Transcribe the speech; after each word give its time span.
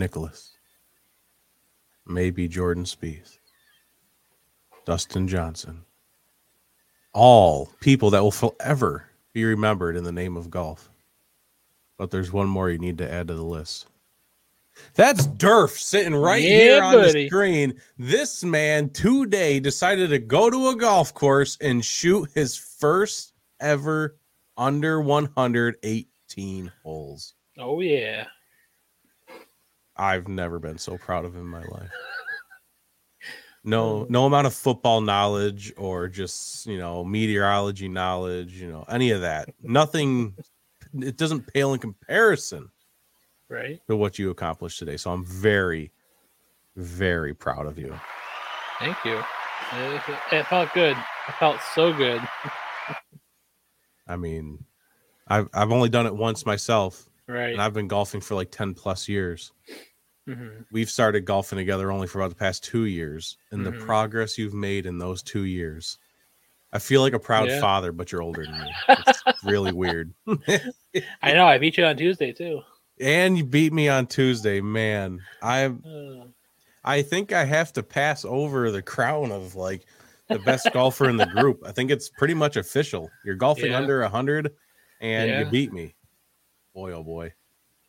Nicklaus, 0.00 0.56
maybe 2.06 2.48
Jordan 2.48 2.84
Spieth, 2.84 3.38
Dustin 4.84 5.28
Johnson. 5.28 5.84
All 7.12 7.70
people 7.80 8.10
that 8.10 8.22
will 8.22 8.30
forever 8.30 9.06
be 9.32 9.44
remembered 9.44 9.96
in 9.96 10.04
the 10.04 10.12
name 10.12 10.36
of 10.36 10.50
golf. 10.50 10.90
But 11.98 12.10
there's 12.10 12.32
one 12.32 12.48
more 12.48 12.70
you 12.70 12.78
need 12.78 12.98
to 12.98 13.12
add 13.12 13.28
to 13.28 13.34
the 13.34 13.44
list. 13.44 13.86
That's 14.94 15.26
Durf 15.26 15.76
sitting 15.78 16.14
right 16.14 16.42
Yeah, 16.42 16.48
here 16.48 16.82
on 16.82 16.94
the 16.94 17.26
screen. 17.26 17.80
This 17.98 18.42
man 18.42 18.90
today 18.90 19.60
decided 19.60 20.10
to 20.10 20.18
go 20.18 20.50
to 20.50 20.68
a 20.68 20.76
golf 20.76 21.12
course 21.12 21.58
and 21.60 21.84
shoot 21.84 22.30
his 22.34 22.56
first 22.56 23.34
ever 23.60 24.16
under 24.56 25.00
118 25.00 26.72
holes. 26.82 27.34
Oh 27.58 27.80
yeah. 27.80 28.26
I've 30.00 30.26
never 30.28 30.58
been 30.58 30.78
so 30.78 30.96
proud 30.98 31.24
of 31.24 31.36
in 31.36 31.46
my 31.46 31.62
life. 31.62 31.90
No, 33.62 33.82
oh. 33.82 34.06
no 34.08 34.24
amount 34.24 34.46
of 34.46 34.54
football 34.54 35.02
knowledge 35.02 35.70
or 35.76 36.08
just 36.08 36.64
you 36.64 36.78
know 36.78 37.04
meteorology 37.04 37.88
knowledge, 37.88 38.54
you 38.54 38.70
know 38.70 38.86
any 38.88 39.10
of 39.10 39.20
that. 39.20 39.50
Nothing. 39.62 40.34
It 40.98 41.18
doesn't 41.18 41.46
pale 41.52 41.74
in 41.74 41.78
comparison 41.78 42.70
Right. 43.50 43.78
to 43.86 43.96
what 43.96 44.18
you 44.18 44.30
accomplished 44.30 44.78
today. 44.78 44.96
So 44.96 45.12
I'm 45.12 45.26
very, 45.26 45.92
very 46.76 47.34
proud 47.34 47.66
of 47.66 47.78
you. 47.78 47.94
Thank 48.78 48.96
you. 49.04 49.22
It, 49.74 50.02
it 50.32 50.46
felt 50.46 50.72
good. 50.72 50.96
It 51.28 51.34
felt 51.38 51.60
so 51.74 51.92
good. 51.92 52.22
I 54.08 54.16
mean, 54.16 54.64
I've 55.28 55.50
I've 55.52 55.70
only 55.70 55.90
done 55.90 56.06
it 56.06 56.16
once 56.16 56.46
myself, 56.46 57.10
Right. 57.28 57.52
and 57.52 57.60
I've 57.60 57.74
been 57.74 57.88
golfing 57.88 58.22
for 58.22 58.36
like 58.36 58.50
ten 58.50 58.72
plus 58.72 59.06
years. 59.06 59.52
Mhm. 60.30 60.66
We've 60.70 60.90
started 60.90 61.24
golfing 61.24 61.58
together 61.58 61.90
only 61.90 62.06
for 62.06 62.20
about 62.20 62.30
the 62.30 62.36
past 62.36 62.62
two 62.64 62.84
years, 62.86 63.36
and 63.50 63.60
Mhm. 63.60 63.64
the 63.64 63.84
progress 63.84 64.38
you've 64.38 64.54
made 64.54 64.86
in 64.86 64.98
those 64.98 65.22
two 65.22 65.44
years, 65.44 65.98
I 66.72 66.78
feel 66.78 67.00
like 67.00 67.12
a 67.14 67.18
proud 67.18 67.48
Yeah. 67.48 67.60
father, 67.60 67.90
but 67.92 68.12
you're 68.12 68.22
older 68.22 68.44
than 68.44 68.58
me. 68.60 68.72
It's 68.88 69.22
really 69.44 69.72
weird. 69.72 70.12
I 71.22 71.32
know. 71.32 71.46
I 71.46 71.58
beat 71.58 71.76
you 71.78 71.84
on 71.84 71.96
Tuesday 71.96 72.32
too. 72.32 72.62
and 73.00 73.36
you 73.38 73.44
beat 73.44 73.72
me 73.72 73.88
on 73.88 74.06
Tuesday, 74.06 74.60
man. 74.60 75.20
I 75.42 75.64
Uh, 75.66 76.26
I 76.84 77.02
think 77.02 77.32
I 77.32 77.44
have 77.44 77.72
to 77.74 77.82
pass 77.82 78.24
over 78.24 78.70
the 78.70 78.82
crown 78.82 79.32
of 79.32 79.54
like 79.54 79.84
the 80.28 80.38
best 80.38 80.70
golfer 80.72 81.08
in 81.08 81.16
the 81.16 81.26
group. 81.26 81.60
I 81.66 81.72
think 81.72 81.90
it's 81.90 82.08
pretty 82.08 82.34
much 82.34 82.56
official. 82.56 83.10
You're 83.24 83.34
golfing 83.36 83.72
Yeah. 83.72 83.78
under 83.78 84.02
hundred, 84.08 84.54
and 85.00 85.28
Yeah. 85.28 85.38
you 85.40 85.46
beat 85.46 85.72
me. 85.72 85.94
Boy, 86.74 86.92
oh 86.92 87.02
boy, 87.02 87.32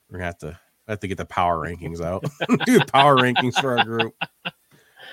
we're 0.10 0.18
gonna 0.18 0.26
have 0.26 0.38
to 0.40 0.60
have 0.92 1.00
to 1.00 1.08
get 1.08 1.18
the 1.18 1.26
power 1.26 1.58
rankings 1.58 2.02
out. 2.02 2.24
Do 2.66 2.80
power 2.82 3.18
rankings 3.18 3.60
for 3.60 3.78
our 3.78 3.86
group. 3.86 4.16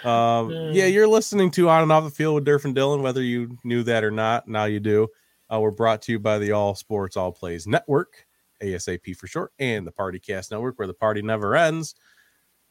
Um, 0.05 0.51
yeah, 0.73 0.87
you're 0.87 1.09
listening 1.09 1.51
to 1.53 1.69
on 1.69 1.83
and 1.83 1.93
off 1.93 2.05
the 2.05 2.11
field 2.11 2.35
with 2.35 2.47
Durf 2.47 2.65
and 2.65 2.77
Dylan, 2.77 3.03
whether 3.03 3.23
you 3.23 3.57
knew 3.65 3.83
that 3.85 4.05
or 4.05 4.11
not. 4.11 4.47
Now 4.47 4.65
you 4.65 4.81
do. 4.81 5.09
Uh, 5.53 5.61
we're 5.61 5.71
brought 5.71 6.03
to 6.03 6.13
you 6.13 6.19
by 6.19 6.39
the 6.39 6.53
All 6.53 6.75
Sports 6.75 7.17
All 7.17 7.33
Plays 7.33 7.67
Network, 7.67 8.27
ASAP 8.63 9.17
for 9.17 9.27
short, 9.27 9.53
and 9.59 9.87
the 9.87 9.93
Party 9.93 10.19
Cast 10.19 10.51
Network, 10.51 10.79
where 10.79 10.87
the 10.87 10.95
party 10.95 11.23
never 11.23 11.57
ends. 11.57 11.95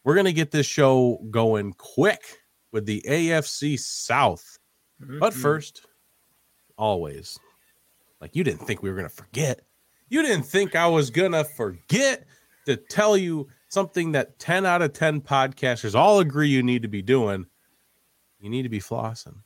We're 0.03 0.16
gonna 0.16 0.31
get 0.31 0.52
this 0.52 0.67
show 0.67 1.19
going 1.30 1.73
quick 1.73 2.21
with 2.71 2.86
the 2.86 3.03
AFC 3.08 3.77
South. 3.80 4.59
But 4.99 5.33
mhm. 5.33 5.42
first, 5.42 5.86
always, 6.77 7.39
like 8.21 8.36
you 8.36 8.43
didn't 8.43 8.65
think 8.65 8.81
we 8.81 8.89
were 8.89 8.95
gonna 8.95 9.10
forget. 9.10 9.61
You 10.10 10.21
didn't 10.21 10.45
think 10.45 10.76
I 10.76 10.87
was 10.87 11.10
gonna 11.10 11.43
forget 11.43 12.26
to 12.67 12.78
tell 12.78 13.17
you 13.17 13.48
something 13.70 14.11
that 14.11 14.38
10 14.39 14.66
out 14.66 14.82
of 14.82 14.94
10 14.94 15.22
podcasters 15.22 15.95
all 15.95 16.20
agree 16.20 16.48
you 16.50 16.61
need 16.64 16.83
to 16.83 16.88
be 16.88 17.02
doing. 17.02 17.45
You 18.39 18.50
need 18.50 18.64
to 18.64 18.70
be 18.70 18.80
flossing. 18.80 19.38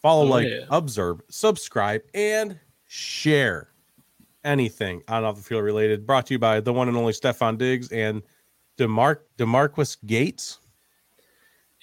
Follow, 0.00 0.22
Oh, 0.26 0.30
like, 0.30 0.46
yeah. 0.48 0.64
observe, 0.70 1.20
subscribe, 1.28 2.02
and 2.14 2.58
share 2.86 3.68
anything 4.44 5.02
on 5.08 5.24
off 5.24 5.36
the 5.36 5.42
field 5.42 5.64
related. 5.64 6.06
Brought 6.06 6.26
to 6.26 6.34
you 6.34 6.38
by 6.38 6.60
the 6.60 6.72
one 6.72 6.86
and 6.88 6.96
only 6.96 7.12
Stefon 7.12 7.58
Diggs 7.58 7.90
and 7.90 8.22
DeMar 8.76 9.22
DeMarquis 9.38 9.96
Gates. 10.06 10.60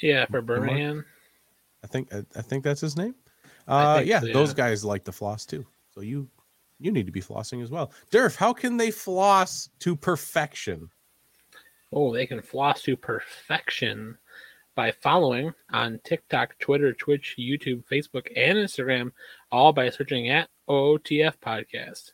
yeah, 0.02 0.26
for 0.28 0.42
Birmingham. 0.42 1.04
I 1.84 1.88
think 1.88 2.14
I, 2.14 2.24
I 2.36 2.42
think 2.42 2.64
that's 2.64 2.82
his 2.82 2.96
name. 2.96 3.16
Uh, 3.68 4.02
yeah, 4.06 4.22
so, 4.22 4.28
those 4.28 4.50
yeah. 4.52 4.56
guys 4.56 4.86
like 4.86 5.04
to 5.04 5.12
floss 5.12 5.46
too. 5.46 5.66
So 5.94 6.02
you 6.02 6.30
you 6.80 6.92
need 6.92 7.06
to 7.06 7.12
be 7.12 7.22
flossing 7.22 7.64
as 7.64 7.72
well. 7.72 7.92
Durf, 8.12 8.36
how 8.36 8.54
can 8.54 8.78
they 8.78 8.92
floss 8.92 9.70
to 9.80 9.96
perfection? 9.96 10.90
Oh, 11.92 12.14
they 12.14 12.26
can 12.26 12.42
floss 12.42 12.82
to 12.84 12.98
perfection 12.98 14.18
by 14.76 14.92
following 14.92 15.54
on 15.72 16.00
TikTok, 16.04 16.60
Twitter, 16.60 16.92
Twitch, 16.94 17.36
YouTube, 17.40 17.86
Facebook, 17.90 18.28
and 18.36 18.58
Instagram, 18.58 19.12
all 19.52 19.72
by 19.72 19.90
searching 19.90 20.30
at 20.30 20.50
OOTF 20.68 21.38
Podcast. 21.38 22.12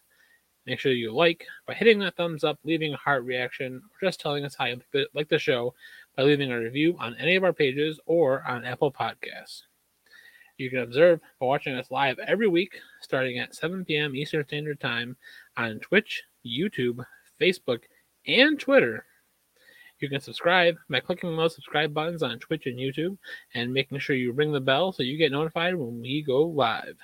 Make 0.68 0.80
sure 0.80 0.92
you 0.92 1.12
like 1.12 1.48
by 1.66 1.74
hitting 1.74 1.98
that 2.00 2.16
thumbs 2.16 2.44
up, 2.44 2.60
leaving 2.64 2.94
a 2.94 2.98
heart 2.98 3.24
reaction, 3.24 3.78
or 3.78 4.08
just 4.08 4.20
telling 4.20 4.46
us 4.46 4.54
how 4.56 4.66
you 4.66 4.76
like 4.76 4.92
the- 4.92 5.10
like 5.16 5.30
the 5.30 5.40
show 5.40 5.74
by 6.16 6.24
leaving 6.24 6.52
a 6.52 6.60
review 6.60 6.96
on 7.00 7.16
any 7.16 7.36
of 7.36 7.44
our 7.44 7.54
pages 7.54 8.00
or 8.06 8.44
on 8.48 8.64
Apple 8.64 8.92
Podcasts. 8.92 9.64
You 10.62 10.70
can 10.70 10.80
observe 10.80 11.20
by 11.40 11.48
watching 11.48 11.74
us 11.74 11.90
live 11.90 12.20
every 12.20 12.48
week, 12.48 12.80
starting 13.02 13.40
at 13.40 13.56
7 13.56 13.84
p.m. 13.84 14.16
Eastern 14.16 14.46
Standard 14.46 14.80
Time 14.80 15.18
on 15.58 15.80
Twitch, 15.80 16.22
YouTube, 16.46 17.04
Facebook, 17.42 17.80
and 18.28 18.60
Twitter. 18.60 19.04
You 20.00 20.08
can 20.08 20.22
subscribe 20.22 20.76
by 20.88 21.00
clicking 21.00 21.36
those 21.36 21.56
subscribe 21.56 21.96
buttons 21.96 22.22
on 22.22 22.38
Twitch 22.38 22.68
and 22.68 22.78
YouTube 22.78 23.18
and 23.56 23.74
making 23.74 23.98
sure 23.98 24.16
you 24.16 24.34
ring 24.34 24.52
the 24.52 24.62
bell 24.62 24.92
so 24.92 25.02
you 25.02 25.18
get 25.18 25.32
notified 25.32 25.74
when 25.74 26.00
we 26.00 26.22
go 26.22 26.44
live. 26.44 26.98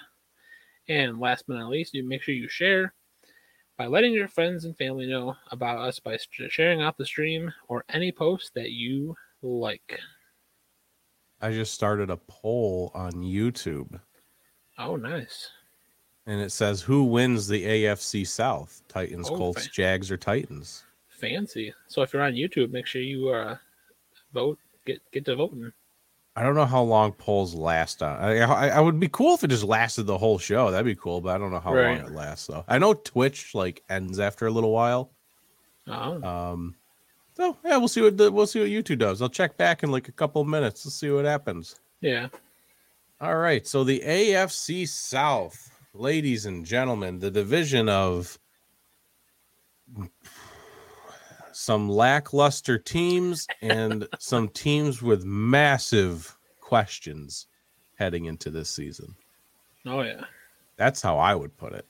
And 0.88 1.20
last 1.20 1.46
but 1.48 1.56
not 1.56 1.72
least, 1.72 1.96
you 1.96 2.08
make 2.08 2.22
sure 2.22 2.36
you 2.36 2.48
share 2.48 2.94
by 3.76 3.88
letting 3.88 4.14
your 4.14 4.28
friends 4.28 4.66
and 4.66 4.78
family 4.78 5.08
know 5.08 5.36
about 5.50 5.80
us 5.80 6.00
by 6.00 6.20
sharing 6.50 6.84
out 6.84 6.96
the 6.96 7.06
stream 7.08 7.52
or 7.68 7.86
any 7.90 8.12
post 8.12 8.52
that 8.54 8.70
you 8.70 9.16
like. 9.42 10.00
I 11.42 11.52
just 11.52 11.74
started 11.74 12.10
a 12.10 12.18
poll 12.18 12.92
on 12.96 13.12
YouTube 13.14 14.00
Oh, 14.80 14.96
nice. 14.96 15.50
and 16.26 16.42
it 16.42 16.52
says 16.52 16.82
who 16.82 17.04
wins 17.04 17.48
the 17.48 17.64
AFC 17.66 18.26
South? 18.26 18.82
Titans, 18.88 19.30
Oh, 19.30 19.36
Colts, 19.38 19.68
Jags, 19.68 20.10
or 20.12 20.18
Titans? 20.18 20.84
Fancy. 21.10 21.74
So 21.88 22.02
if 22.04 22.14
you're 22.14 22.22
on 22.24 22.34
YouTube, 22.34 22.72
make 22.72 22.86
sure 22.86 23.02
you 23.02 23.30
uh, 23.30 23.58
vote. 24.34 24.60
Get 24.86 25.02
get 25.12 25.26
to 25.26 25.36
voting. 25.36 25.72
I 26.36 26.44
don't 26.44 26.54
know 26.56 26.66
how 26.68 26.84
long 26.84 27.14
polls 27.14 27.56
last 27.56 28.04
on. 28.04 28.16
I, 28.24 28.38
I, 28.42 28.68
I 28.68 28.80
would 28.80 29.00
be 29.00 29.08
cool 29.10 29.34
if 29.34 29.44
it 29.44 29.48
just 29.48 29.64
lasted 29.64 30.04
the 30.04 30.20
whole 30.20 30.38
show. 30.38 30.70
That'd 30.70 30.86
be 30.86 30.94
cool, 30.96 31.20
but 31.20 31.34
I 31.36 31.40
don't 31.40 31.50
know 31.52 31.60
how 31.60 31.74
Right. 31.74 31.98
long 31.98 32.08
it 32.08 32.14
lasts 32.16 32.46
though. 32.48 32.64
I 32.68 32.78
know 32.78 32.94
Twitch 32.94 33.56
like 33.56 33.82
ends 33.90 34.20
after 34.20 34.46
a 34.46 34.52
little 34.52 34.72
while. 34.72 35.12
Oh, 35.88 36.22
Um, 36.24 36.76
so 37.38 37.56
yeah, 37.64 37.78
we'll 37.78 37.88
see 37.88 38.02
what 38.02 38.18
the, 38.18 38.32
we'll 38.32 38.48
see 38.48 38.60
what 38.60 38.70
YouTube 38.70 38.98
does. 38.98 39.22
I'll 39.22 39.30
check 39.30 39.58
back 39.58 39.84
in 39.84 39.92
like 39.92 40.08
a 40.08 40.12
couple 40.12 40.42
of 40.42 40.48
minutes. 40.48 40.84
Let's 40.84 40.96
see 40.96 41.12
what 41.12 41.26
happens. 41.26 41.80
yeah. 42.02 42.30
All 43.20 43.38
right, 43.38 43.66
so 43.66 43.84
the 43.84 44.00
AFC 44.06 44.88
South, 44.88 45.72
ladies 45.96 46.46
and 46.46 46.64
gentlemen, 46.64 47.18
the 47.18 47.32
division 47.32 47.90
of 47.90 48.38
some 51.52 51.90
lackluster 51.90 52.78
teams 52.78 53.48
and 53.64 54.08
some 54.20 54.50
teams 54.50 55.02
with 55.02 55.26
massive 55.26 56.38
questions 56.60 57.48
heading 57.96 58.26
into 58.26 58.52
this 58.52 58.70
season. 58.70 59.16
Oh, 59.88 60.02
yeah. 60.02 60.22
That's 60.76 61.02
how 61.02 61.18
I 61.18 61.34
would 61.34 61.58
put 61.58 61.74
it. 61.74 61.88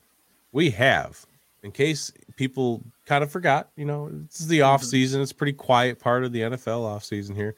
We 0.53 0.69
have, 0.69 1.25
in 1.67 1.73
case 1.73 2.13
people 2.37 2.81
kind 3.05 3.25
of 3.25 3.29
forgot, 3.29 3.69
you 3.75 3.83
know, 3.83 4.09
this 4.09 4.39
is 4.39 4.47
the 4.47 4.61
off 4.61 4.81
season. 4.83 5.21
It's 5.21 5.33
a 5.33 5.35
pretty 5.35 5.51
quiet 5.51 5.99
part 5.99 6.23
of 6.23 6.31
the 6.31 6.39
NFL 6.39 6.85
off 6.85 7.03
season 7.03 7.35
here. 7.35 7.55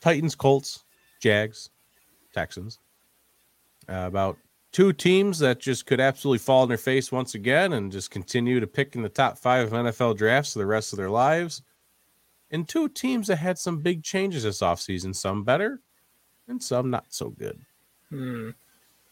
Titans, 0.00 0.34
Colts, 0.34 0.82
Jags, 1.20 1.70
Texans. 2.34 2.80
Uh, 3.88 4.06
about 4.08 4.36
two 4.72 4.92
teams 4.92 5.38
that 5.38 5.60
just 5.60 5.86
could 5.86 6.00
absolutely 6.00 6.38
fall 6.38 6.62
on 6.62 6.68
their 6.68 6.76
face 6.76 7.12
once 7.12 7.36
again 7.36 7.72
and 7.72 7.92
just 7.92 8.10
continue 8.10 8.58
to 8.58 8.66
pick 8.66 8.96
in 8.96 9.02
the 9.02 9.08
top 9.08 9.38
five 9.38 9.68
of 9.68 9.72
NFL 9.72 10.16
drafts 10.16 10.54
for 10.54 10.58
the 10.58 10.66
rest 10.66 10.92
of 10.92 10.96
their 10.96 11.10
lives. 11.10 11.62
And 12.50 12.68
two 12.68 12.88
teams 12.88 13.28
that 13.28 13.36
had 13.36 13.58
some 13.58 13.78
big 13.78 14.02
changes 14.02 14.42
this 14.42 14.60
offseason, 14.60 15.14
some 15.14 15.44
better 15.44 15.80
and 16.48 16.60
some 16.60 16.90
not 16.90 17.06
so 17.10 17.30
good. 17.30 17.60
Hmm. 18.10 18.50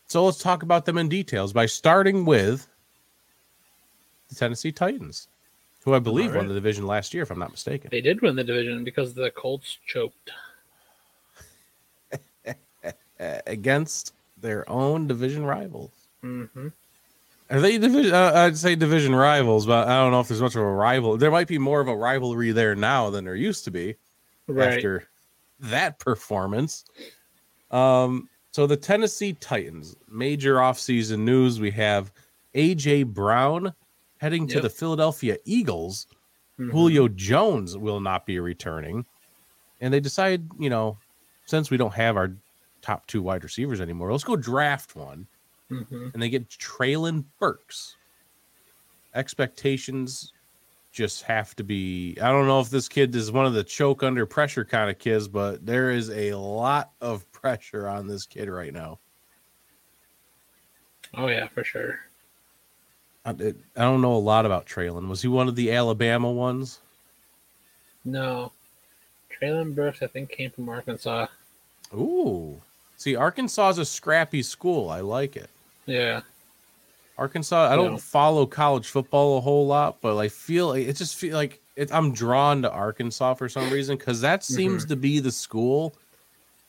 So 0.09 0.25
let's 0.25 0.39
talk 0.39 0.65
about 0.65 0.87
them 0.87 0.99
in 0.99 1.09
details 1.09 1.53
by 1.53 1.67
starting 1.67 2.25
with 2.25 2.67
the 4.31 4.35
Tennessee 4.37 4.73
Titans, 4.73 5.29
who 5.85 5.93
I 5.95 5.99
believe 5.99 6.31
right. 6.31 6.39
won 6.39 6.49
the 6.49 6.55
division 6.55 6.87
last 6.87 7.13
year, 7.13 7.23
if 7.23 7.31
I'm 7.31 7.39
not 7.39 7.51
mistaken. 7.51 7.91
They 7.91 8.01
did 8.01 8.23
win 8.23 8.37
the 8.37 8.45
division 8.45 8.83
because 8.85 9.13
the 9.13 9.31
Colts 9.33 9.79
choked. 9.87 10.31
Against 13.47 14.15
their 14.39 14.69
own 14.71 15.07
division 15.07 15.45
rivals. 15.45 15.91
hmm 16.23 16.69
Are 17.51 17.61
they 17.61 17.77
division? 17.77 18.15
Uh, 18.15 18.33
I'd 18.35 18.57
say 18.57 18.75
division 18.75 19.15
rivals, 19.15 19.67
but 19.67 19.87
I 19.89 19.97
don't 19.99 20.11
know 20.11 20.21
if 20.21 20.29
there's 20.29 20.41
much 20.41 20.55
of 20.55 20.63
a 20.63 20.73
rival. 20.73 21.19
There 21.19 21.31
might 21.31 21.49
be 21.49 21.59
more 21.59 21.81
of 21.81 21.89
a 21.89 21.97
rivalry 21.97 22.53
there 22.53 22.75
now 22.75 23.11
than 23.11 23.25
there 23.25 23.35
used 23.35 23.65
to 23.65 23.71
be 23.71 23.97
Right. 24.47 24.73
after 24.75 25.09
that 25.61 25.99
performance. 25.99 26.85
Um, 27.71 28.29
so 28.53 28.67
the 28.67 28.77
Tennessee 28.77 29.35
Titans, 29.35 29.95
major 30.09 30.57
offseason 30.57 31.19
news. 31.21 31.61
We 31.61 31.71
have 31.73 32.11
AJ 32.55 33.05
Brown 33.07 33.75
heading 34.21 34.47
to 34.47 34.61
the 34.61 34.69
Philadelphia 34.71 35.39
Eagles. 35.45 36.07
Mhm. 36.59 36.71
Julio 36.71 37.09
Jones 37.09 37.77
will 37.79 38.01
not 38.01 38.27
be 38.27 38.39
returning. 38.39 39.07
And 39.81 39.93
they 39.95 40.01
decide, 40.01 40.47
you 40.59 40.69
know, 40.69 40.99
since 41.47 41.71
we 41.71 41.79
don't 41.79 41.95
have 41.95 42.17
our 42.17 42.37
top 42.83 43.07
two 43.07 43.23
wide 43.23 43.43
receivers 43.45 43.81
anymore, 43.81 44.13
let's 44.13 44.25
go 44.25 44.37
draft 44.37 44.95
one. 44.95 45.27
Mhm. 45.71 46.13
And 46.13 46.23
they 46.23 46.29
get 46.29 46.49
Treylon 46.51 47.25
Burks. 47.39 47.97
Expectations 49.15 50.35
just 50.93 51.23
have 51.23 51.57
to 51.57 51.65
be. 51.65 52.17
I 52.21 52.31
don't 52.31 52.47
know 52.47 52.61
if 52.61 52.69
this 52.69 52.89
kid 52.89 53.15
is 53.15 53.33
one 53.33 53.47
of 53.47 53.55
the 53.55 53.65
choke 53.65 54.03
under 54.03 54.27
pressure 54.27 54.65
kind 54.65 54.91
of 54.91 54.99
kids, 54.99 55.29
but 55.29 55.65
there 55.65 55.91
is 55.91 56.11
a 56.11 56.35
lot 56.35 56.93
of 57.01 57.31
pressure 57.33 57.89
on 57.89 58.07
this 58.07 58.27
kid 58.27 58.49
right 58.51 58.73
now. 58.73 58.99
Oh 61.15 61.29
yeah, 61.29 61.49
for 61.49 61.65
sure. 61.65 62.01
I, 63.25 63.31
I 63.31 63.83
don't 63.83 64.01
know 64.01 64.15
a 64.15 64.17
lot 64.17 64.47
about 64.47 64.67
Treylon. 64.67 65.09
Was 65.09 65.23
he 65.23 65.29
one 65.29 65.49
of 65.49 65.57
the 65.57 65.73
Alabama 65.73 66.31
ones? 66.31 66.81
No, 68.05 68.53
Treylon 69.41 69.75
Burks, 69.75 70.03
I 70.03 70.07
think, 70.07 70.31
came 70.31 70.51
from 70.51 70.69
Arkansas. 70.69 71.27
Ooh. 71.95 72.61
See, 72.97 73.17
Arkansas 73.17 73.71
is 73.71 73.79
a 73.79 73.85
scrappy 73.85 74.43
school. 74.43 74.91
I 74.91 75.01
like 75.01 75.37
it. 75.37 75.51
Yeah. 75.87 76.21
Arkansas. 77.19 77.71
I 77.71 77.77
don't 77.77 78.01
follow 78.01 78.47
college 78.47 78.89
football 78.89 79.39
a 79.39 79.41
whole 79.41 79.67
lot, 79.67 80.01
but 80.01 80.17
I 80.17 80.29
feel 80.29 80.73
it 80.73 80.95
just 80.95 81.17
feel 81.17 81.37
like 81.37 81.61
it, 81.77 81.93
I'm 81.93 82.13
drawn 82.13 82.63
to 82.63 82.71
Arkansas 82.71 83.35
for 83.35 83.49
some 83.49 83.69
reason 83.71 83.99
because 83.99 84.23
that 84.23 84.41
mm-hmm. 84.41 84.55
seems 84.55 84.85
to 84.87 84.97
be 84.97 85.21
the 85.21 85.31
school, 85.31 85.95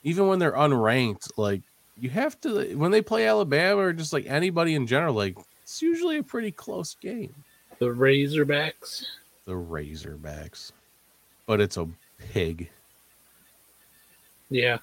even 0.04 0.28
when 0.28 0.40
they're 0.40 0.52
unranked. 0.52 1.32
Like 1.38 1.62
you 1.98 2.10
have 2.10 2.40
to 2.42 2.76
when 2.76 2.92
they 2.92 3.02
play 3.02 3.28
Alabama 3.28 3.80
or 3.80 3.94
just 3.94 4.12
like 4.12 4.26
anybody 4.26 4.76
in 4.76 4.88
general. 4.88 5.14
Like 5.14 5.38
it's 5.72 5.82
usually 5.82 6.18
a 6.18 6.24
pretty 6.24 6.52
close 6.52 6.96
game. 6.96 7.34
The 7.80 7.86
Razorbacks. 7.86 9.06
The 9.46 9.54
Razorbacks, 9.54 10.74
but 11.46 11.62
it's 11.62 11.78
a 11.78 11.88
pig. 12.34 12.70
Yeah. 14.50 14.80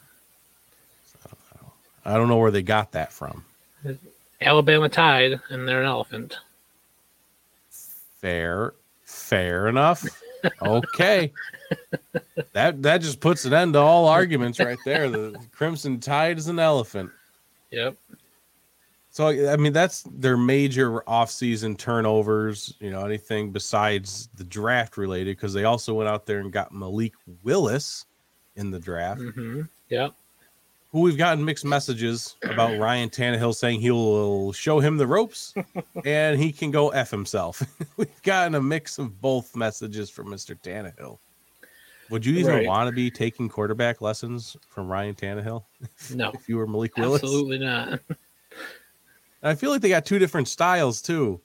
I 2.06 2.14
don't 2.14 2.29
know 2.29 2.38
where 2.38 2.50
they 2.50 2.62
got 2.62 2.93
that 2.93 3.12
from. 3.12 3.44
Alabama 4.40 4.88
Tide, 4.88 5.38
and 5.50 5.69
they're 5.69 5.82
an 5.82 5.87
elephant. 5.87 6.38
Fair, 8.23 8.73
fair 9.05 9.69
enough. 9.69 10.06
Okay, 10.62 11.31
that 12.55 12.82
that 12.82 13.02
just 13.02 13.20
puts 13.20 13.44
an 13.44 13.52
end 13.52 13.75
to 13.75 13.79
all 13.79 14.08
arguments 14.08 14.58
right 14.58 14.79
there. 14.87 15.11
The 15.11 15.38
Crimson 15.52 16.00
Tide 16.00 16.38
is 16.38 16.49
an 16.49 16.58
elephant. 16.58 17.11
Yep. 17.73 17.94
So 19.19 19.50
I 19.50 19.56
mean, 19.56 19.73
that's 19.73 20.05
their 20.12 20.37
major 20.37 21.00
offseason 21.00 21.76
turnovers. 21.76 22.73
You 22.79 22.91
know, 22.91 23.05
anything 23.05 23.50
besides 23.50 24.29
the 24.37 24.44
draft 24.44 24.97
related, 24.97 25.37
because 25.37 25.53
they 25.53 25.65
also 25.65 25.93
went 25.93 26.09
out 26.09 26.25
there 26.25 26.38
and 26.38 26.53
got 26.53 26.70
Malik 26.70 27.15
Willis 27.43 28.06
in 28.55 28.70
the 28.70 28.79
draft. 28.79 29.20
hmm 29.20 29.62
Yep. 29.88 30.15
Who 30.93 31.00
we've 31.00 31.19
gotten 31.19 31.44
mixed 31.44 31.65
messages 31.65 32.37
about 32.44 32.79
Ryan 32.79 33.11
Tannehill 33.11 33.56
saying 33.56 33.81
he 33.81 33.91
will 33.91 34.53
show 34.53 34.79
him 34.79 34.97
the 34.99 35.06
ropes 35.09 35.53
and 36.05 36.38
he 36.38 36.53
can 36.53 36.70
go 36.70 36.91
f 36.91 37.11
himself. 37.11 37.61
we've 37.97 38.23
gotten 38.23 38.55
a 38.55 38.62
mix 38.62 39.00
of 39.00 39.20
both 39.20 39.56
messages 39.56 40.11
from 40.11 40.31
Mister 40.31 40.55
Tannehill. 40.55 41.19
Would 42.11 42.25
you 42.25 42.38
even 42.38 42.53
Right. 42.55 42.67
want 42.69 42.87
to 42.87 42.93
be 42.93 43.11
taking 43.11 43.49
quarterback 43.49 44.00
lessons 44.00 44.56
from 44.69 44.87
Ryan 44.87 45.17
Tannehill 45.17 45.65
No. 46.15 46.31
if 46.35 46.49
you 46.49 46.56
were 46.56 46.69
Malik 46.69 46.97
Willis? 46.97 47.20
Absolutely 47.25 47.59
not. 47.59 47.99
I 49.43 49.55
feel 49.55 49.70
like 49.70 49.81
they 49.81 49.88
got 49.88 50.06
two 50.06 50.19
different 50.19 50.49
styles 50.49 51.00
too. 51.00 51.40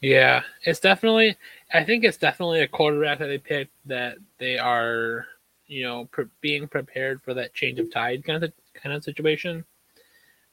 Yeah, 0.00 0.42
it's 0.62 0.80
definitely. 0.80 1.36
I 1.72 1.84
think 1.84 2.04
it's 2.04 2.18
definitely 2.18 2.60
a 2.60 2.68
quarterback 2.68 3.18
that 3.18 3.26
they 3.26 3.38
picked 3.38 3.72
that 3.86 4.18
they 4.38 4.58
are, 4.58 5.26
you 5.66 5.84
know, 5.84 6.04
pre- 6.06 6.26
being 6.40 6.68
prepared 6.68 7.22
for 7.22 7.34
that 7.34 7.54
change 7.54 7.80
of 7.80 7.90
tide 7.90 8.24
kind 8.24 8.44
of 8.44 8.52
kind 8.74 8.94
of 8.94 9.02
situation. 9.02 9.64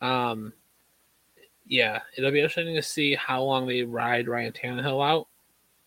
Um, 0.02 0.54
yeah, 1.68 2.02
it'll 2.18 2.32
be 2.32 2.40
interesting 2.42 2.76
to 2.76 2.82
see 2.82 3.16
how 3.16 3.44
long 3.44 3.68
they 3.68 3.84
ride 3.84 4.28
Ryan 4.28 4.54
Tannehill 4.54 5.06
out. 5.06 5.28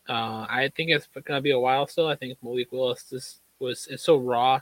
Uh, 0.07 0.45
I 0.49 0.71
think 0.75 0.89
it's 0.91 1.07
to 1.37 1.41
be 1.41 1.51
a 1.51 1.59
while 1.59 1.87
still. 1.87 2.07
I 2.07 2.15
think 2.15 2.37
Malik 2.41 2.71
Willis 2.71 3.09
just 3.09 3.41
was 3.59 3.87
is 3.87 4.01
so 4.01 4.17
raw 4.17 4.61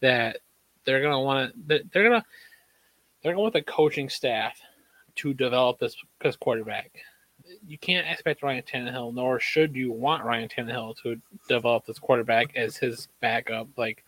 that 0.00 0.38
they're 0.84 1.00
to 1.12 1.18
want 1.20 1.52
to. 1.68 1.82
They're 1.92 2.02
to 2.20 2.26
they're 3.22 3.34
going 3.34 3.44
with 3.46 3.54
a 3.54 3.62
coaching 3.62 4.10
staff 4.10 4.60
to 5.16 5.34
develop 5.34 5.78
this 5.78 5.96
this 6.20 6.36
quarterback 6.36 6.90
you 7.66 7.78
can't 7.78 8.06
expect 8.06 8.42
Ryan 8.42 8.62
Tannehill, 8.62 9.14
nor 9.14 9.38
should 9.38 9.74
you 9.74 9.92
want 9.92 10.24
Ryan 10.24 10.48
Tannehill 10.48 11.00
to 11.02 11.20
develop 11.48 11.84
this 11.84 11.98
quarterback 11.98 12.56
as 12.56 12.76
his 12.76 13.08
backup. 13.20 13.68
Like 13.76 14.04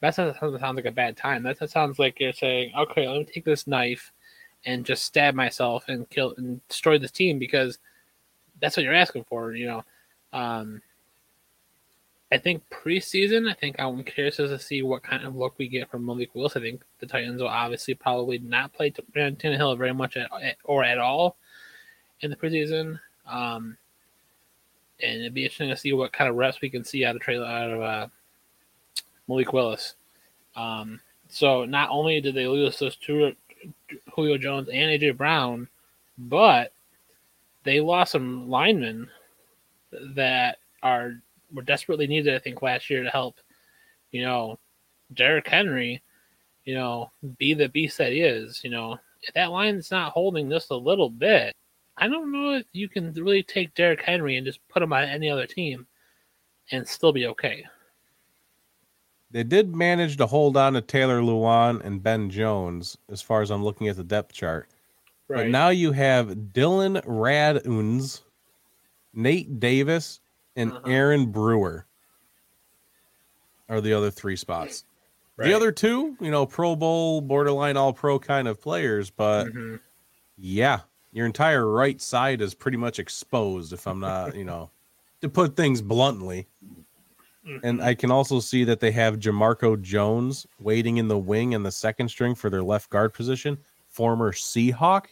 that 0.00 0.14
sounds, 0.14 0.36
that 0.40 0.60
sounds 0.60 0.76
like 0.76 0.86
a 0.86 0.90
bad 0.90 1.16
time. 1.16 1.42
That 1.42 1.70
sounds 1.70 1.98
like 1.98 2.20
you're 2.20 2.32
saying, 2.32 2.72
okay, 2.76 3.08
let 3.08 3.18
me 3.18 3.24
take 3.24 3.44
this 3.44 3.66
knife 3.66 4.12
and 4.64 4.84
just 4.84 5.04
stab 5.04 5.34
myself 5.34 5.84
and 5.88 6.08
kill 6.10 6.34
and 6.36 6.66
destroy 6.68 6.98
this 6.98 7.10
team 7.10 7.38
because 7.38 7.78
that's 8.60 8.76
what 8.76 8.84
you're 8.84 8.94
asking 8.94 9.24
for. 9.24 9.52
You 9.54 9.66
know, 9.66 9.84
um, 10.32 10.82
I 12.32 12.38
think 12.38 12.62
preseason. 12.70 13.50
I 13.50 13.54
think 13.54 13.76
I'm 13.78 14.04
curious 14.04 14.36
to 14.36 14.58
see 14.58 14.82
what 14.82 15.02
kind 15.02 15.24
of 15.24 15.34
look 15.34 15.54
we 15.58 15.66
get 15.66 15.90
from 15.90 16.06
Malik 16.06 16.34
Willis. 16.34 16.56
I 16.56 16.60
think 16.60 16.82
the 17.00 17.06
Titans 17.06 17.40
will 17.40 17.48
obviously 17.48 17.94
probably 17.94 18.38
not 18.38 18.72
play 18.72 18.92
Ryan 19.14 19.36
Tannehill 19.36 19.76
very 19.76 19.92
much 19.92 20.16
at, 20.16 20.30
or 20.64 20.84
at 20.84 20.98
all 20.98 21.36
in 22.20 22.30
the 22.30 22.36
preseason. 22.36 23.00
Um, 23.26 23.76
and 25.02 25.20
it'd 25.20 25.34
be 25.34 25.42
interesting 25.42 25.70
to 25.70 25.76
see 25.76 25.92
what 25.92 26.12
kind 26.12 26.30
of 26.30 26.36
reps 26.36 26.60
we 26.60 26.70
can 26.70 26.84
see 26.84 27.04
out 27.04 27.16
of 27.16 27.22
Trey, 27.22 27.36
out 27.36 27.70
of 27.70 27.82
uh, 27.82 28.06
Malik 29.26 29.52
Willis. 29.52 29.94
Um, 30.54 31.00
so 31.28 31.64
not 31.64 31.90
only 31.90 32.20
did 32.20 32.34
they 32.34 32.46
lose 32.46 32.78
those 32.78 32.96
two, 32.96 33.34
Julio 34.14 34.38
Jones 34.38 34.68
and 34.68 34.90
AJ 34.90 35.16
Brown, 35.16 35.68
but 36.16 36.72
they 37.64 37.80
lost 37.80 38.12
some 38.12 38.48
linemen 38.48 39.08
that 40.14 40.58
are 40.82 41.14
were 41.52 41.62
desperately 41.62 42.06
needed. 42.06 42.34
I 42.34 42.38
think 42.38 42.62
last 42.62 42.90
year 42.90 43.02
to 43.02 43.10
help, 43.10 43.38
you 44.10 44.22
know, 44.22 44.58
Derrick 45.14 45.48
Henry, 45.48 46.02
you 46.64 46.74
know, 46.74 47.10
be 47.38 47.54
the 47.54 47.68
beast 47.68 47.98
that 47.98 48.12
he 48.12 48.20
is. 48.20 48.62
You 48.62 48.70
know, 48.70 48.98
if 49.22 49.34
that 49.34 49.50
line's 49.50 49.90
not 49.90 50.12
holding 50.12 50.50
just 50.50 50.70
a 50.70 50.76
little 50.76 51.10
bit, 51.10 51.54
I 51.96 52.08
don't 52.08 52.32
know 52.32 52.54
if 52.54 52.66
you 52.72 52.88
can 52.88 53.12
really 53.12 53.42
take 53.42 53.74
Derrick 53.74 54.02
Henry 54.02 54.36
and 54.36 54.46
just 54.46 54.66
put 54.68 54.82
him 54.82 54.92
on 54.92 55.04
any 55.04 55.28
other 55.28 55.46
team 55.46 55.86
and 56.70 56.86
still 56.86 57.12
be 57.12 57.26
okay. 57.26 57.64
They 59.30 59.44
did 59.44 59.74
manage 59.76 60.16
to 60.16 60.26
hold 60.26 60.56
on 60.56 60.72
to 60.72 60.80
Taylor 60.80 61.20
Lewan 61.20 61.84
and 61.84 62.02
Ben 62.02 62.30
Jones 62.30 62.96
as 63.10 63.22
far 63.22 63.42
as 63.42 63.50
I'm 63.50 63.62
looking 63.62 63.88
at 63.88 63.96
the 63.96 64.04
depth 64.04 64.32
chart. 64.32 64.68
Right. 65.28 65.44
But 65.44 65.48
now 65.48 65.68
you 65.68 65.92
have 65.92 66.52
Dillon 66.52 66.94
Radunz, 67.06 68.22
Nate 69.14 69.60
Davis, 69.60 70.19
and 70.56 70.72
Uh-huh. 70.72 70.82
Aaron 70.86 71.26
Brewer 71.30 71.86
are 73.68 73.80
the 73.80 73.92
other 73.92 74.10
three 74.10 74.36
spots. 74.36 74.84
Right. 75.36 75.46
The 75.48 75.54
other 75.54 75.72
two, 75.72 76.16
you 76.20 76.30
know, 76.30 76.44
Pro 76.44 76.76
Bowl, 76.76 77.20
borderline 77.20 77.76
All 77.76 77.92
Pro 77.92 78.18
kind 78.18 78.48
of 78.48 78.60
players, 78.60 79.10
but 79.10 79.46
Mhm. 79.46 79.80
yeah, 80.36 80.80
your 81.12 81.24
entire 81.26 81.66
right 81.66 82.00
side 82.00 82.40
is 82.40 82.54
pretty 82.54 82.76
much 82.76 82.98
exposed. 82.98 83.72
If 83.72 83.86
I'm 83.86 84.00
not, 84.00 84.34
you 84.34 84.44
know, 84.44 84.70
to 85.22 85.28
put 85.28 85.56
things 85.56 85.80
bluntly. 85.82 86.46
And 87.64 87.82
I 87.82 87.94
can 87.94 88.10
also 88.12 88.38
see 88.38 88.64
that 88.64 88.78
they 88.80 88.92
have 88.92 89.18
Jamarco 89.18 89.80
Jones 89.80 90.46
waiting 90.60 90.98
in 90.98 91.08
the 91.08 91.18
wing 91.18 91.54
and 91.54 91.64
the 91.66 91.72
second 91.72 92.08
string 92.10 92.34
for 92.34 92.48
their 92.50 92.62
left 92.62 92.90
guard 92.90 93.12
position, 93.12 93.58
former 93.88 94.30
Seahawk. 94.30 95.06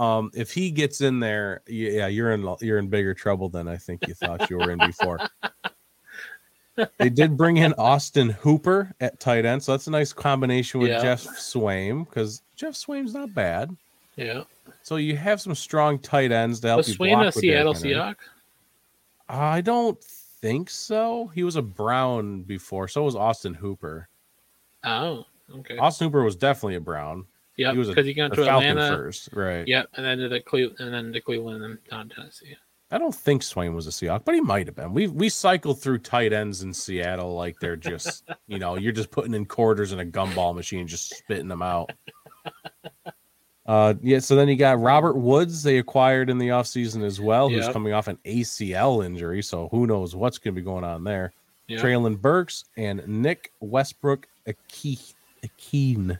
Um, 0.00 0.30
if 0.34 0.50
he 0.52 0.70
gets 0.70 1.02
in 1.02 1.20
there, 1.20 1.60
yeah, 1.68 2.06
you're 2.06 2.32
in 2.32 2.56
you're 2.60 2.78
in 2.78 2.88
bigger 2.88 3.12
trouble 3.12 3.50
than 3.50 3.68
I 3.68 3.76
think 3.76 4.06
you 4.08 4.14
thought 4.14 4.48
you 4.48 4.56
were 4.56 4.70
in 4.70 4.78
before. 4.78 5.18
they 6.98 7.10
did 7.10 7.36
bring 7.36 7.58
in 7.58 7.74
Austin 7.74 8.30
Hooper 8.30 8.92
at 9.00 9.20
tight 9.20 9.44
end, 9.44 9.62
so 9.62 9.72
that's 9.72 9.86
a 9.88 9.90
nice 9.90 10.12
combination 10.14 10.80
with 10.80 10.88
Yeah. 10.90 11.02
Geoff 11.02 11.24
Swaim 11.36 12.08
because 12.08 12.40
Geoff 12.56 12.72
Swaim's 12.74 13.12
not 13.12 13.34
bad. 13.34 13.76
yeah. 14.16 14.44
So 14.82 14.96
you 14.96 15.16
have 15.16 15.40
some 15.42 15.54
strong 15.54 15.98
tight 15.98 16.32
ends 16.32 16.60
to 16.60 16.68
help 16.68 16.78
Was 16.78 16.88
you 16.88 16.94
Swaim 16.94 17.12
a 17.12 17.16
block 17.16 17.34
with 17.34 17.44
Derrick 17.44 17.76
Seattle. 17.76 18.14
Seahawk? 18.14 18.16
I 19.28 19.60
don't 19.60 20.02
think 20.02 20.70
so. 20.70 21.26
He 21.34 21.42
was 21.44 21.56
a 21.56 21.62
Brown 21.62 22.42
before. 22.42 22.88
So 22.88 23.02
was 23.02 23.14
Austin 23.14 23.52
Hooper. 23.52 24.08
Oh, 24.84 25.26
okay. 25.56 25.76
Austin 25.76 26.06
Hooper 26.06 26.22
was 26.24 26.34
definitely 26.36 26.76
a 26.76 26.80
Brown. 26.80 27.26
He 27.72 27.80
a- 27.80 27.84
because 27.84 28.06
he 28.06 28.14
went 28.16 28.32
a 28.32 28.36
to 28.36 28.44
Falcon 28.44 28.68
Atlanta. 28.70 28.96
first, 28.96 29.28
right? 29.32 29.66
Yep, 29.66 29.88
and 29.96 30.04
then 30.06 30.18
to 30.18 30.28
the 30.28 30.40
Cle- 30.40 30.74
and 30.78 30.92
then 30.94 31.12
to 31.12 31.20
Cleveland 31.20 31.62
and 31.64 31.78
down 31.90 32.08
Tennessee. 32.08 32.56
I 32.92 32.98
don't 32.98 33.14
think 33.14 33.42
Swaim 33.42 33.72
was 33.74 33.86
a 33.86 33.90
Seahawk, 33.90 34.24
but 34.24 34.34
he 34.34 34.40
might 34.40 34.66
have 34.66 34.74
been. 34.74 34.92
We 34.92 35.06
we 35.06 35.28
cycled 35.28 35.80
through 35.80 35.98
tight 35.98 36.32
ends 36.32 36.62
in 36.62 36.74
Seattle 36.74 37.34
like 37.36 37.56
they're 37.60 37.76
just 37.76 38.24
you 38.48 38.58
know 38.58 38.76
you're 38.76 38.90
just 38.92 39.10
putting 39.12 39.34
in 39.34 39.46
quarters 39.46 39.92
in 39.92 40.00
a 40.00 40.04
gumball 40.04 40.54
machine, 40.54 40.86
just 40.88 41.14
spitting 41.16 41.46
them 41.48 41.62
out. 41.62 41.90
Uh, 43.66 43.94
yeah. 44.02 44.18
So 44.18 44.34
then 44.34 44.48
you 44.48 44.56
got 44.56 44.80
Robert 44.80 45.14
Woods 45.16 45.62
they 45.62 45.78
acquired 45.78 46.30
in 46.30 46.38
the 46.38 46.48
offseason 46.48 47.04
as 47.04 47.20
well, 47.20 47.48
who's 47.48 47.64
Yep. 47.66 47.72
coming 47.72 47.92
off 47.92 48.08
an 48.08 48.18
ACL 48.24 49.04
injury, 49.04 49.42
so 49.42 49.68
who 49.68 49.86
knows 49.86 50.16
what's 50.16 50.38
going 50.38 50.54
to 50.54 50.60
be 50.60 50.64
going 50.64 50.82
on 50.82 51.04
there. 51.04 51.32
Yep. 51.68 51.80
Treylon 51.80 52.20
Burks 52.20 52.64
and 52.76 53.06
Nick 53.06 53.52
Westbrook 53.60 54.26
Ake- 54.48 55.14
Ikhine. 55.44 56.18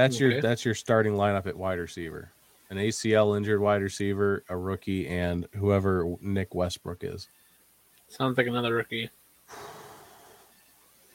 That's 0.00 0.18
your 0.18 0.40
that's 0.40 0.64
your 0.64 0.74
starting 0.74 1.12
lineup 1.12 1.46
at 1.46 1.54
wide 1.54 1.78
receiver. 1.78 2.30
An 2.70 2.78
ACL 2.78 3.36
injured 3.36 3.60
wide 3.60 3.82
receiver, 3.82 4.44
a 4.48 4.56
rookie, 4.56 5.06
and 5.08 5.46
whoever 5.56 6.14
Nick 6.22 6.54
Westbrook 6.54 7.04
is. 7.04 7.28
Sounds 8.08 8.38
like 8.38 8.46
another 8.46 8.74
rookie. 8.74 9.10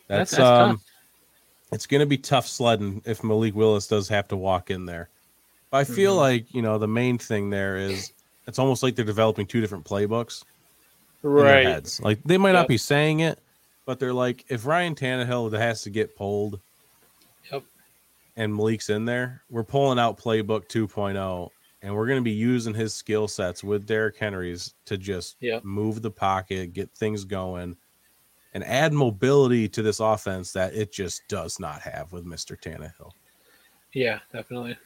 That's, 0.08 0.32
that's 0.32 0.40
um 0.44 0.72
tough. 0.76 0.84
it's 1.72 1.88
gonna 1.88 2.06
be 2.06 2.18
tough 2.20 2.48
sledding 2.48 3.02
if 3.06 3.24
Malik 3.24 3.56
Willis 3.56 3.88
does 3.88 4.08
have 4.10 4.28
to 4.28 4.36
walk 4.38 4.70
in 4.70 4.86
there. 4.86 5.10
But 5.72 5.78
I 5.78 5.84
feel 5.86 6.14
Mhm. 6.16 6.20
like, 6.20 6.54
you 6.54 6.62
know, 6.62 6.78
the 6.78 6.88
main 6.88 7.18
thing 7.18 7.50
there 7.50 7.78
is 7.78 8.14
it's 8.46 8.60
almost 8.60 8.84
like 8.84 8.96
they're 8.96 9.04
developing 9.04 9.48
two 9.48 9.62
different 9.62 9.84
playbooks. 9.84 10.44
Right. 11.24 12.00
Like 12.04 12.22
they 12.24 12.38
might 12.38 12.52
not 12.52 12.68
be 12.68 12.78
saying 12.78 13.22
it, 13.22 13.40
but 13.88 14.00
they're 14.00 14.14
like, 14.14 14.46
if 14.48 14.68
Ryan 14.68 14.94
Tannehill 14.94 15.52
has 15.58 15.82
to 15.82 15.90
get 15.90 16.16
pulled, 16.16 16.60
Yep. 17.52 17.64
And 18.38 18.54
Malik's 18.54 18.90
in 18.90 19.06
there, 19.06 19.44
we're 19.50 19.64
pulling 19.64 20.00
out 20.00 20.18
playbook 20.20 20.68
2.0, 20.68 21.50
and 21.82 21.96
we're 21.96 22.08
going 22.08 22.20
to 22.20 22.24
be 22.24 22.32
using 22.32 22.74
his 22.74 22.94
skill 22.94 23.28
sets 23.28 23.64
with 23.64 23.86
Derrick 23.86 24.18
Henry's 24.18 24.74
to 24.86 24.98
just 24.98 25.38
Yep. 25.40 25.64
move 25.64 26.02
the 26.02 26.12
pocket, 26.12 26.74
get 26.74 26.92
things 26.92 27.24
going, 27.24 27.78
and 28.54 28.64
add 28.64 28.94
mobility 28.94 29.68
to 29.70 29.82
this 29.82 30.00
offense 30.00 30.52
that 30.54 30.74
it 30.74 30.92
just 30.92 31.22
does 31.28 31.60
not 31.60 31.82
have 31.82 32.12
with 32.12 32.26
Mr. 32.26 32.60
Tannehill. 32.60 33.12
Yeah, 33.94 34.20
definitely. 34.32 34.78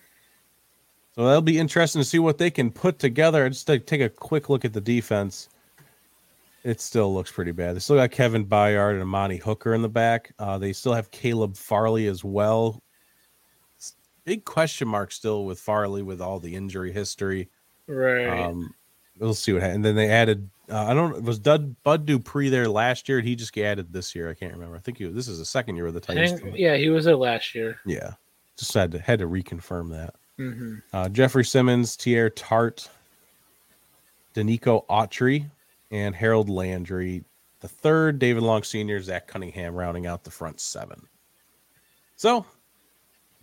So 1.16 1.26
that'll 1.26 1.42
be 1.42 1.58
interesting 1.60 2.02
to 2.02 2.08
see 2.08 2.20
what 2.20 2.38
they 2.38 2.52
can 2.52 2.72
put 2.72 3.00
together. 3.00 3.48
Just 3.50 3.68
to 3.68 3.80
take 3.80 4.02
a 4.02 4.10
quick 4.10 4.50
look 4.50 4.64
at 4.66 4.74
the 4.74 4.82
defense. 4.82 5.50
It 6.64 6.82
still 6.82 7.14
looks 7.14 7.32
pretty 7.32 7.52
bad. 7.52 7.76
They 7.76 7.80
still 7.80 7.96
got 7.96 8.12
Kevin 8.12 8.46
Byard 8.46 8.94
and 8.94 9.02
Amani 9.02 9.38
Hooker 9.38 9.74
in 9.74 9.82
the 9.82 9.90
back. 9.90 10.34
Uh, 10.38 10.58
they 10.58 10.74
still 10.74 10.94
have 10.94 11.10
Caleb 11.10 11.56
Farley 11.56 12.08
as 12.08 12.24
well. 12.24 12.82
Big 14.26 14.46
question 14.46 14.88
mark 14.88 15.12
still 15.12 15.46
with 15.46 15.60
Farley 15.60 16.02
with 16.04 16.22
all 16.22 16.40
the 16.40 16.56
injury 16.56 16.92
history. 16.92 17.50
Right. 17.88 18.28
Um, 18.28 18.74
we'll 19.18 19.34
see 19.34 19.54
what 19.54 19.62
happens. 19.62 19.78
And 19.78 19.86
then 19.86 19.96
they 19.96 20.10
added. 20.10 20.50
Uh, 20.70 20.86
I 20.86 20.94
don't. 20.94 21.24
Was 21.24 21.40
Bud, 21.40 21.76
Bud 21.84 22.06
Dupree 22.06 22.50
there 22.50 22.68
last 22.68 23.10
year? 23.10 23.22
He 23.22 23.36
just 23.36 23.58
added 23.58 23.92
this 23.92 24.14
year. 24.14 24.30
I 24.30 24.34
can't 24.36 24.54
remember. 24.54 24.76
I 24.76 24.80
think 24.80 25.00
he, 25.00 25.06
this 25.06 25.28
is 25.28 25.40
the 25.40 25.46
second 25.46 25.76
year 25.78 25.88
of 25.88 25.94
the 25.96 26.00
Titans. 26.00 26.40
think, 26.40 26.56
yeah, 26.58 26.78
he 26.78 26.90
was 26.90 27.06
there 27.06 27.16
last 27.16 27.56
year. 27.56 27.80
Yeah, 27.86 28.14
just 28.58 28.74
had 28.74 28.92
to 28.92 29.00
had 29.00 29.20
to 29.20 29.28
reconfirm 29.28 29.90
that. 29.92 30.14
hmm 30.38 30.76
Uh, 30.94 31.10
Jeffrey 31.10 31.44
Simmons, 31.46 31.98
Teair 31.98 32.32
Tart, 32.36 32.88
Denico 34.36 34.86
Autry, 34.88 35.50
and 35.90 36.16
Harold 36.16 36.50
Landry. 36.50 37.24
The 37.62 37.68
third, 37.68 38.20
David 38.20 38.44
Long 38.44 38.64
Sr., 38.64 39.02
Zach 39.02 39.28
Cunningham 39.28 39.76
rounding 39.76 40.06
out 40.08 40.24
the 40.24 40.32
front 40.32 40.60
seven. 40.62 41.08
So 42.16 42.46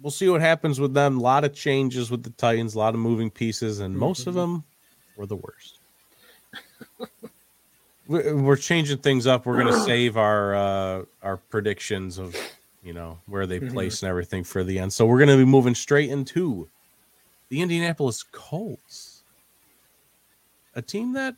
we'll 0.01 0.11
see 0.11 0.29
what 0.29 0.41
happens 0.41 0.79
with 0.81 0.93
them. 0.95 1.19
A 1.19 1.21
lot 1.21 1.45
of 1.45 1.55
changes 1.55 2.11
with 2.11 2.23
the 2.23 2.31
Titans, 2.31 2.75
a 2.75 2.79
lot 2.79 2.95
of 2.95 3.01
moving 3.01 3.31
pieces, 3.31 3.81
and 3.81 3.97
most 3.97 4.27
of 4.27 4.35
Mhm. 4.35 4.37
them 4.37 4.65
were 5.17 5.27
the 5.27 5.37
worst. 5.37 5.79
We- 8.09 8.33
We're 8.35 8.57
changing 8.57 8.99
things 8.99 9.27
up. 9.27 9.47
We're 9.47 9.59
gonna 9.59 9.85
save 9.85 10.17
our 10.17 10.55
uh, 10.55 11.05
our 11.23 11.37
predictions 11.39 12.19
of 12.19 12.37
you 12.85 12.93
know 12.93 13.19
where 13.27 13.47
they 13.47 13.59
Mhm. 13.59 13.73
place 13.73 14.03
and 14.03 14.09
everything 14.09 14.45
for 14.45 14.63
the 14.63 14.79
end. 14.79 14.93
So 14.93 15.07
we're 15.07 15.19
gonna 15.19 15.37
be 15.37 15.45
moving 15.45 15.75
straight 15.75 16.09
into 16.11 16.69
the 17.49 17.61
Indianapolis 17.63 18.23
Colts, 18.23 19.23
a 20.75 20.83
team 20.83 21.15
that 21.15 21.35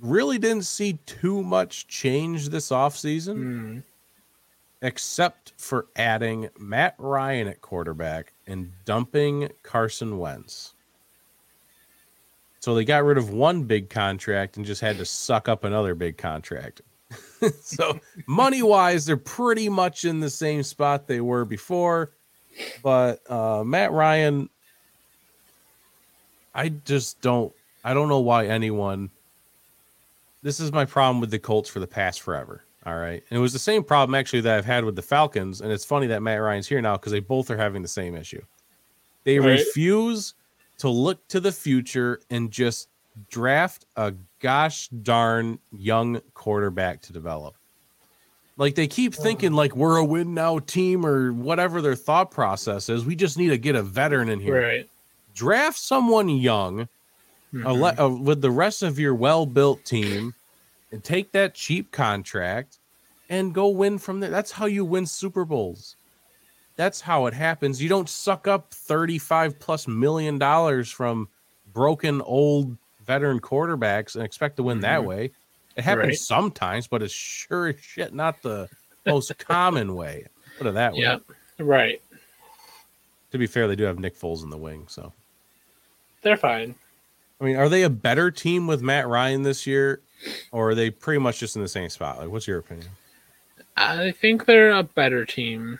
really 0.00 0.38
didn't 0.38 0.64
see 0.66 0.98
too 1.06 1.42
much 1.42 1.88
change 1.88 2.50
this 2.50 2.68
offseason, 2.70 3.36
Mm. 3.36 3.82
Except 4.82 5.52
for 5.56 5.86
adding 5.96 6.48
Matt 6.58 6.94
Ryan 6.98 7.48
at 7.48 7.60
quarterback 7.60 8.32
and 8.46 8.72
dumping 8.84 9.50
Carson 9.62 10.18
Wentz. 10.18 10.74
So 12.60 12.74
they 12.74 12.84
got 12.84 13.04
rid 13.04 13.18
of 13.18 13.30
one 13.30 13.64
big 13.64 13.88
contract 13.88 14.56
and 14.56 14.66
just 14.66 14.80
had 14.80 14.98
to 14.98 15.04
suck 15.04 15.48
up 15.48 15.64
another 15.64 15.94
big 15.94 16.16
contract. 16.16 16.82
so 17.60 17.98
money 18.26 18.62
wise, 18.62 19.06
they're 19.06 19.16
pretty 19.16 19.68
much 19.68 20.04
in 20.04 20.20
the 20.20 20.30
same 20.30 20.62
spot 20.62 21.06
they 21.06 21.20
were 21.20 21.44
before. 21.44 22.10
But 22.82 23.20
uh, 23.30 23.62
Matt 23.64 23.92
Ryan, 23.92 24.48
I 26.54 26.70
just 26.70 27.20
don't. 27.20 27.52
I 27.84 27.94
don't 27.94 28.08
know 28.08 28.18
why 28.18 28.46
anyone. 28.46 29.10
This 30.42 30.60
is 30.60 30.72
my 30.72 30.84
problem 30.84 31.20
with 31.20 31.30
the 31.30 31.38
Colts 31.38 31.68
for 31.68 31.78
the 31.78 31.86
past 31.86 32.20
forever. 32.20 32.64
All 32.88 32.96
right, 32.96 33.22
and 33.28 33.36
it 33.36 33.40
was 33.40 33.52
the 33.52 33.58
same 33.58 33.84
problem 33.84 34.14
actually 34.14 34.40
that 34.42 34.56
I've 34.56 34.64
had 34.64 34.82
with 34.82 34.96
the 34.96 35.02
Falcons, 35.02 35.60
and 35.60 35.70
it's 35.70 35.84
funny 35.84 36.06
that 36.06 36.22
Matt 36.22 36.40
Ryan's 36.40 36.66
here 36.66 36.80
now 36.80 36.96
because 36.96 37.12
they 37.12 37.20
both 37.20 37.50
are 37.50 37.56
having 37.58 37.82
the 37.82 37.88
same 37.88 38.14
issue. 38.14 38.40
They 39.24 39.38
Right. 39.38 39.58
refuse 39.58 40.32
to 40.78 40.88
look 40.88 41.26
to 41.28 41.38
the 41.38 41.52
future 41.52 42.18
and 42.30 42.50
just 42.50 42.88
draft 43.28 43.84
a 43.96 44.14
gosh 44.40 44.88
darn 44.88 45.58
young 45.70 46.22
quarterback 46.32 47.02
to 47.02 47.12
develop. 47.12 47.56
Like 48.56 48.74
they 48.74 48.86
keep 48.86 49.14
thinking 49.14 49.52
like 49.52 49.76
we're 49.76 49.98
a 49.98 50.04
win 50.04 50.32
now 50.32 50.58
team 50.60 51.04
or 51.04 51.32
whatever 51.34 51.82
their 51.82 51.94
thought 51.94 52.30
process 52.30 52.88
is. 52.88 53.04
We 53.04 53.16
just 53.16 53.36
need 53.36 53.48
to 53.48 53.58
get 53.58 53.74
a 53.76 53.82
veteran 53.82 54.30
in 54.30 54.40
here. 54.40 54.62
Right. 54.62 54.88
Draft 55.34 55.78
someone 55.78 56.30
young 56.30 56.88
Mhm. 57.52 57.66
a 57.66 57.72
le- 57.74 58.06
uh, 58.06 58.08
with 58.08 58.40
the 58.40 58.50
rest 58.50 58.82
of 58.82 58.98
your 58.98 59.14
well-built 59.14 59.84
team 59.84 60.32
and 60.92 61.02
take 61.02 61.32
that 61.32 61.54
cheap 61.54 61.90
contract 61.92 62.78
and 63.28 63.54
go 63.54 63.68
win 63.68 63.98
from 63.98 64.20
there. 64.20 64.30
That's 64.30 64.52
how 64.52 64.66
you 64.66 64.84
win 64.84 65.06
Super 65.06 65.44
Bowls. 65.44 65.96
That's 66.76 67.00
how 67.00 67.26
it 67.26 67.34
happens. 67.34 67.82
You 67.82 67.88
don't 67.88 68.08
suck 68.08 68.46
up 68.46 68.72
35 68.72 69.58
plus 69.58 69.88
million 69.88 70.38
dollars 70.38 70.90
from 70.90 71.28
broken 71.72 72.22
old 72.22 72.76
veteran 73.04 73.40
quarterbacks 73.40 74.14
and 74.14 74.24
expect 74.24 74.56
to 74.56 74.62
win 74.62 74.80
that 74.80 75.00
Mhm. 75.00 75.04
way. 75.06 75.30
It 75.76 75.84
happens 75.84 76.06
Right. 76.08 76.18
sometimes, 76.18 76.86
but 76.86 77.02
it's 77.02 77.12
sure 77.12 77.68
as 77.68 77.80
shit 77.80 78.14
not 78.14 78.42
the 78.42 78.68
most 79.06 79.36
common 79.38 79.94
way. 79.94 80.26
Put 80.58 80.66
it 80.68 80.74
that 80.74 80.92
way. 80.94 81.00
Yeah. 81.00 81.18
Right. 81.58 82.00
To 83.30 83.38
be 83.38 83.46
fair, 83.46 83.68
they 83.68 83.76
do 83.76 83.84
have 83.84 83.98
Nick 83.98 84.16
Foles 84.18 84.42
in 84.42 84.50
the 84.50 84.56
wing, 84.58 84.86
so 84.88 85.12
They're 86.22 86.36
fine. 86.36 86.74
I 87.40 87.44
mean, 87.44 87.56
are 87.56 87.68
they 87.68 87.84
a 87.84 87.90
better 87.90 88.30
team 88.32 88.66
with 88.66 88.82
Matt 88.82 89.06
Ryan 89.06 89.42
this 89.42 89.66
year, 89.68 90.00
or 90.52 90.70
are 90.70 90.74
they 90.74 90.90
pretty 90.90 91.20
much 91.20 91.38
just 91.38 91.56
in 91.56 91.62
the 91.62 91.68
same 91.68 91.88
spot? 91.88 92.18
Like, 92.18 92.28
what's 92.28 92.46
your 92.46 92.58
opinion? 92.58 92.88
I 93.76 94.12
think 94.12 94.44
they're 94.44 94.72
a 94.72 94.82
better 94.82 95.24
team. 95.24 95.78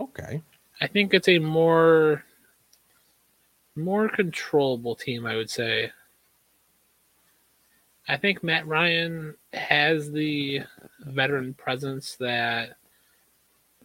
Okay, 0.00 0.42
I 0.80 0.86
think 0.86 1.14
it's 1.14 1.28
a 1.28 1.38
more 1.38 2.24
more 3.76 4.08
controllable 4.08 4.94
team, 4.94 5.26
I 5.26 5.36
would 5.36 5.50
say. 5.50 5.90
I 8.08 8.16
think 8.16 8.42
Matt 8.42 8.66
Ryan 8.66 9.34
has 9.52 10.12
the 10.12 10.60
veteran 11.00 11.54
presence 11.54 12.16
that 12.16 12.76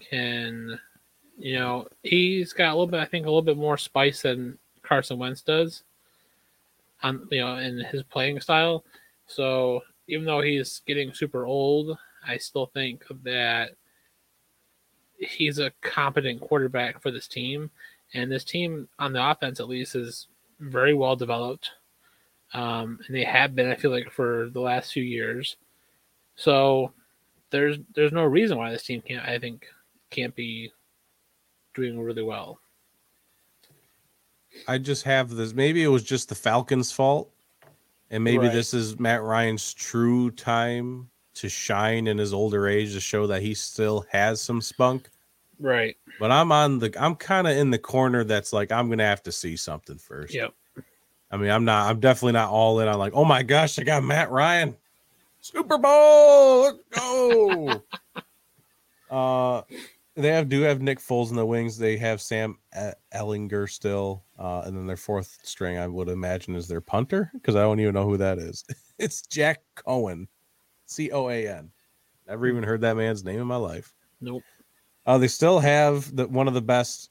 can 0.09 0.79
you 1.37 1.57
know, 1.57 1.87
he's 2.03 2.51
got 2.51 2.69
a 2.69 2.75
little 2.75 2.87
bit 2.87 2.99
I 2.99 3.05
think 3.05 3.25
a 3.25 3.29
little 3.29 3.41
bit 3.41 3.57
more 3.57 3.77
spice 3.77 4.23
than 4.23 4.57
Carson 4.83 5.17
Wentz 5.19 5.41
does 5.41 5.83
on 7.03 7.27
you 7.31 7.39
know 7.39 7.55
in 7.57 7.79
his 7.79 8.03
playing 8.03 8.39
style. 8.41 8.83
So 9.27 9.81
even 10.09 10.25
though 10.25 10.41
he's 10.41 10.81
getting 10.85 11.13
super 11.13 11.45
old, 11.45 11.97
I 12.27 12.37
still 12.37 12.65
think 12.65 13.03
that 13.23 13.71
he's 15.19 15.59
a 15.59 15.71
competent 15.81 16.41
quarterback 16.41 17.01
for 17.01 17.11
this 17.11 17.27
team, 17.27 17.69
and 18.13 18.31
this 18.31 18.43
team 18.43 18.87
on 18.97 19.13
the 19.13 19.29
offense 19.29 19.59
at 19.59 19.69
least 19.69 19.95
is 19.95 20.27
very 20.59 20.93
well 20.93 21.15
developed, 21.15 21.71
um, 22.53 22.99
and 23.05 23.15
they 23.15 23.23
have 23.23 23.55
been. 23.55 23.69
I 23.69 23.75
feel 23.75 23.91
like 23.91 24.11
for 24.11 24.49
the 24.51 24.61
last 24.61 24.91
few 24.91 25.03
years, 25.03 25.57
so 26.35 26.91
there's 27.51 27.77
there's 27.93 28.11
no 28.11 28.23
reason 28.23 28.57
why 28.57 28.71
this 28.71 28.83
team 28.83 29.01
can't. 29.01 29.27
I 29.27 29.39
think 29.39 29.65
can't 30.09 30.35
be 30.35 30.73
doing 31.75 31.99
really 31.99 32.23
well. 32.23 32.59
I 34.67 34.79
just 34.79 35.03
have 35.03 35.29
this. 35.29 35.53
Maybe 35.53 35.83
it 35.83 35.87
was 35.87 36.03
just 36.03 36.29
the 36.29 36.35
Falcons' 36.35 36.91
fault, 36.91 37.31
and 38.11 38.23
maybe 38.23 38.45
Right. 38.45 38.53
this 38.53 38.73
is 38.73 38.99
Matt 38.99 39.21
Ryan's 39.21 39.73
true 39.73 40.31
time 40.31 41.09
to 41.35 41.49
shine 41.49 42.07
in 42.07 42.17
his 42.17 42.33
older 42.33 42.67
age 42.67 42.93
to 42.93 42.99
show 42.99 43.27
that 43.27 43.41
he 43.41 43.53
still 43.53 44.05
has 44.11 44.41
some 44.41 44.61
spunk. 44.61 45.09
Right. 45.59 45.95
But 46.19 46.31
I'm 46.31 46.51
on 46.51 46.79
the 46.79 46.93
I'm 47.01 47.15
kind 47.15 47.47
of 47.47 47.55
in 47.55 47.69
the 47.71 47.77
corner 47.77 48.23
that's 48.23 48.51
like 48.53 48.71
I'm 48.71 48.89
gonna 48.89 49.05
have 49.05 49.23
to 49.23 49.31
see 49.31 49.55
something 49.55 49.97
first. 49.97 50.33
Yep. 50.33 50.53
I 51.31 51.37
mean, 51.37 51.51
I'm 51.51 51.65
not 51.65 51.89
I'm 51.89 51.99
definitely 51.99 52.33
not 52.33 52.49
all 52.49 52.79
in 52.79 52.87
on 52.87 52.97
like, 52.97 53.13
oh 53.13 53.25
my 53.25 53.43
gosh, 53.43 53.77
I 53.79 53.83
got 53.83 54.03
Matt 54.03 54.31
Ryan. 54.31 54.75
Super 55.41 55.77
Bowl, 55.77 56.61
let's 56.63 56.83
go. 56.91 57.83
uh 59.09 59.61
they 60.15 60.29
have 60.29 60.49
do 60.49 60.61
have 60.61 60.81
Nick 60.81 60.99
Foles 60.99 61.29
in 61.29 61.35
the 61.35 61.45
wings. 61.45 61.77
They 61.77 61.97
have 61.97 62.21
Sam 62.21 62.57
Ehlinger 63.13 63.69
still, 63.69 64.23
uh, 64.37 64.63
and 64.65 64.75
then 64.75 64.87
their 64.87 64.97
fourth 64.97 65.39
string, 65.43 65.77
I 65.77 65.87
would 65.87 66.09
imagine, 66.09 66.55
is 66.55 66.67
their 66.67 66.81
punter 66.81 67.31
because 67.33 67.55
I 67.55 67.61
don't 67.61 67.79
even 67.79 67.93
know 67.93 68.05
who 68.05 68.17
that 68.17 68.37
is. 68.39 68.65
it's 68.99 69.21
Jack 69.23 69.61
Coan, 69.75 70.27
C 70.85 71.11
O 71.11 71.29
A 71.29 71.47
N. 71.47 71.71
Never 72.27 72.47
even 72.47 72.63
heard 72.63 72.81
that 72.81 72.97
man's 72.97 73.23
name 73.23 73.39
in 73.39 73.47
my 73.47 73.55
life. 73.55 73.93
Nope. 74.21 74.43
Uh, 75.05 75.17
they 75.17 75.27
still 75.27 75.59
have 75.59 76.15
the 76.15 76.27
one 76.27 76.47
of 76.47 76.53
the 76.53 76.61
best, 76.61 77.09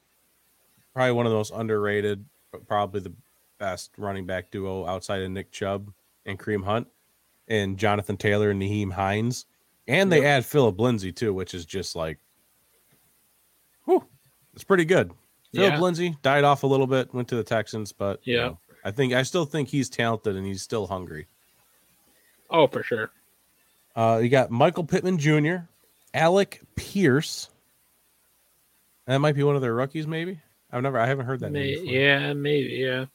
probably 0.93 1.11
one 1.11 1.25
of 1.25 1.31
the 1.31 1.37
most 1.37 1.51
underrated, 1.53 2.23
but 2.51 2.67
probably 2.67 3.01
the 3.01 3.13
best 3.57 3.91
running 3.97 4.25
back 4.25 4.51
duo 4.51 4.85
outside 4.85 5.21
of 5.21 5.31
Nick 5.31 5.51
Chubb 5.51 5.91
and 6.25 6.39
Kareem 6.39 6.63
Hunt, 6.63 6.87
and 7.47 7.77
Jonathan 7.77 8.15
Taylor 8.15 8.51
and 8.51 8.61
Nyheim 8.61 8.91
Hines, 8.91 9.45
and 9.87 10.11
they 10.11 10.17
Yep. 10.21 10.25
add 10.25 10.45
Phillip 10.45 10.79
Lindsay 10.79 11.11
too, 11.11 11.33
which 11.33 11.53
is 11.53 11.65
just 11.65 11.95
like, 11.95 12.19
it's 14.59 14.65
pretty 14.65 14.83
good. 14.83 15.11
Phillip 15.53 15.71
Yeah. 15.73 15.79
Lindsay 15.79 16.17
died 16.21 16.43
off 16.43 16.63
a 16.63 16.67
little 16.67 16.85
bit, 16.85 17.13
went 17.13 17.29
to 17.29 17.35
the 17.37 17.43
Texans, 17.45 17.93
but 17.93 18.19
you 18.27 18.35
Yeah. 18.35 18.41
know, 18.47 18.59
I 18.83 18.91
think 18.91 19.13
I 19.13 19.23
still 19.23 19.45
think 19.45 19.69
he's 19.69 19.89
talented 19.89 20.35
and 20.35 20.45
he's 20.45 20.61
still 20.61 20.87
hungry. 20.87 21.27
Oh, 22.49 22.67
for 22.67 22.83
sure. 22.83 23.09
Uh, 23.95 24.19
you 24.21 24.27
got 24.27 24.51
Michael 24.51 24.83
Pittman 24.83 25.17
Jr., 25.17 25.57
Alec 26.13 26.59
Pierce. 26.75 27.49
That 29.05 29.19
might 29.19 29.35
be 29.35 29.43
one 29.43 29.55
of 29.55 29.61
their 29.61 29.73
rookies, 29.73 30.05
maybe. 30.07 30.39
I've 30.71 30.83
never, 30.83 30.99
I 30.99 31.07
haven't 31.07 31.25
heard 31.25 31.39
that. 31.39 31.51
May, 31.51 31.71
name 31.75 31.85
before. 31.85 31.95
yeah, 31.99 32.33
maybe. 32.33 32.69
Yeah. 32.75 33.05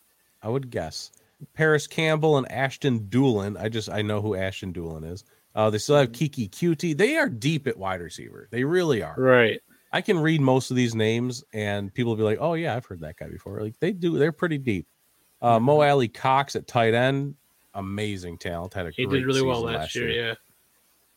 I 0.43 0.49
would 0.49 0.71
guess. 0.71 1.13
Parris 1.53 1.87
Campbell 1.87 2.39
and 2.39 2.51
Ashton 2.51 3.01
Dulin. 3.11 3.61
I 3.61 3.69
just 3.69 3.91
I 3.91 4.01
know 4.03 4.21
who 4.23 4.35
Ashton 4.35 4.73
Dulin 4.73 5.11
is. 5.11 5.25
Uh, 5.55 5.69
they 5.71 5.79
still 5.79 5.97
have 5.97 6.11
Keke 6.13 6.51
Coutee. 6.51 6.97
They 6.97 7.17
are 7.17 7.29
deep 7.29 7.67
at 7.67 7.77
wide 7.77 8.01
receiver. 8.01 8.49
They 8.51 8.65
really 8.65 9.03
are. 9.03 9.15
Right. 9.17 9.61
I 9.95 10.01
can 10.01 10.19
read 10.19 10.41
most 10.41 10.73
of 10.73 10.77
these 10.77 10.93
names, 10.97 11.45
and 11.53 11.95
people 11.95 12.11
will 12.11 12.17
be 12.17 12.25
like, 12.25 12.39
"Oh 12.41 12.55
yeah, 12.55 12.75
I've 12.75 12.85
heard 12.85 12.99
that 13.01 13.17
guy 13.17 13.29
before." 13.29 13.61
Like 13.61 13.79
they 13.79 13.93
do. 13.93 14.19
They're 14.19 14.33
pretty 14.33 14.59
deep. 14.59 14.89
Uh, 15.41 15.61
Mo 15.61 15.83
Alie-Cox 15.83 16.57
at 16.57 16.67
tight 16.67 16.95
end, 16.95 17.37
amazing 17.75 18.39
talent. 18.39 18.75
Had 18.75 18.87
a 18.87 18.91
He 18.91 19.07
did 19.07 19.25
really 19.25 19.43
well 19.43 19.61
last 19.61 19.95
year. 19.95 20.11
Yeah. 20.11 20.35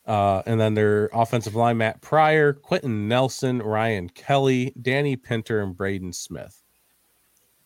Uh, 0.06 0.42
and 0.46 0.60
then 0.60 0.74
their 0.74 1.10
offensive 1.12 1.56
line, 1.56 1.76
Matt 1.78 2.00
Pryor, 2.02 2.52
Quenton 2.52 3.08
Nelson, 3.08 3.60
Ryan 3.60 4.08
Kelly, 4.10 4.72
Danny 4.80 5.16
Pinter, 5.16 5.60
and 5.60 5.76
Braden 5.76 6.12
Smith. 6.12 6.62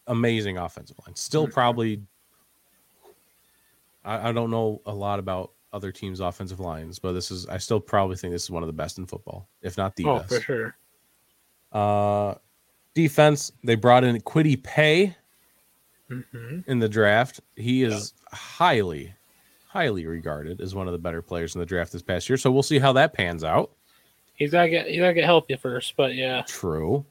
Amazing 0.07 0.57
offensive 0.57 0.97
line. 1.07 1.15
Still 1.15 1.47
probably, 1.47 2.01
I, 4.05 4.31
I 4.31 4.33
don't 4.33 4.51
know 4.51 4.81
a 4.87 4.95
lot 4.95 5.19
about 5.19 5.53
other 5.73 5.93
teams' 5.93 6.21
offensive 6.21 6.59
lines, 6.59 6.99
but 6.99 7.13
this 7.13 7.31
is, 7.31 7.47
I 7.47 7.59
still 7.59 7.81
probably 7.81 8.17
think 8.17 8.33
this 8.33 8.45
is 8.45 8.51
one 8.51 8.63
of 8.63 8.67
the 8.67 8.73
best 8.73 8.99
in 8.99 9.07
football, 9.07 9.49
if 9.61 9.77
not 9.77 9.95
the 9.95 10.07
Oh, 10.07 10.19
best. 10.19 10.29
for 10.35 10.41
sure. 10.41 10.77
Uh, 11.73 12.35
defense, 12.95 13.53
they 13.65 13.75
brought 13.75 14.05
in 14.05 14.21
Kwity 14.21 14.63
Paye 14.63 15.17
hmm 16.09 16.61
in 16.67 16.79
the 16.79 16.89
draft. 16.89 17.41
He 17.57 17.83
is 17.83 18.13
highly, 18.33 19.15
highly 19.69 20.07
regarded 20.07 20.61
as 20.61 20.75
one 20.75 20.87
of 20.87 20.93
the 20.93 20.99
better 20.99 21.23
players 21.23 21.55
in 21.55 21.61
the 21.61 21.67
draft 21.67 21.93
this 21.93 22.03
past 22.03 22.29
year. 22.29 22.37
So 22.37 22.51
we'll 22.51 22.63
see 22.63 22.79
how 22.79 22.93
that 22.93 23.15
pans 23.15 23.43
out. 23.43 23.71
He's 24.35 24.51
gotta 24.51 24.69
get. 24.69 24.89
He's 24.89 25.01
gotta 25.01 25.15
get 25.15 25.25
healthy 25.25 25.57
first. 25.57 25.95
But 25.97 26.15
yeah. 26.15 26.43
True. 26.43 27.05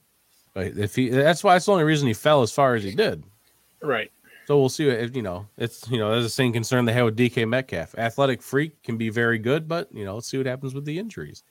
But 0.54 0.78
if 0.78 0.96
he 0.96 1.10
that's 1.10 1.44
why 1.44 1.56
it's 1.56 1.66
the 1.66 1.72
only 1.72 1.84
reason 1.84 2.08
he 2.08 2.14
fell 2.14 2.42
as 2.42 2.52
far 2.52 2.76
as 2.76 2.84
he 2.84 2.94
did. 2.94 3.24
Right. 3.82 4.12
So 4.48 4.60
we'll 4.60 4.70
see 4.70 4.88
if 4.88 5.16
you 5.16 5.22
know 5.22 5.48
it's 5.58 5.90
you 5.90 5.98
know 5.98 6.12
there's 6.12 6.24
the 6.24 6.30
same 6.30 6.52
concern 6.52 6.86
they 6.86 6.94
had 6.94 7.04
with 7.04 7.18
DK 7.18 7.48
Metcalf. 7.48 7.96
Athletic 7.98 8.42
freak 8.42 8.82
can 8.84 8.98
be 8.98 9.10
very 9.10 9.38
good, 9.38 9.68
but 9.68 9.88
you 9.94 10.04
know 10.04 10.16
let's 10.16 10.28
see 10.28 10.38
what 10.38 10.46
happens 10.46 10.74
with 10.74 10.86
the 10.86 11.00
injuries. 11.00 11.44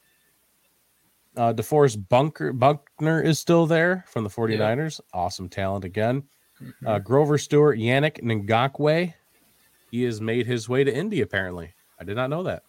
Uh 1.36 1.52
DeForest 1.52 2.08
Bunker 2.08 2.52
Buckner 2.52 3.22
is 3.22 3.38
still 3.38 3.66
there 3.66 4.04
from 4.08 4.24
the 4.24 4.30
49ers. 4.30 5.00
Awesome 5.12 5.48
talent 5.48 5.84
again. 5.84 6.24
Uh 6.86 6.98
Grover 6.98 7.38
Stewart, 7.38 7.78
Yannick 7.78 8.20
Ngakoue. 8.22 9.14
He 9.90 10.02
has 10.04 10.20
made 10.20 10.46
his 10.46 10.68
way 10.68 10.84
to 10.84 10.94
Indy 10.94 11.20
apparently. 11.20 11.72
I 11.98 12.04
did 12.04 12.16
not 12.16 12.30
know 12.30 12.42
that. 12.44 12.62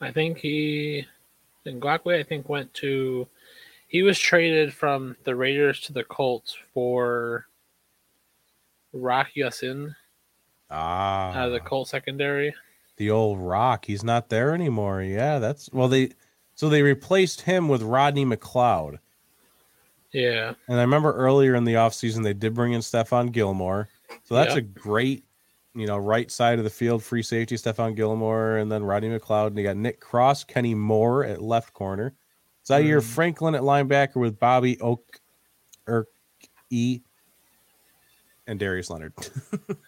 I 0.00 0.10
think 0.12 0.38
he, 0.38 1.06
Ngakoue, 1.66 2.18
I 2.18 2.22
think 2.22 2.48
went 2.48 2.72
to, 2.74 3.26
he 3.88 4.02
was 4.02 4.18
traded 4.18 4.74
from 4.74 5.16
the 5.24 5.34
Raiders 5.34 5.80
to 5.82 5.92
the 5.94 6.04
Colts 6.04 6.54
for 6.74 7.46
Rock 8.92 9.28
Ya-Sin 9.34 9.94
Ah, 10.70 11.32
out 11.32 11.46
of 11.46 11.52
the 11.52 11.60
Colt 11.60 11.88
secondary. 11.88 12.54
the 12.96 13.10
old 13.10 13.38
rock 13.38 13.84
he's 13.84 14.02
not 14.02 14.28
there 14.30 14.52
anymore 14.52 15.00
yeah 15.02 15.38
that's 15.38 15.70
well 15.72 15.86
they 15.88 16.10
so 16.56 16.68
they 16.68 16.82
replaced 16.82 17.42
him 17.42 17.68
with 17.68 17.82
rodney 17.82 18.24
mcleod. 18.26 18.98
Yeah. 20.12 20.54
and 20.68 20.78
i 20.78 20.80
remember 20.82 21.12
earlier 21.12 21.54
in 21.54 21.64
the 21.64 21.74
offseason 21.74 22.22
they 22.24 22.32
did 22.32 22.54
bring 22.54 22.72
in 22.72 22.80
stephon 22.80 23.30
gilmore. 23.30 23.88
So 24.24 24.34
that's 24.34 24.54
a 24.56 24.60
great 24.62 25.24
you 25.74 25.86
know 25.86 25.98
right 25.98 26.30
side 26.30 26.58
of 26.58 26.64
the 26.64 26.70
field 26.70 27.02
free 27.04 27.22
safety 27.22 27.54
stephon 27.56 27.94
gilmore 27.94 28.56
and 28.56 28.72
then 28.72 28.82
rodney 28.82 29.08
mcleod. 29.10 29.48
And 29.48 29.58
you 29.58 29.64
got 29.64 29.76
nick 29.76 30.00
cross 30.00 30.42
kenny 30.42 30.74
moore 30.74 31.24
at 31.24 31.40
left 31.42 31.72
corner. 31.74 32.14
Zaire 32.66 33.00
Mm. 33.00 33.04
franklin 33.04 33.54
at 33.54 33.62
linebacker 33.62 34.16
with 34.16 34.38
bobby 34.38 34.80
oak 34.80 35.20
Erk 35.86 36.06
e 36.70 37.00
and 38.46 38.58
darius 38.58 38.88
leonard? 38.90 39.12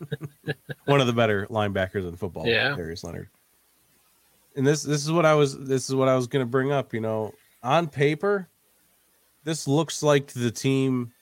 One 0.86 1.00
of 1.00 1.06
the 1.06 1.12
better 1.12 1.46
linebackers 1.48 2.06
in 2.08 2.16
football 2.16 2.46
Yeah. 2.46 2.74
darius 2.76 3.02
leonard 3.04 3.28
and 4.56 4.66
this 4.66 4.82
this 4.82 5.04
is 5.04 5.10
what 5.12 5.26
I 5.26 5.34
was 5.34 5.58
this 5.58 5.88
is 5.88 5.94
what 5.94 6.08
I 6.08 6.16
was 6.16 6.26
going 6.26 6.44
to 6.44 6.50
bring 6.50 6.72
up. 6.72 6.92
You 6.94 7.00
know, 7.00 7.34
on 7.62 7.88
paper, 7.88 8.48
this 9.44 9.66
looks 9.68 10.02
like 10.02 10.28
the 10.28 10.50
team 10.50 11.12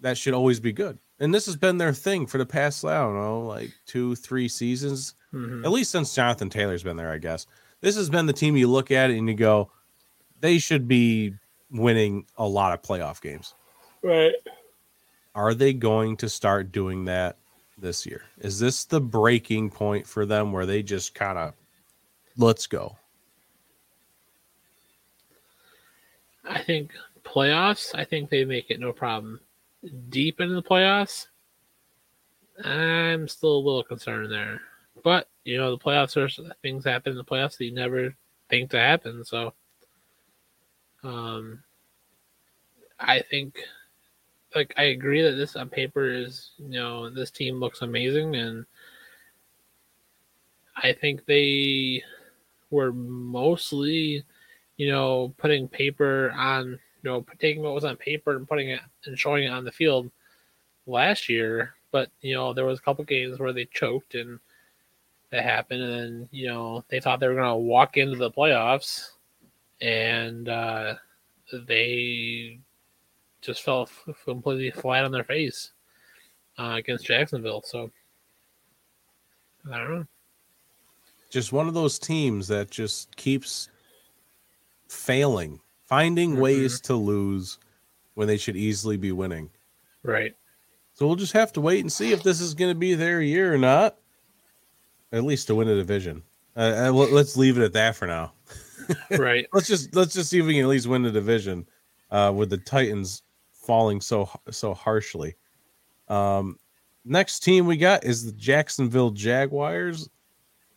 that 0.00 0.18
should 0.18 0.34
always 0.34 0.60
be 0.60 0.72
good, 0.72 0.98
and 1.20 1.32
this 1.34 1.46
has 1.46 1.56
been 1.56 1.78
their 1.78 1.92
thing 1.92 2.26
for 2.26 2.38
the 2.38 2.46
past 2.46 2.84
I 2.84 2.98
don't 2.98 3.14
know 3.14 3.42
like 3.42 3.70
two 3.86 4.14
three 4.16 4.48
seasons, 4.48 5.14
Mhm. 5.32 5.64
at 5.64 5.70
least 5.70 5.90
since 5.90 6.14
Jonathan 6.14 6.50
Taylor's 6.50 6.82
been 6.82 6.96
there. 6.96 7.10
I 7.12 7.18
guess 7.18 7.46
this 7.80 7.96
has 7.96 8.10
been 8.10 8.26
the 8.26 8.32
team 8.32 8.56
you 8.56 8.68
look 8.68 8.90
at 8.90 9.10
it 9.10 9.18
and 9.18 9.28
you 9.28 9.34
go, 9.34 9.70
they 10.40 10.58
should 10.58 10.86
be 10.88 11.34
winning 11.70 12.26
a 12.36 12.46
lot 12.46 12.72
of 12.72 12.82
playoff 12.82 13.20
games. 13.20 13.54
Right. 14.02 14.34
Are 15.34 15.54
they 15.54 15.72
going 15.72 16.16
to 16.18 16.28
start 16.28 16.70
doing 16.72 17.06
that 17.06 17.38
this 17.78 18.04
year? 18.04 18.22
Is 18.38 18.58
this 18.58 18.84
the 18.84 19.00
breaking 19.00 19.70
point 19.70 20.06
for 20.06 20.26
them 20.26 20.52
where 20.52 20.66
they 20.66 20.82
just 20.82 21.14
kind 21.14 21.38
of 21.38 21.54
let's 22.36 22.66
go? 22.66 22.96
I 26.44 26.62
think 26.62 26.92
playoffs, 27.24 27.94
I 27.94 28.04
think 28.04 28.30
they 28.30 28.44
make 28.44 28.70
it 28.70 28.80
no 28.80 28.92
problem. 28.92 29.40
Deep 30.08 30.40
into 30.40 30.54
the 30.54 30.62
playoffs, 30.62 31.26
I'm 32.64 33.28
still 33.28 33.56
a 33.56 33.58
little 33.58 33.82
concerned 33.82 34.30
there. 34.30 34.60
But, 35.02 35.28
you 35.44 35.56
know, 35.56 35.70
the 35.70 35.82
playoffs 35.82 36.16
are 36.16 36.52
things 36.62 36.84
happen 36.84 37.12
in 37.12 37.18
the 37.18 37.24
playoffs 37.24 37.56
that 37.58 37.64
you 37.64 37.72
never 37.72 38.14
think 38.48 38.70
to 38.70 38.78
happen. 38.78 39.24
So, 39.24 39.54
um, 41.02 41.62
I 43.00 43.20
think, 43.20 43.58
like, 44.54 44.74
I 44.76 44.84
agree 44.84 45.22
that 45.22 45.32
this 45.32 45.56
on 45.56 45.68
paper 45.68 46.08
is, 46.08 46.50
you 46.58 46.78
know, 46.78 47.10
this 47.10 47.30
team 47.30 47.56
looks 47.56 47.82
amazing. 47.82 48.36
And 48.36 48.66
I 50.76 50.92
think 50.92 51.24
they 51.24 52.02
were 52.72 52.92
mostly 52.92 54.24
you 54.76 54.90
know, 54.90 55.34
putting 55.38 55.68
paper 55.68 56.32
on, 56.36 56.70
you 56.70 56.78
know, 57.10 57.24
taking 57.38 57.62
what 57.62 57.74
was 57.74 57.84
on 57.84 57.96
paper 57.96 58.36
and 58.36 58.48
putting 58.48 58.70
it 58.70 58.80
and 59.04 59.18
showing 59.18 59.44
it 59.44 59.52
on 59.52 59.64
the 59.64 59.72
field 59.72 60.10
last 60.86 61.28
year. 61.28 61.74
But 61.90 62.10
you 62.20 62.34
know, 62.34 62.52
there 62.52 62.64
was 62.64 62.78
a 62.78 62.82
couple 62.82 63.04
games 63.04 63.38
where 63.38 63.52
they 63.52 63.66
choked 63.66 64.14
and 64.14 64.40
that 65.30 65.44
happened, 65.44 65.82
and 65.82 65.92
then 65.92 66.28
you 66.32 66.48
know 66.48 66.84
they 66.88 67.00
thought 67.00 67.20
they 67.20 67.28
were 67.28 67.34
gonna 67.34 67.56
walk 67.56 67.96
into 67.96 68.16
the 68.16 68.30
playoffs, 68.30 69.10
and 69.80 70.48
uh, 70.48 70.94
they 71.52 72.58
just 73.40 73.62
fell 73.62 73.88
completely 74.24 74.70
flat 74.70 75.04
on 75.04 75.12
their 75.12 75.24
face 75.24 75.72
uh, 76.58 76.74
against 76.76 77.06
Jacksonville. 77.06 77.62
So 77.64 77.90
I 79.72 79.78
don't 79.78 79.90
know. 79.90 80.06
Just 81.32 81.52
one 81.52 81.66
of 81.66 81.74
those 81.74 81.98
teams 81.98 82.46
that 82.48 82.70
just 82.70 83.16
keeps 83.16 83.68
failing, 84.88 85.60
finding 85.84 86.38
ways 86.38 86.80
to 86.82 86.94
lose 86.94 87.58
when 88.14 88.28
they 88.28 88.36
should 88.36 88.56
easily 88.56 88.96
be 88.96 89.12
winning. 89.12 89.50
Right. 90.02 90.36
So 90.92 91.06
we'll 91.06 91.16
just 91.16 91.32
have 91.32 91.52
to 91.54 91.60
wait 91.60 91.80
and 91.80 91.90
see 91.90 92.12
if 92.12 92.22
this 92.22 92.40
is 92.40 92.52
going 92.54 92.70
to 92.70 92.78
be 92.78 92.94
their 92.94 93.22
year 93.22 93.52
or 93.54 93.58
not. 93.58 93.96
At 95.12 95.24
least 95.24 95.46
to 95.46 95.54
win 95.54 95.68
a 95.68 95.74
division. 95.74 96.22
Uh, 96.56 96.86
uh, 96.88 96.92
let- 96.92 97.12
let's 97.12 97.36
leave 97.36 97.56
it 97.58 97.64
at 97.64 97.72
that 97.72 97.96
for 97.96 98.06
now. 98.06 98.32
Right. 99.16 99.46
Let's 99.52 99.68
just 99.68 99.94
let's 99.94 100.12
just 100.12 100.28
see 100.28 100.40
if 100.40 100.44
we 100.46 100.54
can 100.54 100.64
at 100.64 100.68
least 100.68 100.88
win 100.88 101.02
the 101.02 101.10
division. 101.10 101.66
uh, 102.10 102.32
with 102.34 102.50
the 102.50 102.58
Titans 102.58 103.22
falling 103.52 104.00
so 104.00 104.28
so 104.50 104.74
harshly. 104.74 105.36
Um, 106.08 106.58
next 107.04 107.40
team 107.40 107.64
we 107.66 107.76
got 107.76 108.04
is 108.04 108.26
the 108.26 108.32
Jacksonville 108.32 109.10
Jaguars. 109.10 110.10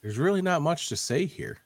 There's 0.05 0.19
really 0.19 0.43
not 0.43 0.61
much 0.61 0.89
to 0.89 0.95
say 0.95 1.25
here. 1.25 1.57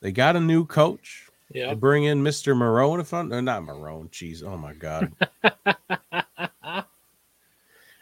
They 0.00 0.10
got 0.10 0.34
a 0.34 0.40
new 0.40 0.66
coach. 0.66 1.28
They 1.52 1.60
Yeah. 1.60 1.74
bring 1.74 2.02
in 2.02 2.24
Mr. 2.24 2.52
Marrone. 2.52 3.00
If 3.00 3.14
I'm, 3.14 3.28
not 3.28 3.62
Marrone, 3.62 4.10
jeez, 4.10 4.42
oh 4.42 4.56
my 4.56 4.72
god. 4.72 5.12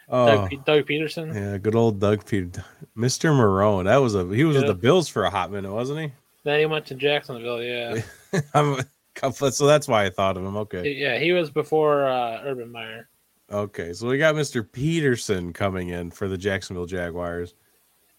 oh, 0.09 0.47
Doug, 0.49 0.65
Doug 0.65 0.87
Pederson. 0.87 1.35
yeah, 1.35 1.59
good 1.59 1.75
old 1.75 1.99
Doug 1.99 2.25
Peter, 2.25 2.65
Mr. 2.97 3.29
Marrone. 3.29 3.83
That 3.83 3.97
was 3.97 4.15
a 4.15 4.25
he 4.25 4.43
was 4.43 4.57
with 4.57 4.65
the 4.65 4.73
Bills 4.73 5.07
for 5.07 5.25
a 5.25 5.29
hot 5.29 5.51
minute, 5.51 5.71
wasn't 5.71 5.99
he? 5.99 6.11
Then 6.43 6.59
he 6.59 6.65
went 6.65 6.87
to 6.87 6.95
Jacksonville. 6.95 7.61
Yeah. 7.61 8.01
I'm, 8.55 8.81
so 9.21 9.67
that's 9.67 9.87
why 9.87 10.05
I 10.05 10.09
thought 10.09 10.37
of 10.37 10.45
him. 10.45 10.57
Okay. 10.57 10.93
Yeah, 10.93 11.19
he 11.19 11.31
was 11.31 11.51
before 11.51 12.07
uh, 12.07 12.41
Urban 12.43 12.71
Meyer. 12.71 13.07
Okay, 13.51 13.93
so 13.93 14.07
we 14.07 14.17
got 14.17 14.33
Mr. 14.33 14.67
Pederson 14.67 15.53
coming 15.53 15.89
in 15.89 16.09
for 16.09 16.27
the 16.27 16.39
Jacksonville 16.39 16.87
Jaguars. 16.87 17.53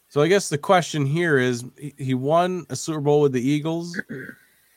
So 0.09 0.21
I 0.23 0.29
guess 0.29 0.49
the 0.49 0.59
question 0.59 1.05
here 1.07 1.39
is 1.39 1.65
he- 1.99 2.15
won 2.15 2.65
a 2.71 2.77
Super 2.77 3.01
Bowl 3.01 3.21
with 3.21 3.33
the 3.33 3.43
Eagles. 3.47 4.01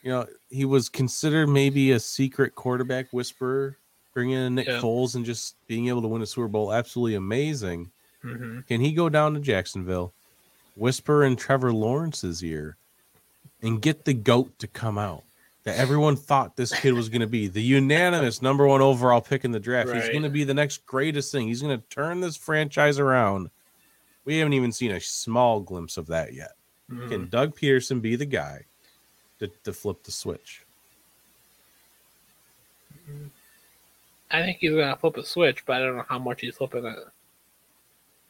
You 0.03 0.09
know, 0.09 0.25
he 0.49 0.65
was 0.65 0.89
considered 0.89 1.45
maybe 1.47 1.91
a 1.91 1.99
secret 1.99 2.55
quarterback 2.55 3.11
whisperer, 3.11 3.77
bringing 4.15 4.35
in 4.35 4.55
Nick 4.55 4.65
Yeah. 4.65 4.79
Foles 4.79 5.13
and 5.13 5.23
just 5.23 5.55
being 5.67 5.89
able 5.89 6.01
to 6.01 6.07
win 6.07 6.23
a 6.23 6.25
Super 6.25 6.47
Bowl. 6.47 6.73
Absolutely 6.73 7.13
amazing. 7.13 7.91
hmm 8.23 8.61
Can 8.61 8.81
he 8.81 8.93
go 8.93 9.09
down 9.09 9.35
to 9.35 9.39
Jacksonville, 9.39 10.11
whisper 10.75 11.23
in 11.23 11.35
Trevor 11.35 11.71
Lawrence's 11.71 12.43
ear, 12.43 12.77
and 13.61 13.79
get 13.79 14.05
the 14.05 14.15
GOAT 14.15 14.57
to 14.57 14.65
come 14.67 14.97
out? 14.97 15.21
That 15.65 15.77
everyone 15.77 16.15
thought 16.15 16.55
this 16.55 16.73
kid 16.79 16.93
was 16.93 17.07
going 17.07 17.21
to 17.21 17.27
be 17.27 17.47
the 17.47 17.61
unanimous 17.61 18.41
number 18.41 18.65
one 18.65 18.81
overall 18.81 19.21
pick 19.21 19.45
in 19.45 19.51
the 19.51 19.59
draft. 19.59 19.89
He's 19.91 20.09
going 20.09 20.23
to 20.23 20.29
be 20.31 20.43
the 20.45 20.55
next 20.55 20.83
greatest 20.87 21.31
thing. 21.31 21.47
He's 21.47 21.61
going 21.61 21.79
to 21.79 21.87
turn 21.89 22.21
this 22.21 22.35
franchise 22.37 22.97
around. 22.97 23.51
We 24.25 24.37
haven't 24.37 24.53
even 24.53 24.71
seen 24.71 24.91
a 24.91 24.99
small 24.99 25.59
glimpse 25.59 25.97
of 25.97 26.07
that 26.07 26.33
yet. 26.33 26.51
Mm-hmm. 26.91 27.09
Can 27.09 27.29
Doug 27.29 27.55
Pederson 27.55 28.01
be 28.01 28.15
the 28.15 28.25
guy 28.25 28.65
to, 29.39 29.47
to 29.63 29.73
flip 29.73 30.03
the 30.03 30.11
switch? 30.11 30.63
I 34.29 34.41
think 34.41 34.59
he's 34.59 34.71
gonna 34.71 34.95
flip 34.95 35.17
a 35.17 35.25
switch, 35.25 35.65
but 35.65 35.77
I 35.77 35.79
don't 35.79 35.97
know 35.97 36.05
how 36.07 36.19
much 36.19 36.41
he's 36.41 36.55
flipping 36.55 36.85
it. 36.85 36.97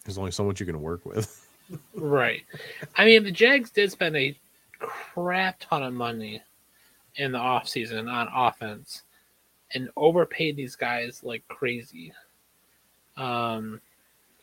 There's 0.04 0.18
only 0.18 0.32
so 0.32 0.44
much 0.44 0.60
you 0.60 0.66
can 0.66 0.82
work 0.82 1.06
with. 1.06 1.48
Right. 1.96 2.44
I 2.98 3.06
mean, 3.06 3.24
the 3.24 3.32
Jags 3.32 3.70
did 3.70 3.90
spend 3.90 4.18
a 4.18 4.38
crap 4.78 5.58
ton 5.62 5.84
of 5.84 5.94
money 5.94 6.42
in 7.16 7.32
the 7.32 7.38
offseason 7.38 8.12
on 8.12 8.28
offense 8.34 9.04
and 9.74 9.90
overpaid 9.96 10.58
these 10.58 10.76
guys 10.76 11.24
like 11.24 11.48
crazy. 11.48 12.12
Um, 13.16 13.80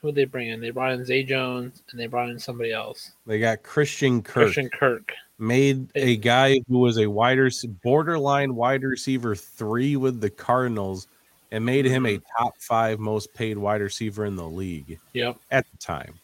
who 0.01 0.13
they 0.13 0.25
bring 0.25 0.49
in? 0.49 0.61
They 0.61 0.71
brought 0.71 0.93
in 0.93 1.05
Zay 1.05 1.23
Jones 1.23 1.83
and 1.91 2.01
they 2.01 2.07
brought 2.07 2.29
in 2.31 2.39
somebody 2.39 2.73
else. 2.73 3.13
They 3.27 3.39
got 3.39 3.63
Christian 3.63 4.23
Kirk. 4.23 4.45
Christian 4.45 4.69
Kirk. 4.71 5.13
made 5.39 5.89
a 5.95 6.17
guy 6.17 6.61
who 6.69 6.79
was 6.79 6.99
a 6.99 7.07
wider 7.07 7.51
borderline 7.83 8.55
wide 8.55 8.83
receiver 8.83 9.35
three 9.35 9.97
with 9.97 10.21
the 10.21 10.31
Cardinals 10.31 11.07
and 11.51 11.65
made 11.65 11.85
him 11.87 12.05
a 12.07 12.21
top 12.39 12.55
five 12.59 12.99
most 12.99 13.33
paid 13.35 13.57
wide 13.59 13.81
receiver 13.81 14.25
in 14.27 14.37
the 14.37 14.49
league 14.49 14.99
Yep. 15.15 15.39
at 15.51 15.67
the 15.71 15.77
time. 15.79 16.15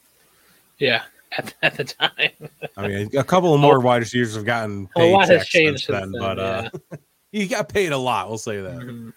Yeah. 0.78 1.02
At, 1.36 1.54
at 1.62 1.76
the 1.76 1.84
time. 1.84 2.30
I 2.76 2.86
mean, 2.88 3.10
a 3.16 3.24
couple 3.24 3.54
of 3.54 3.60
more 3.60 3.80
wide 3.80 4.02
receivers 4.02 4.34
have 4.36 4.44
gotten 4.44 4.88
A 4.96 5.10
lot 5.10 5.28
has 5.28 5.46
changed 5.48 5.84
since 5.84 5.86
since 5.86 5.98
then, 6.00 6.12
then, 6.12 6.20
but 6.20 6.38
uh, 6.38 6.70
he 7.32 7.46
got 7.48 7.68
paid 7.68 7.90
a 7.92 7.98
lot. 7.98 8.28
We'll 8.28 8.38
say 8.38 8.60
that. 8.60 8.76
Mhm. 8.76 9.12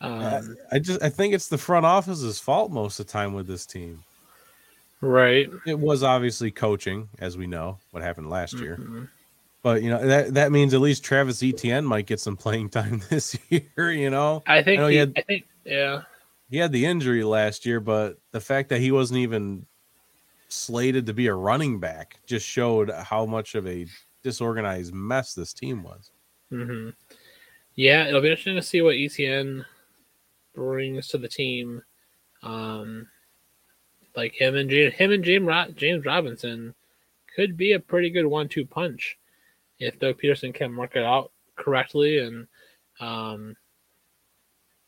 Um, 0.00 0.56
I 0.70 0.78
just 0.78 1.02
I 1.02 1.08
think 1.08 1.34
it's 1.34 1.48
the 1.48 1.58
front 1.58 1.84
office's 1.86 2.38
fault 2.38 2.70
most 2.70 3.00
of 3.00 3.06
the 3.06 3.12
time 3.12 3.32
with 3.34 3.46
this 3.46 3.66
team. 3.66 4.04
right. 5.00 5.48
It 5.66 5.78
was 5.78 6.02
obviously 6.02 6.50
coaching, 6.50 7.08
as 7.18 7.36
we 7.36 7.46
know 7.46 7.78
what 7.90 8.02
happened 8.02 8.30
last 8.30 8.54
year. 8.58 8.76
Mhm. 8.80 9.08
But 9.62 9.82
you 9.82 9.90
know 9.90 10.06
that 10.06 10.34
that 10.34 10.52
means 10.52 10.72
at 10.72 10.80
least 10.80 11.02
Travis 11.02 11.42
Etienne 11.42 11.84
might 11.84 12.06
get 12.06 12.20
some 12.20 12.36
playing 12.36 12.68
time 12.78 13.02
this 13.10 13.36
year. 13.50 13.90
You 13.92 14.10
know, 14.10 14.42
I 14.46 14.62
think. 14.62 14.78
I 14.78 14.82
know 14.82 14.88
he, 14.88 14.94
he 14.94 14.98
had- 15.00 15.12
I 15.16 15.22
think. 15.22 15.46
Yeah. 15.64 16.02
he 16.48 16.56
had 16.58 16.72
the 16.72 16.86
injury 16.86 17.22
last 17.24 17.66
year, 17.66 17.78
but 17.80 18.16
the 18.30 18.40
fact 18.40 18.68
that 18.70 18.80
he 18.80 18.90
wasn't 18.92 19.18
even 19.18 19.66
slated 20.48 21.04
to 21.06 21.12
be 21.12 21.26
a 21.26 21.34
running 21.34 21.78
back 21.78 22.16
just 22.26 22.46
showed 22.46 22.88
how 22.90 23.26
much 23.26 23.54
of 23.54 23.66
a 23.66 23.84
disorganized 24.22 24.94
mess 24.94 25.34
this 25.34 25.52
team 25.52 25.82
was. 25.82 26.10
hmm 26.48 26.90
Yeah, 27.74 28.06
it'll 28.08 28.22
be 28.22 28.28
interesting 28.30 28.56
to 28.56 28.62
see 28.62 28.80
what 28.80 28.94
Etienne 28.94 29.66
brings 30.58 31.08
to 31.08 31.18
the 31.18 31.28
team. 31.28 31.82
Um, 32.42 33.06
like 34.16 34.34
him 34.34 34.56
and 34.56 34.68
James, 34.68 34.94
him 34.94 35.12
and 35.12 35.24
James 35.24 35.46
Ro- 35.46 35.72
James 35.76 36.04
Robinson 36.04 36.74
could 37.34 37.56
be 37.56 37.72
a 37.72 37.80
pretty 37.80 38.10
good 38.10 38.26
one-two 38.26 38.66
punch 38.66 39.16
if 39.78 39.98
Doug 39.98 40.20
Pederson 40.20 40.52
can 40.52 40.76
work 40.76 40.96
it 40.96 41.04
out 41.04 41.30
correctly. 41.56 42.18
And 42.18 42.46
um, 43.00 43.56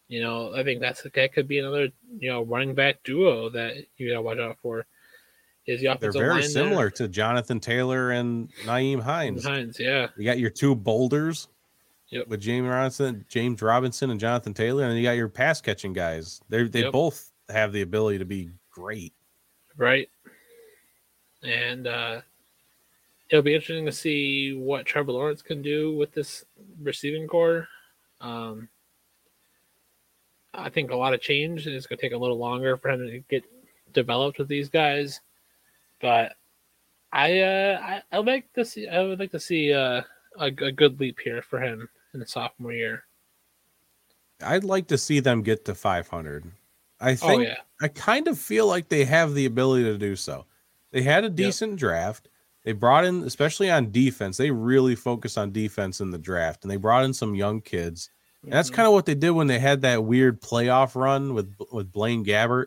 you 0.08 0.20
know, 0.20 0.52
I 0.54 0.64
think 0.64 0.80
that's 0.80 1.02
that 1.02 1.32
could 1.32 1.46
be 1.46 1.58
another 1.58 1.88
you 2.18 2.30
know 2.30 2.42
running 2.42 2.74
back 2.74 3.02
duo 3.04 3.48
that 3.50 3.76
you 3.96 4.08
gotta 4.08 4.22
watch 4.22 4.38
out 4.38 4.58
for. 4.60 4.86
Is 5.66 5.82
the 5.82 5.96
They're 6.00 6.10
very 6.10 6.40
line 6.40 6.42
similar 6.42 6.90
to 6.90 7.06
Jonathan 7.06 7.60
Taylor 7.60 8.10
and 8.10 8.50
Nyheim? 8.64 9.00
Hines. 9.00 9.44
Hines, 9.44 9.78
yeah, 9.78 10.08
You 10.16 10.24
got 10.24 10.38
your 10.40 10.50
two 10.50 10.74
boulders 10.74 11.46
Yep. 12.10 12.26
with 12.28 12.40
James 12.40 12.66
Robinson, 12.68 13.24
James 13.28 13.62
Robinson, 13.62 14.10
and 14.10 14.18
Jonathan 14.18 14.52
Taylor, 14.52 14.84
and 14.84 14.96
you 14.98 15.04
got 15.04 15.12
your 15.12 15.28
pass 15.28 15.60
catching 15.60 15.92
guys. 15.92 16.40
They 16.48 16.64
they 16.64 16.82
Yep. 16.82 16.92
both 16.92 17.30
have 17.48 17.72
the 17.72 17.82
ability 17.82 18.18
to 18.18 18.24
be 18.24 18.50
great. 18.70 19.12
right. 19.76 20.08
And 21.42 21.86
uh, 21.86 22.20
it'll 23.30 23.42
be 23.42 23.54
interesting 23.54 23.86
to 23.86 23.92
see 23.92 24.54
what 24.54 24.84
Trevor 24.84 25.12
Lawrence 25.12 25.40
can 25.40 25.62
do 25.62 25.96
with 25.96 26.12
this 26.12 26.44
receiving 26.82 27.26
core. 27.26 27.66
Um, 28.20 28.68
I 30.52 30.68
think 30.68 30.90
a 30.90 30.96
lot 30.96 31.14
of 31.14 31.20
change 31.22 31.66
is 31.66 31.86
going 31.86 31.96
to 31.98 32.02
take 32.02 32.12
a 32.12 32.18
little 32.18 32.36
longer 32.38 32.76
for 32.76 32.90
him 32.90 33.06
to 33.06 33.20
get 33.30 33.44
developed 33.92 34.38
with 34.38 34.48
these 34.48 34.68
guys, 34.68 35.20
but 36.00 36.34
I 37.12 37.38
uh, 37.40 37.78
I, 37.80 38.02
I 38.12 38.18
would 38.18 38.26
like 38.26 38.52
to 38.54 38.64
see 38.64 38.86
I 38.88 39.00
would 39.02 39.18
like 39.20 39.30
to 39.30 39.40
see 39.40 39.72
uh, 39.72 40.02
a, 40.38 40.46
a 40.46 40.72
good 40.72 41.00
leap 41.00 41.20
here 41.20 41.40
for 41.40 41.60
him 41.60 41.88
in 42.14 42.20
the 42.20 42.26
sophomore 42.26 42.72
year. 42.72 43.04
I'd 44.42 44.64
like 44.64 44.88
to 44.88 44.98
see 44.98 45.20
them 45.20 45.42
get 45.42 45.64
to 45.66 45.74
500. 45.74 46.52
I 47.00 47.14
Oh 47.20 47.38
think 47.38 47.40
yeah, 47.40 47.62
I 47.82 47.88
kind 47.88 48.28
of 48.28 48.38
feel 48.38 48.66
like 48.66 48.88
they 48.88 49.04
have 49.04 49.34
the 49.34 49.46
ability 49.46 49.84
to 49.84 49.98
do 49.98 50.16
so. 50.16 50.46
They 50.92 51.02
had 51.02 51.24
a 51.24 51.30
decent 51.30 51.76
draft. 51.78 52.28
They 52.64 52.72
brought 52.72 53.04
in, 53.04 53.22
especially 53.24 53.70
on 53.70 53.90
defense, 53.90 54.36
they 54.36 54.50
really 54.50 54.94
focused 54.94 55.38
on 55.38 55.52
defense 55.52 56.00
in 56.00 56.10
the 56.10 56.18
draft, 56.18 56.62
and 56.64 56.70
they 56.70 56.76
brought 56.76 57.04
in 57.04 57.14
some 57.14 57.34
young 57.34 57.60
kids. 57.62 58.10
And 58.50 58.56
that's 58.58 58.68
Mhm. 58.68 58.70
kind 58.70 58.86
of 58.86 58.92
what 58.92 59.06
they 59.06 59.14
did 59.14 59.30
when 59.30 59.46
they 59.46 59.58
had 59.58 59.80
that 59.82 60.04
weird 60.04 60.42
playoff 60.42 60.94
run 60.94 61.34
with 61.34 61.54
with 61.72 61.92
Blaine 61.92 62.24
Gabbert. 62.24 62.66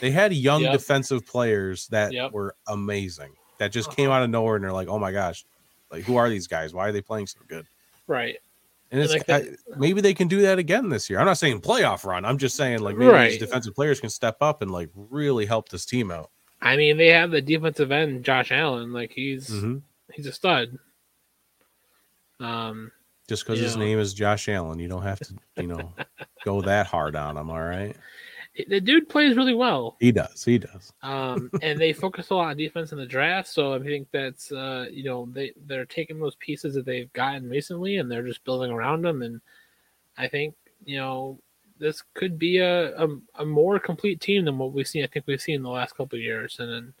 They 0.00 0.10
had 0.10 0.32
young 0.34 0.68
Yep. 0.68 0.70
defensive 0.70 1.24
players 1.26 1.86
that 1.88 2.16
Yep. 2.16 2.32
were 2.32 2.56
amazing. 2.66 3.36
That 3.58 3.72
just 3.72 3.90
came 3.90 4.10
out 4.10 4.22
of 4.22 4.30
nowhere, 4.30 4.56
and 4.56 4.64
they're 4.64 4.72
like, 4.72 4.88
"Oh 4.88 4.98
my 4.98 5.12
gosh, 5.12 5.44
like 5.90 6.04
who 6.04 6.16
are 6.16 6.28
these 6.30 6.46
guys? 6.48 6.74
Why 6.74 6.88
are 6.88 6.92
they 6.92 7.02
playing 7.02 7.26
so 7.28 7.40
good?" 7.46 7.66
right. 8.06 8.38
And 8.92 9.00
it's 9.00 9.12
And 9.14 9.24
think- 9.24 9.58
I- 9.72 9.76
maybe 9.78 10.00
they 10.00 10.14
can 10.14 10.26
do 10.28 10.42
that 10.42 10.58
again 10.58 10.88
this 10.88 11.08
year. 11.08 11.20
I'm 11.20 11.26
not 11.26 11.38
saying 11.38 11.60
playoff 11.60 12.04
run. 12.04 12.24
I'm 12.24 12.38
just 12.38 12.56
saying 12.56 12.80
like 12.80 12.96
maybe 12.96 13.10
Right. 13.12 13.30
these 13.30 13.38
defensive 13.38 13.74
players 13.74 14.00
can 14.00 14.10
step 14.10 14.38
up 14.40 14.62
and 14.62 14.70
like 14.70 14.90
really 14.94 15.46
help 15.46 15.68
this 15.68 15.84
team 15.86 16.10
out. 16.10 16.30
I 16.60 16.76
mean, 16.76 16.96
they 16.96 17.08
have 17.08 17.30
the 17.30 17.40
defensive 17.40 17.92
end, 17.92 18.24
Josh 18.24 18.50
Allen. 18.52 18.92
Like 18.92 19.12
he's 19.12 19.48
Mhm. 19.48 19.82
he's 20.12 20.26
a 20.26 20.32
stud. 20.32 20.76
Um, 22.40 22.90
Just 23.28 23.44
because 23.44 23.60
his 23.60 23.74
Yeah. 23.76 23.80
name 23.84 23.98
is 24.00 24.12
Josh 24.12 24.48
Allen, 24.48 24.78
you 24.80 24.88
don't 24.88 25.02
have 25.02 25.20
to, 25.20 25.34
you 25.58 25.68
know, 25.68 25.92
go 26.44 26.60
that 26.62 26.86
hard 26.86 27.14
on 27.14 27.36
him. 27.36 27.48
All 27.48 27.62
right, 27.62 27.94
the 28.68 28.80
dude 28.80 29.08
plays 29.08 29.36
really 29.36 29.54
well. 29.54 29.96
he 30.00 30.12
does. 30.12 30.44
He 30.44 30.58
does. 30.58 30.92
Um, 31.02 31.50
and 31.62 31.78
they 31.78 31.92
focus 31.92 32.30
a 32.30 32.34
lot 32.34 32.48
on 32.50 32.56
defense 32.56 32.92
in 32.92 32.98
the 32.98 33.06
draft. 33.06 33.48
So 33.48 33.74
I 33.74 33.78
think 33.80 34.08
that's 34.12 34.50
uh, 34.52 34.86
you 34.90 35.04
know 35.04 35.28
they 35.32 35.52
they're 35.66 35.86
taking 35.86 36.18
those 36.18 36.34
pieces 36.36 36.74
that 36.74 36.84
they've 36.84 37.12
gotten 37.12 37.48
recently 37.48 37.96
and 37.98 38.10
they're 38.10 38.26
just 38.26 38.44
building 38.44 38.70
around 38.70 39.02
them. 39.02 39.22
And 39.22 39.40
I 40.18 40.28
think 40.28 40.54
you 40.84 40.98
know 40.98 41.38
this 41.78 42.02
could 42.14 42.38
be 42.38 42.58
a 42.58 42.94
a, 43.02 43.08
a 43.36 43.44
more 43.46 43.78
complete 43.78 44.20
team 44.20 44.44
than 44.44 44.58
what 44.58 44.72
we've 44.72 44.88
seen. 44.88 45.04
I 45.04 45.06
think 45.06 45.26
we've 45.26 45.40
seen 45.40 45.56
in 45.56 45.62
the 45.62 45.70
last 45.70 45.96
couple 45.96 46.18
of 46.18 46.22
years. 46.24 46.56
And 46.58 46.70
then 46.70 46.94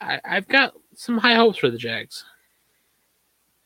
I, 0.00 0.20
I've 0.24 0.48
got 0.48 0.74
some 0.94 1.18
high 1.18 1.34
hopes 1.34 1.58
for 1.58 1.70
the 1.70 1.78
Jags. 1.78 2.24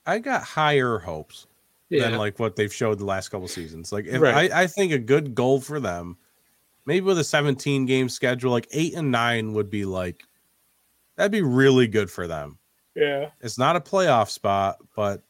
I 0.04 0.18
got 0.18 0.42
higher 0.42 0.98
hopes 0.98 1.46
Yeah, 1.90 2.08
than 2.10 2.18
like 2.18 2.38
what 2.40 2.56
they've 2.56 2.72
showed 2.74 2.98
the 2.98 3.04
last 3.04 3.28
couple 3.28 3.46
seasons. 3.48 3.92
Like 3.92 4.06
if 4.06 4.20
Right. 4.20 4.50
I, 4.52 4.62
I 4.62 4.66
think 4.66 4.92
a 4.92 4.98
good 4.98 5.34
goal 5.34 5.60
for 5.60 5.78
them, 5.78 6.16
maybe 6.86 7.04
with 7.04 7.18
a 7.18 7.24
17 7.24 7.86
game 7.86 8.08
schedule, 8.08 8.50
like 8.50 8.68
eight 8.72 8.94
and 8.94 9.10
nine 9.10 9.52
would 9.52 9.70
be 9.70 9.84
like 9.84 10.24
that'd 11.16 11.32
be 11.32 11.42
really 11.42 11.86
good 11.86 12.10
for 12.10 12.26
them. 12.26 12.58
yeah, 12.94 13.30
It's 13.40 13.58
not 13.58 13.76
a 13.76 13.80
playoff 13.80 14.30
spot, 14.30 14.76
but 14.96 15.22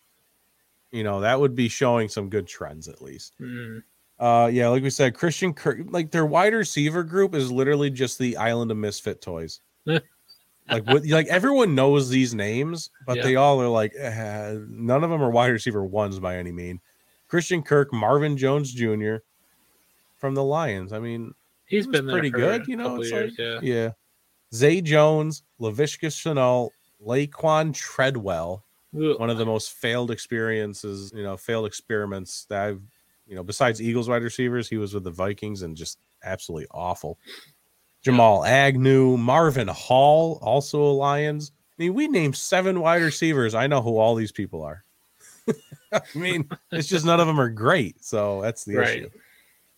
You 0.92 1.02
know, 1.04 1.20
that 1.20 1.38
would 1.40 1.54
be 1.54 1.68
showing 1.68 2.08
some 2.08 2.28
good 2.28 2.46
trends 2.46 2.86
at 2.88 3.00
least. 3.02 3.34
Mm. 3.40 3.82
Uh, 4.18 4.48
yeah, 4.52 4.68
like 4.68 4.82
we 4.82 4.90
said, 4.90 5.14
Christian 5.14 5.52
Kirk, 5.52 5.78
like 5.90 6.10
their 6.10 6.26
wide 6.26 6.54
receiver 6.54 7.02
group 7.02 7.34
is 7.34 7.50
literally 7.50 7.90
just 7.90 8.18
the 8.18 8.36
island 8.36 8.70
of 8.70 8.76
misfit 8.76 9.20
toys. 9.20 9.60
like 9.86 10.00
what, 10.86 11.04
like 11.06 11.26
everyone 11.26 11.74
knows 11.74 12.08
these 12.08 12.32
names, 12.34 12.90
but 13.06 13.16
Yeah. 13.16 13.22
they 13.24 13.36
all 13.36 13.60
are 13.60 13.68
like 13.68 13.92
eh, 13.98 14.56
none 14.68 15.02
of 15.02 15.10
them 15.10 15.22
are 15.22 15.30
wide 15.30 15.48
receiver 15.50 15.84
ones 15.84 16.20
by 16.20 16.36
any 16.36 16.52
mean. 16.52 16.78
Christian 17.26 17.62
Kirk, 17.62 17.92
Marvin 17.92 18.36
Jones 18.36 18.72
Jr. 18.72 19.16
from 20.18 20.34
the 20.34 20.44
Lions. 20.44 20.92
I 20.92 20.98
mean, 21.00 21.34
He's 21.72 21.86
been 21.86 22.06
pretty 22.08 22.30
good, 22.30 22.68
you 22.68 22.76
know, 22.76 23.00
it's 23.00 23.10
years, 23.10 23.30
like- 23.38 23.38
yeah. 23.38 23.58
yeah. 23.62 23.90
Zay 24.54 24.80
Jones, 24.82 25.42
Laviska 25.60 26.08
Shenault, 26.08 26.70
Laquan 27.04 27.74
Treadwell, 27.74 28.64
Ugh. 28.94 29.18
one 29.18 29.30
of 29.30 29.38
the 29.38 29.46
most 29.46 29.72
failed 29.72 30.10
experiences, 30.10 31.10
you 31.14 31.22
know, 31.22 31.36
failed 31.36 31.64
experiments 31.66 32.44
that 32.50 32.62
I've, 32.68 32.82
you 33.26 33.34
know, 33.34 33.42
besides 33.42 33.80
Eagles 33.80 34.08
wide 34.10 34.22
receivers, 34.22 34.68
he 34.68 34.76
was 34.76 34.92
with 34.92 35.04
the 35.04 35.10
Vikings 35.10 35.62
and 35.62 35.74
just 35.76 35.98
absolutely 36.22 36.66
awful. 36.72 37.18
Jamal 38.02 38.44
Agnew, 38.44 39.16
Marvin 39.16 39.68
Hall, 39.68 40.38
also 40.42 40.82
a 40.82 40.92
Lions. 40.92 41.52
I 41.78 41.84
mean, 41.84 41.94
we 41.94 42.06
named 42.08 42.36
seven 42.36 42.80
wide 42.80 43.00
receivers. 43.02 43.54
I 43.54 43.66
know 43.68 43.80
who 43.80 43.96
all 43.96 44.14
these 44.14 44.32
people 44.32 44.62
are. 44.62 44.84
I 45.92 46.00
mean, 46.14 46.48
it's 46.70 46.88
just 46.88 47.06
none 47.06 47.20
of 47.20 47.26
them 47.26 47.40
are 47.40 47.48
great. 47.48 48.04
So 48.04 48.42
that's 48.42 48.64
the 48.64 48.76
Right. 48.76 48.98
issue. 48.98 49.10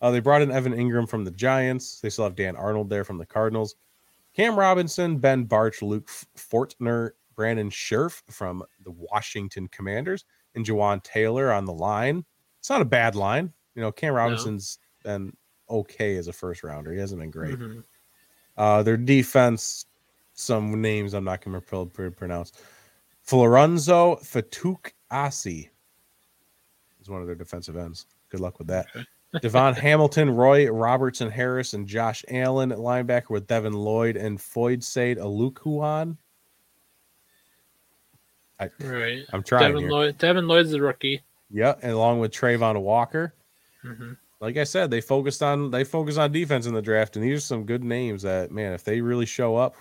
Uh, 0.01 0.11
they 0.11 0.19
brought 0.19 0.41
in 0.41 0.51
Evan 0.51 0.73
Engram 0.73 1.07
from 1.07 1.23
the 1.23 1.31
Giants. 1.31 1.99
They 2.01 2.09
still 2.09 2.25
have 2.25 2.35
Dan 2.35 2.55
Arnold 2.55 2.89
there 2.89 3.03
from 3.03 3.17
the 3.17 3.25
Cardinals. 3.25 3.75
Cam 4.35 4.57
Robinson, 4.57 5.17
Ben 5.17 5.45
Bartch, 5.47 5.81
Luke 5.81 6.07
Fortner, 6.35 7.11
Brandon 7.35 7.69
Scherff 7.69 8.21
from 8.29 8.63
the 8.83 8.91
Washington 8.91 9.67
Commanders, 9.69 10.25
and 10.55 10.65
Jawaan 10.65 11.01
Taylor 11.03 11.51
on 11.51 11.65
the 11.65 11.73
line. 11.73 12.25
It's 12.59 12.69
not 12.69 12.81
a 12.81 12.85
bad 12.85 13.15
line. 13.15 13.53
You 13.75 13.81
know, 13.81 13.91
Cam 13.91 14.13
Robinson's 14.13 14.79
been 15.03 15.35
okay 15.69 16.17
as 16.17 16.27
a 16.27 16.33
first 16.33 16.63
rounder. 16.63 16.91
He 16.91 16.99
hasn't 16.99 17.19
been 17.21 17.31
great. 17.31 17.57
Mhm. 17.57 17.83
Uh, 18.57 18.83
their 18.83 18.97
defense, 18.97 19.85
some 20.33 20.81
names 20.81 21.13
I'm 21.13 21.23
not 21.23 21.43
going 21.43 21.59
to 21.61 22.11
pronounce. 22.11 22.51
Florenzo 23.25 24.19
Fatuk 24.21 24.91
Asi 25.09 25.69
is 27.01 27.09
one 27.09 27.21
of 27.21 27.27
their 27.27 27.35
defensive 27.35 27.75
ends. 27.75 28.05
Good 28.29 28.39
luck 28.39 28.59
with 28.59 28.67
that. 28.67 28.87
Okay. 28.95 29.05
Devon 29.41 29.73
Hamilton, 29.73 30.29
Roy 30.29 30.69
Robertson 30.69 31.29
Harris, 31.29 31.73
and 31.73 31.87
Josh 31.87 32.23
Allen 32.29 32.71
at 32.71 32.77
linebacker 32.77 33.29
with 33.29 33.47
Devin 33.47 33.73
Lloyd 33.73 34.17
and 34.17 34.39
Foyd 34.39 34.83
Sade 34.83 35.17
Alukuan. 35.17 36.17
I, 38.59 38.69
Right. 38.79 39.23
I'm 39.33 39.43
trying 39.43 39.69
Devin 39.69 39.81
here. 39.81 39.91
Lloyd. 39.91 40.17
Devin 40.17 40.47
Lloyd's 40.47 40.71
the 40.71 40.81
rookie. 40.81 41.21
Yeah, 41.51 41.75
and 41.81 41.91
along 41.91 42.19
with 42.19 42.31
Travon 42.31 42.81
Walker. 42.81 43.33
hmm 43.81 44.13
like 44.41 44.57
I 44.57 44.63
said, 44.63 44.91
they 44.91 45.01
focused 45.01 45.41
on 45.41 45.71
they 45.71 45.83
focused 45.83 46.17
on 46.17 46.31
defense 46.31 46.65
in 46.65 46.73
the 46.73 46.81
draft, 46.81 47.15
and 47.15 47.25
these 47.25 47.37
are 47.37 47.41
some 47.41 47.65
good 47.65 47.83
names 47.83 48.21
that 48.23 48.51
man, 48.51 48.73
if 48.73 48.83
they 48.83 49.01
really 49.01 49.25
show 49.25 49.55
up, 49.55 49.75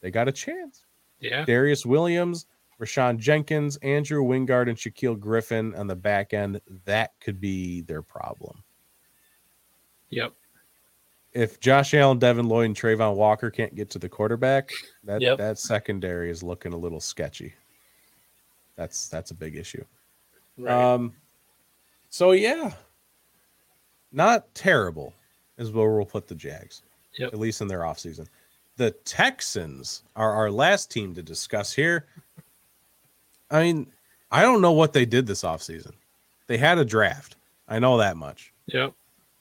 they 0.00 0.10
got 0.10 0.28
a 0.28 0.32
chance. 0.32 0.84
Yeah. 1.20 1.44
Darius 1.44 1.84
Williams, 1.84 2.46
Rayshawn 2.80 3.18
Jenkins, 3.18 3.76
Andrew 3.78 4.22
Wingard, 4.22 4.68
and 4.68 4.76
Shaquill 4.78 5.18
Griffin 5.18 5.74
on 5.74 5.86
the 5.86 5.96
back 5.96 6.32
end. 6.32 6.60
That 6.84 7.12
could 7.20 7.40
be 7.40 7.82
their 7.82 8.02
problem. 8.02 8.62
Yep. 10.10 10.32
If 11.34 11.60
Josh 11.60 11.92
Allen, 11.94 12.18
Devin 12.18 12.48
Lloyd, 12.48 12.66
and 12.66 12.76
Travon 12.76 13.14
Walker 13.14 13.50
can't 13.50 13.74
get 13.74 13.90
to 13.90 13.98
the 13.98 14.08
quarterback, 14.08 14.70
that 15.04 15.20
Yep. 15.20 15.38
that 15.38 15.58
secondary 15.58 16.30
is 16.30 16.42
looking 16.42 16.72
a 16.72 16.76
little 16.76 17.00
sketchy. 17.00 17.54
That's 18.76 19.08
that's 19.08 19.30
a 19.30 19.34
big 19.34 19.56
issue. 19.56 19.84
Right. 20.56 20.72
Um, 20.72 21.12
so 22.08 22.32
yeah, 22.32 22.72
not 24.12 24.52
terrible 24.54 25.12
is 25.58 25.70
where 25.70 25.90
we'll 25.90 26.06
put 26.06 26.26
the 26.26 26.34
Jags. 26.34 26.82
Yep. 27.18 27.32
At 27.32 27.38
least 27.38 27.60
in 27.60 27.68
their 27.68 27.80
offseason. 27.80 28.26
The 28.76 28.92
Texans 29.04 30.04
are 30.14 30.32
our 30.32 30.50
last 30.50 30.90
team 30.90 31.14
to 31.16 31.22
discuss 31.22 31.72
here. 31.72 32.06
I 33.50 33.62
mean, 33.62 33.88
I 34.30 34.42
don't 34.42 34.60
know 34.62 34.72
what 34.72 34.92
they 34.92 35.04
did 35.04 35.26
this 35.26 35.42
offseason. 35.42 35.92
They 36.46 36.58
had 36.58 36.78
a 36.78 36.84
draft. 36.84 37.36
I 37.66 37.78
know 37.80 37.98
that 37.98 38.16
much. 38.16 38.52
yep. 38.66 38.92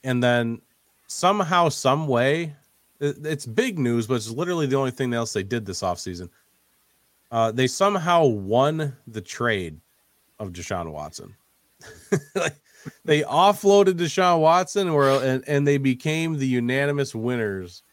And 0.07 0.23
then 0.23 0.61
somehow, 1.07 1.67
some 1.69 2.07
way, 2.07 2.55
it- 2.99 3.25
it's 3.25 3.45
big 3.45 3.77
news, 3.77 4.07
but 4.07 4.15
it's 4.15 4.29
literally 4.29 4.65
the 4.65 4.77
only 4.77 4.91
thing 4.91 5.13
else 5.13 5.33
they 5.33 5.43
did 5.43 5.65
this 5.65 5.81
offseason. 5.81 6.29
Uh, 7.29 7.51
they 7.51 7.67
somehow 7.67 8.23
won 8.25 8.95
the 9.05 9.19
trade 9.21 9.81
of 10.39 10.53
Deshaun 10.53 10.91
Watson. 10.93 11.35
like, 12.35 12.55
they 13.03 13.21
offloaded 13.23 13.95
Deshaun 13.95 14.39
Watson, 14.39 14.87
or 14.87 15.09
and, 15.09 15.43
and 15.45 15.67
they 15.67 15.77
became 15.77 16.37
the 16.37 16.47
unanimous 16.47 17.13
winners 17.13 17.83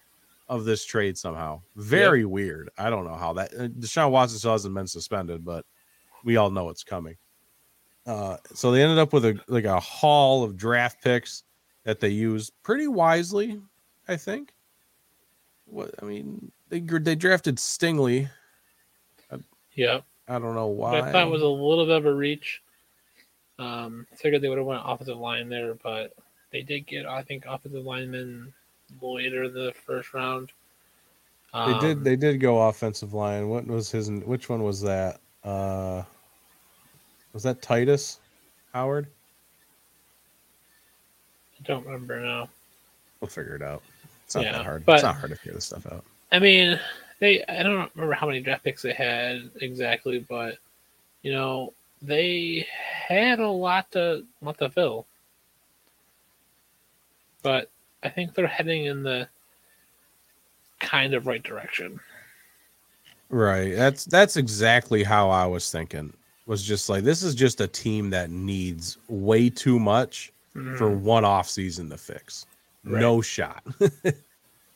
of 0.48 0.64
this 0.64 0.84
trade 0.84 1.18
somehow. 1.18 1.60
Very 1.74 2.24
weird. 2.24 2.70
I 2.78 2.90
don't 2.90 3.04
know 3.04 3.16
how 3.16 3.32
that 3.32 3.52
uh, 3.54 3.66
Deshaun 3.68 4.10
Watson 4.12 4.38
still 4.38 4.52
hasn't 4.52 4.74
been 4.74 4.86
suspended, 4.86 5.44
but 5.44 5.66
we 6.22 6.36
all 6.36 6.50
know 6.50 6.68
it's 6.70 6.84
coming. 6.84 7.16
Uh, 8.06 8.36
so 8.54 8.70
they 8.70 8.82
ended 8.82 8.98
up 8.98 9.12
with 9.12 9.24
a 9.24 9.36
like 9.48 9.64
a 9.64 9.80
haul 9.80 10.44
of 10.44 10.56
draft 10.56 11.02
picks 11.02 11.42
that 11.84 12.00
they 12.00 12.08
used 12.08 12.52
pretty 12.62 12.88
wisely, 12.88 13.60
I 14.08 14.16
think. 14.16 14.52
What 15.66 15.94
I 16.02 16.04
mean, 16.04 16.50
they 16.68 16.80
they 16.80 17.14
drafted 17.14 17.56
Stingley. 17.56 18.28
Yeah, 19.74 20.00
I 20.28 20.38
don't 20.38 20.54
know 20.54 20.66
why. 20.68 21.00
I 21.00 21.12
thought 21.12 21.30
was 21.30 21.42
a 21.42 21.46
little 21.48 21.86
bit 21.86 21.96
of 21.96 22.06
a 22.06 22.14
reach. 22.14 22.62
Um, 23.58 24.06
figured 24.16 24.42
they 24.42 24.48
would 24.48 24.58
have 24.58 24.66
went 24.66 24.82
offensive 24.84 25.16
line 25.18 25.48
there, 25.48 25.74
but 25.74 26.12
they 26.50 26.62
did 26.62 26.86
get, 26.86 27.06
I 27.06 27.22
think, 27.22 27.44
offensive 27.46 27.84
lineman 27.84 28.52
later 29.00 29.44
in 29.44 29.54
the 29.54 29.72
first 29.86 30.12
round. 30.14 30.50
They 31.52 31.58
Um, 31.58 31.80
did. 31.80 32.04
They 32.04 32.16
did 32.16 32.40
go 32.40 32.68
offensive 32.68 33.14
line. 33.14 33.48
What 33.48 33.66
was 33.66 33.90
his? 33.90 34.10
Which 34.10 34.48
one 34.48 34.62
was 34.62 34.80
that? 34.82 35.20
Uh, 35.42 36.02
was 37.32 37.42
that 37.42 37.60
Tytus 37.60 38.18
Howard? 38.72 39.08
Don't 41.64 41.84
remember 41.86 42.20
now. 42.20 42.48
We'll 43.20 43.28
figure 43.28 43.56
it 43.56 43.62
out. 43.62 43.82
It's 44.24 44.34
not 44.34 44.44
Yeah, 44.44 44.52
that 44.52 44.64
hard. 44.64 44.84
but- 44.84 44.94
it's 44.96 45.02
not 45.04 45.16
hard 45.16 45.30
to 45.30 45.36
figure 45.36 45.54
this 45.54 45.64
stuff 45.66 45.86
out. 45.86 46.04
I 46.32 46.38
mean, 46.38 46.78
they 47.20 47.44
I 47.44 47.62
don't 47.62 47.90
remember 47.94 48.14
how 48.14 48.26
many 48.26 48.40
draft 48.40 48.64
picks 48.64 48.82
they 48.82 48.92
had 48.92 49.50
exactly, 49.60 50.18
but 50.28 50.58
you 51.22 51.32
know, 51.32 51.72
they 52.02 52.66
had 53.08 53.38
a 53.40 53.48
lot 53.48 53.90
to 53.92 54.24
lot 54.42 54.58
to 54.58 54.68
fill. 54.68 55.06
But 57.42 57.70
I 58.02 58.08
think 58.08 58.34
they're 58.34 58.46
heading 58.46 58.86
in 58.86 59.02
the 59.02 59.28
kind 60.80 61.14
of 61.14 61.26
right 61.26 61.42
direction. 61.42 62.00
Right. 63.30 63.74
That's 63.74 64.04
that's 64.04 64.36
exactly 64.36 65.02
how 65.02 65.30
I 65.30 65.46
was 65.46 65.70
thinking. 65.70 66.12
Was 66.46 66.62
just 66.62 66.88
like 66.90 67.04
this 67.04 67.22
is 67.22 67.34
just 67.34 67.60
a 67.60 67.66
team 67.66 68.10
that 68.10 68.30
needs 68.30 68.98
way 69.08 69.48
too 69.48 69.78
much 69.78 70.30
for 70.54 70.90
Mhm. 70.90 71.00
one 71.00 71.24
off 71.24 71.48
season 71.48 71.90
to 71.90 71.96
fix. 71.98 72.46
Right. 72.84 73.00
No 73.00 73.20
shot. 73.20 73.62
but 73.78 74.14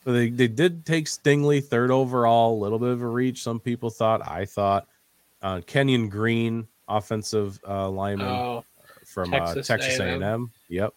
they, 0.05 0.29
they 0.29 0.47
did 0.47 0.85
take 0.85 1.05
Stingley 1.05 1.63
third 1.63 1.91
overall, 1.91 2.57
a 2.57 2.59
little 2.61 2.79
bit 2.79 2.89
of 2.89 3.01
a 3.01 3.07
reach. 3.07 3.41
Some 3.43 3.59
people 3.59 3.89
thought, 3.89 4.27
I 4.27 4.45
thought. 4.45 4.87
Uh, 5.41 5.61
Kenyon 5.65 6.09
Green, 6.09 6.67
offensive 6.89 7.59
uh, 7.67 7.89
lineman 7.89 8.27
Oh, 8.27 8.65
from 9.05 9.31
Texas, 9.31 9.69
uh, 9.69 9.73
Texas 9.77 9.99
A&M. 9.99 10.21
A&M. 10.21 10.51
Yep. 10.67 10.93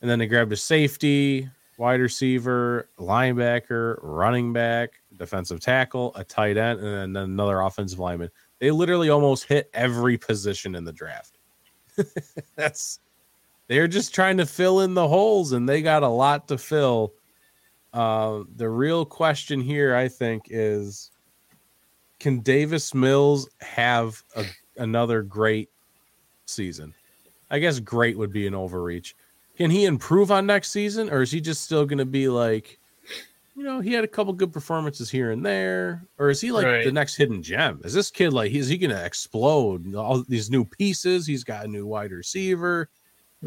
And 0.00 0.10
then 0.10 0.18
they 0.18 0.26
grabbed 0.26 0.52
a 0.52 0.56
safety, 0.56 1.48
wide 1.76 2.00
receiver, 2.00 2.88
linebacker, 2.98 3.98
running 4.02 4.52
back, 4.52 4.92
defensive 5.18 5.60
tackle, 5.60 6.12
a 6.14 6.24
tight 6.24 6.56
end, 6.56 6.80
and 6.80 7.14
then 7.14 7.24
another 7.24 7.60
offensive 7.60 7.98
lineman. 7.98 8.30
They 8.60 8.70
literally 8.70 9.10
almost 9.10 9.44
hit 9.44 9.68
every 9.74 10.16
position 10.16 10.74
in 10.74 10.84
the 10.84 10.92
draft. 10.92 11.36
That's 12.56 12.98
they're 13.68 13.88
just 13.88 14.14
trying 14.14 14.36
to 14.38 14.46
fill 14.46 14.80
in 14.80 14.94
the 14.94 15.08
holes, 15.08 15.52
and 15.52 15.68
they 15.68 15.82
got 15.82 16.02
a 16.02 16.08
lot 16.08 16.48
to 16.48 16.58
fill. 16.58 17.14
Uh, 17.92 18.42
the 18.56 18.68
real 18.68 19.04
question 19.04 19.60
here, 19.60 19.94
I 19.94 20.08
think, 20.08 20.46
is 20.50 21.10
can 22.18 22.40
Davis 22.40 22.94
Mills 22.94 23.48
have 23.60 24.22
a, 24.36 24.44
another 24.78 25.22
great 25.22 25.70
season? 26.46 26.92
I 27.50 27.58
guess 27.58 27.78
great 27.78 28.18
would 28.18 28.32
be 28.32 28.46
an 28.46 28.54
overreach. 28.54 29.14
Can 29.56 29.70
he 29.70 29.84
improve 29.84 30.32
on 30.32 30.46
next 30.46 30.70
season, 30.70 31.08
or 31.10 31.22
is 31.22 31.30
he 31.30 31.40
just 31.40 31.62
still 31.62 31.86
going 31.86 31.98
to 31.98 32.04
be 32.04 32.28
like, 32.28 32.80
you 33.54 33.62
know, 33.62 33.78
he 33.80 33.92
had 33.92 34.02
a 34.02 34.08
couple 34.08 34.32
good 34.32 34.52
performances 34.52 35.08
here 35.08 35.30
and 35.30 35.46
there, 35.46 36.02
or 36.18 36.30
is 36.30 36.40
he 36.40 36.50
like 36.50 36.66
Right. 36.66 36.84
the 36.84 36.90
next 36.90 37.14
hidden 37.14 37.40
gem? 37.40 37.80
Is 37.84 37.92
this 37.94 38.10
kid 38.10 38.32
like 38.32 38.50
is 38.50 38.66
he 38.66 38.76
going 38.76 38.90
to 38.90 39.04
explode? 39.04 39.94
All 39.94 40.24
these 40.26 40.50
new 40.50 40.64
pieces, 40.64 41.26
he's 41.28 41.44
got 41.44 41.64
a 41.66 41.68
new 41.68 41.86
wide 41.86 42.10
receiver. 42.10 42.88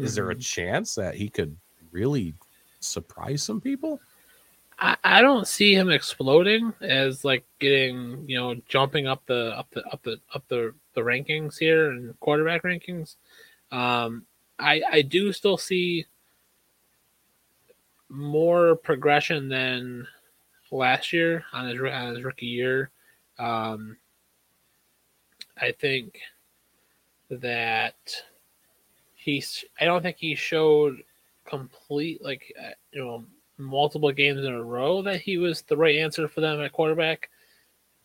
Is 0.00 0.14
there 0.14 0.30
a 0.30 0.34
mhm. 0.34 0.44
chance 0.44 0.94
that 0.94 1.14
he 1.14 1.28
could 1.28 1.56
really 1.90 2.34
surprise 2.80 3.42
some 3.42 3.60
people? 3.60 4.00
I, 4.78 4.96
I 5.02 5.22
don't 5.22 5.46
see 5.46 5.74
him 5.74 5.90
exploding 5.90 6.72
as 6.80 7.24
like 7.24 7.44
getting 7.58 8.24
you 8.28 8.38
know 8.38 8.54
jumping 8.68 9.06
up 9.06 9.22
the 9.26 9.56
up 9.58 9.70
the 9.70 9.84
up 9.86 10.02
the 10.02 10.20
up 10.34 10.44
the 10.48 10.74
the 10.94 11.00
rankings 11.00 11.58
here 11.58 11.90
and 11.90 12.18
quarterback 12.20 12.62
rankings. 12.62 13.16
Um, 13.72 14.24
I 14.58 14.82
I 14.90 15.02
do 15.02 15.32
still 15.32 15.58
see 15.58 16.06
more 18.08 18.76
progression 18.76 19.48
than 19.48 20.06
last 20.70 21.12
year 21.12 21.44
on 21.52 21.68
his 21.68 21.80
on 21.80 22.14
his 22.14 22.24
rookie 22.24 22.46
year. 22.46 22.90
Um, 23.38 23.96
I 25.60 25.72
think 25.72 26.18
that 27.30 27.96
he's. 29.18 29.64
I 29.80 29.84
don't 29.84 30.02
think 30.02 30.16
he 30.16 30.34
showed 30.34 31.02
complete 31.44 32.22
like 32.22 32.52
uh, 32.58 32.70
you 32.92 33.04
know 33.04 33.24
multiple 33.58 34.12
games 34.12 34.44
in 34.44 34.52
a 34.52 34.62
row 34.62 35.02
that 35.02 35.20
he 35.20 35.36
was 35.36 35.62
the 35.62 35.76
right 35.76 35.96
answer 35.96 36.28
for 36.28 36.40
them 36.40 36.60
at 36.60 36.72
quarterback, 36.72 37.28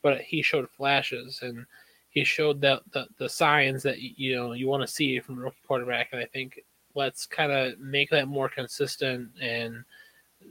but 0.01 0.19
he 0.21 0.41
showed 0.41 0.69
flashes 0.69 1.39
and 1.43 1.65
he 2.09 2.23
showed 2.23 2.61
that 2.61 2.81
the, 2.91 3.07
the 3.17 3.29
signs 3.29 3.83
that 3.83 3.99
you 3.99 4.35
know 4.35 4.53
you 4.53 4.67
want 4.67 4.81
to 4.81 4.87
see 4.87 5.19
from 5.19 5.37
a 5.37 5.41
rookie 5.41 5.57
quarterback. 5.67 6.09
And 6.11 6.21
I 6.21 6.25
think 6.25 6.59
let's 6.95 7.25
kind 7.25 7.51
of 7.51 7.79
make 7.79 8.09
that 8.09 8.27
more 8.27 8.49
consistent 8.49 9.29
and 9.41 9.83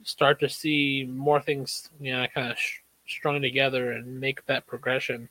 start 0.05 0.41
to 0.41 0.49
see 0.49 1.07
more 1.09 1.41
things 1.41 1.91
you 2.01 2.13
know 2.13 2.27
kind 2.35 2.51
of 2.51 2.59
sh- 2.59 2.79
strung 3.07 3.43
together 3.43 3.93
and 3.93 4.21
make 4.21 4.45
that 4.47 4.67
progression. 4.67 5.29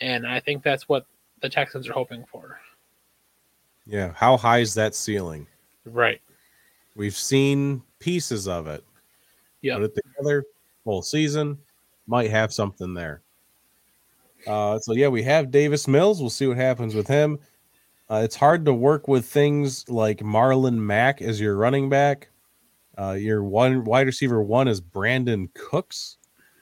And 0.00 0.26
I 0.26 0.40
think 0.40 0.62
that's 0.62 0.88
what 0.88 1.06
the 1.40 1.48
Texans 1.48 1.88
are 1.88 1.92
hoping 1.92 2.24
for. 2.24 2.58
Yeah. 3.90 4.12
How 4.14 4.36
high 4.36 4.60
is 4.60 4.74
that 4.74 4.94
ceiling? 4.94 5.46
Right. 5.84 6.20
We've 6.94 7.16
seen 7.16 7.82
pieces 7.98 8.46
of 8.46 8.68
it. 8.68 8.84
Yeah. 9.62 9.76
Put 9.76 9.84
it 9.84 9.94
together, 9.96 10.44
full 10.84 11.02
season, 11.02 11.58
might 12.06 12.30
have 12.30 12.52
something 12.52 12.94
there. 12.94 13.22
Uh, 14.46 14.78
so 14.78 14.94
yeah, 14.94 15.08
we 15.08 15.22
have 15.24 15.50
Davis 15.50 15.88
Mills. 15.88 16.20
We'll 16.20 16.30
see 16.30 16.46
what 16.46 16.56
happens 16.56 16.94
with 16.94 17.08
him. 17.08 17.38
Uh, 18.08 18.22
it's 18.24 18.36
hard 18.36 18.64
to 18.64 18.72
work 18.72 19.08
with 19.08 19.26
things 19.26 19.88
like 19.88 20.18
Marlon 20.20 20.76
Mack 20.78 21.20
as 21.20 21.40
your 21.40 21.56
running 21.56 21.88
back. 21.88 22.28
Uh, 22.96 23.12
your 23.12 23.42
one 23.42 23.84
wide 23.84 24.06
receiver 24.06 24.42
one 24.42 24.68
is 24.68 24.80
Brandin 24.80 25.52
Cooks, 25.54 26.16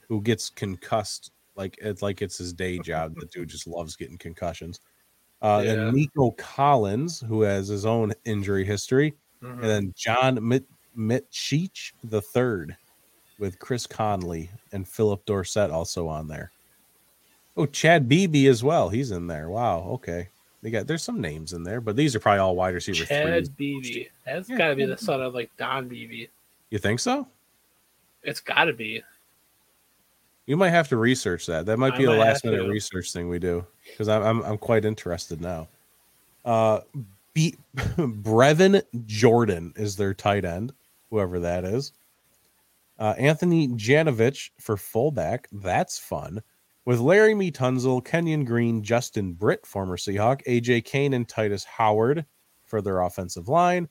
who 0.08 0.20
gets 0.22 0.50
concussed 0.50 1.30
like 1.56 1.76
it's 1.82 2.00
like 2.00 2.22
it's 2.22 2.38
his 2.38 2.52
day 2.52 2.78
job. 2.78 3.14
The 3.16 3.26
dude 3.26 3.48
just 3.48 3.66
loves 3.66 3.96
getting 3.96 4.18
concussions. 4.18 4.80
Uh, 5.40 5.62
Yeah. 5.64 5.72
And 5.72 5.92
Nico 5.96 6.32
Collins, 6.32 7.20
who 7.20 7.42
has 7.42 7.68
his 7.68 7.86
own 7.86 8.12
injury 8.24 8.64
history, 8.64 9.14
Mhm. 9.42 9.52
and 9.54 9.64
then 9.64 9.94
John 9.96 10.46
Mit- 10.46 10.66
Mitchich 10.94 11.94
the 12.02 12.20
third 12.20 12.76
with 13.38 13.58
Chris 13.60 13.86
Conley 13.86 14.50
and 14.72 14.86
Phillip 14.88 15.24
Dorsett 15.26 15.70
also 15.70 16.08
on 16.08 16.26
there. 16.26 16.50
Oh, 17.56 17.66
Chad 17.66 18.08
Beebe 18.08 18.46
as 18.48 18.64
well. 18.64 18.88
He's 18.88 19.10
in 19.12 19.26
there. 19.28 19.48
Wow. 19.48 19.80
Okay. 19.90 20.28
They 20.60 20.70
got 20.70 20.88
there's 20.88 21.04
some 21.04 21.20
names 21.20 21.52
in 21.52 21.62
there, 21.62 21.80
but 21.80 21.94
these 21.94 22.16
are 22.16 22.20
probably 22.20 22.40
all 22.40 22.56
wide 22.56 22.74
receivers. 22.74 23.06
Chad 23.06 23.56
Beebe. 23.56 24.08
That's 24.24 24.48
Yeah, 24.48 24.58
got 24.58 24.68
to 24.70 24.74
be 24.76 24.86
the 24.86 24.96
son 24.98 25.22
of 25.22 25.34
like 25.34 25.56
Don 25.56 25.86
Beebe. 25.88 26.26
You 26.70 26.78
think 26.78 26.98
so? 26.98 27.28
It's 28.24 28.40
got 28.40 28.64
to 28.64 28.72
be. 28.72 29.02
You 30.48 30.56
might 30.56 30.70
have 30.70 30.88
to 30.88 30.96
research 30.96 31.44
that. 31.44 31.66
That 31.66 31.78
might 31.78 31.92
I 31.92 31.98
be 31.98 32.04
a 32.04 32.08
might 32.08 32.20
last 32.20 32.42
minute 32.42 32.62
to. 32.62 32.70
research 32.70 33.12
thing 33.12 33.28
we 33.28 33.38
do 33.38 33.66
because 33.84 34.08
I'm, 34.08 34.22
I'm 34.22 34.42
I'm 34.42 34.56
quite 34.56 34.86
interested 34.86 35.42
now. 35.42 35.68
Uh, 36.42 36.80
Be- 37.34 37.58
Brevin 37.76 38.82
Jordan 39.04 39.74
is 39.76 39.96
their 39.96 40.14
tight 40.14 40.46
end, 40.46 40.72
whoever 41.10 41.38
that 41.40 41.66
is. 41.66 41.92
Uh, 42.98 43.14
Anthony 43.18 43.68
Janovich 43.68 44.48
for 44.58 44.78
fullback. 44.78 45.48
That's 45.52 45.98
fun. 45.98 46.42
With 46.86 46.98
Laremy 46.98 47.52
Tunsil, 47.52 48.02
Kenyon 48.02 48.46
Green, 48.46 48.82
Justin 48.82 49.34
Britt, 49.34 49.66
former 49.66 49.98
Seahawk, 49.98 50.42
AJ 50.46 50.86
Cann, 50.86 51.12
and 51.12 51.28
Tytus 51.28 51.66
Howard 51.66 52.24
for 52.64 52.80
their 52.80 53.02
offensive 53.02 53.48
line. 53.48 53.86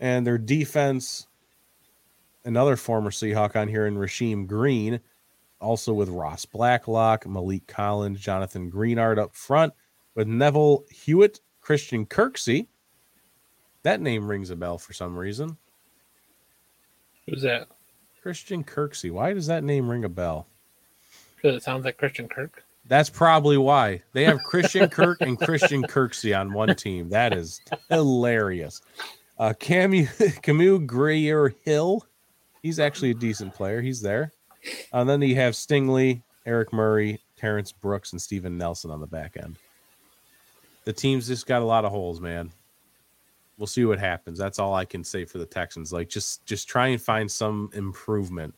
And 0.00 0.26
their 0.26 0.38
defense, 0.38 1.26
another 2.46 2.76
former 2.76 3.10
Seahawk 3.10 3.56
on 3.56 3.68
here 3.68 3.86
in 3.86 3.96
Rasheem 3.96 4.46
Green, 4.46 4.98
also 5.62 5.92
with 5.92 6.08
Ross 6.08 6.44
Blacklock, 6.44 7.24
Maliek 7.24 7.66
Collins, 7.66 8.20
Jonathan 8.20 8.70
Greenard 8.70 9.18
up 9.18 9.34
front, 9.34 9.72
with 10.14 10.26
Neville 10.26 10.84
Hewitt, 10.90 11.40
Christian 11.60 12.04
Kirksey. 12.04 12.66
That 13.82 14.00
name 14.00 14.28
rings 14.28 14.50
a 14.50 14.56
bell 14.56 14.78
for 14.78 14.92
some 14.92 15.16
reason. 15.16 15.56
Who's 17.26 17.42
that? 17.42 17.68
Christian 18.22 18.62
Kirksey. 18.62 19.10
Why 19.10 19.32
does 19.32 19.46
that 19.46 19.64
name 19.64 19.88
ring 19.88 20.04
a 20.04 20.08
bell? 20.08 20.46
Because 21.36 21.56
it 21.56 21.62
sounds 21.62 21.84
like 21.84 21.96
Christian 21.96 22.28
Kirk. 22.28 22.64
That's 22.86 23.10
probably 23.10 23.56
why 23.58 24.02
they 24.12 24.24
have 24.24 24.42
Christian 24.42 24.88
Kirk 24.88 25.20
and 25.20 25.38
Christian 25.38 25.82
Kirksey 25.82 26.38
on 26.38 26.52
one 26.52 26.74
team. 26.74 27.08
That 27.08 27.32
is 27.32 27.60
hilarious. 27.88 28.80
Uh, 29.38 29.52
Camus, 29.58 30.38
Camus 30.42 30.80
Greer 30.86 31.54
Hill, 31.64 32.06
he's 32.62 32.78
actually 32.78 33.10
a 33.10 33.14
decent 33.14 33.54
player. 33.54 33.80
He's 33.80 34.00
there. 34.00 34.32
And 34.92 35.08
then 35.08 35.22
you 35.22 35.34
have 35.36 35.54
Stingley, 35.54 36.22
Eric 36.46 36.72
Murray, 36.72 37.20
Terrence 37.36 37.72
Brooks, 37.72 38.12
and 38.12 38.20
Steven 38.22 38.56
Nelson 38.58 38.90
on 38.90 39.00
the 39.00 39.06
back 39.06 39.36
end. 39.36 39.56
The 40.84 40.92
team's 40.92 41.26
just 41.28 41.46
got 41.46 41.62
a 41.62 41.64
lot 41.64 41.84
of 41.84 41.90
holes, 41.92 42.20
man. 42.20 42.50
We'll 43.58 43.66
see 43.66 43.84
what 43.84 43.98
happens. 43.98 44.38
That's 44.38 44.58
all 44.58 44.74
I 44.74 44.84
can 44.84 45.04
say 45.04 45.24
for 45.24 45.38
the 45.38 45.46
Texans. 45.46 45.92
Like 45.92 46.08
just 46.08 46.44
just 46.46 46.68
try 46.68 46.88
and 46.88 47.00
find 47.00 47.30
some 47.30 47.70
improvement 47.74 48.54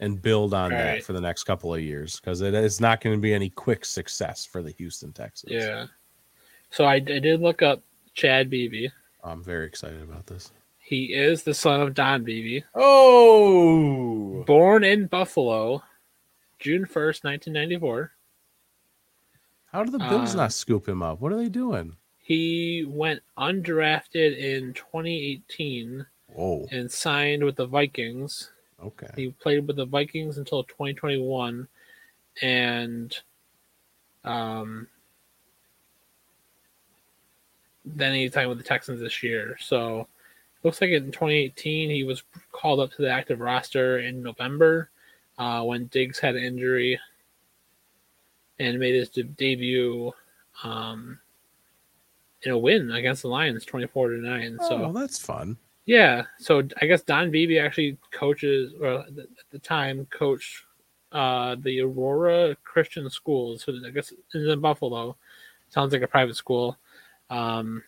and 0.00 0.22
build 0.22 0.54
on 0.54 0.70
that 0.70 0.92
Right. 0.92 1.04
for 1.04 1.12
the 1.12 1.20
next 1.20 1.44
couple 1.44 1.74
of 1.74 1.80
years 1.80 2.20
because 2.20 2.40
it 2.40 2.54
is 2.54 2.80
not 2.80 3.00
going 3.00 3.16
to 3.16 3.20
be 3.20 3.34
any 3.34 3.50
quick 3.50 3.84
success 3.84 4.46
for 4.46 4.62
the 4.62 4.70
Houston 4.72 5.12
Texans. 5.12 5.52
Yeah. 5.52 5.86
So 6.70 6.84
I, 6.84 6.94
I 6.94 6.98
did 7.00 7.40
look 7.40 7.62
up 7.62 7.82
Chad 8.14 8.48
Beebe. 8.48 8.88
I'm 9.24 9.42
very 9.42 9.66
excited 9.66 10.00
about 10.02 10.26
this. 10.26 10.52
He 10.88 11.12
is 11.12 11.42
the 11.42 11.52
son 11.52 11.82
of 11.82 11.92
Don 11.92 12.24
Beebe, 12.24 12.64
Oh, 12.74 14.42
born 14.46 14.84
in 14.84 15.06
Buffalo, 15.06 15.82
June 16.58 16.86
1st, 16.86 17.24
1994. 17.24 18.12
how 19.70 19.84
did 19.84 19.92
the 19.92 19.98
Bills 19.98 20.34
Uh, 20.34 20.38
not 20.38 20.52
scoop 20.54 20.88
him 20.88 21.02
up? 21.02 21.20
What 21.20 21.30
are 21.30 21.36
they 21.36 21.50
doing? 21.50 21.96
He 22.16 22.86
went 22.88 23.22
undrafted 23.36 24.38
in 24.38 24.72
2018 24.72 26.06
Whoa, 26.28 26.66
and 26.70 26.90
signed 26.90 27.44
with 27.44 27.56
the 27.56 27.66
Vikings. 27.66 28.50
okay. 28.82 29.08
He 29.14 29.30
played 29.32 29.66
with 29.66 29.76
the 29.76 29.84
Vikings 29.84 30.38
until 30.38 30.64
2021, 30.64 31.68
and 32.40 33.14
um, 34.24 34.88
then 37.84 38.14
he 38.14 38.30
signed 38.30 38.48
with 38.48 38.56
the 38.58 38.64
Texans 38.64 39.00
this 39.00 39.22
year. 39.22 39.58
So 39.60 40.08
looks 40.62 40.80
like 40.80 40.90
in 40.90 41.06
2018 41.12 41.90
he 41.90 42.04
was 42.04 42.22
called 42.52 42.80
up 42.80 42.90
to 42.92 43.02
the 43.02 43.10
active 43.10 43.40
roster 43.40 43.98
in 44.00 44.22
November 44.22 44.90
uh, 45.38 45.62
when 45.62 45.86
Diggs 45.86 46.18
had 46.18 46.34
an 46.36 46.42
injury 46.42 46.98
and 48.58 48.78
made 48.78 48.94
his 48.94 49.08
de- 49.08 49.22
debut 49.22 50.12
um, 50.64 51.18
in 52.42 52.50
a 52.52 52.58
win 52.58 52.90
against 52.92 53.22
the 53.22 53.28
Lions, 53.28 53.64
24 53.64 54.10
to 54.10 54.16
nine. 54.18 54.58
Oh, 54.60 54.68
So 54.68 54.76
well, 54.78 54.92
that's 54.92 55.18
fun. 55.18 55.56
yeah, 55.86 56.24
so 56.38 56.62
I 56.82 56.86
guess 56.86 57.02
Don 57.02 57.30
Beebe 57.30 57.58
actually 57.58 57.96
coaches, 58.10 58.72
or 58.80 59.00
at 59.00 59.14
the 59.50 59.58
time 59.60 60.06
coached 60.10 60.64
uh, 61.12 61.56
the 61.60 61.80
Aurora 61.80 62.56
Christian 62.64 63.08
Schools. 63.10 63.62
So 63.64 63.72
I 63.86 63.90
guess 63.90 64.12
it's 64.12 64.34
in 64.34 64.60
Buffalo. 64.60 65.16
Sounds 65.68 65.92
like 65.92 66.02
a 66.02 66.08
private 66.08 66.36
school. 66.36 66.76
Um, 67.30 67.82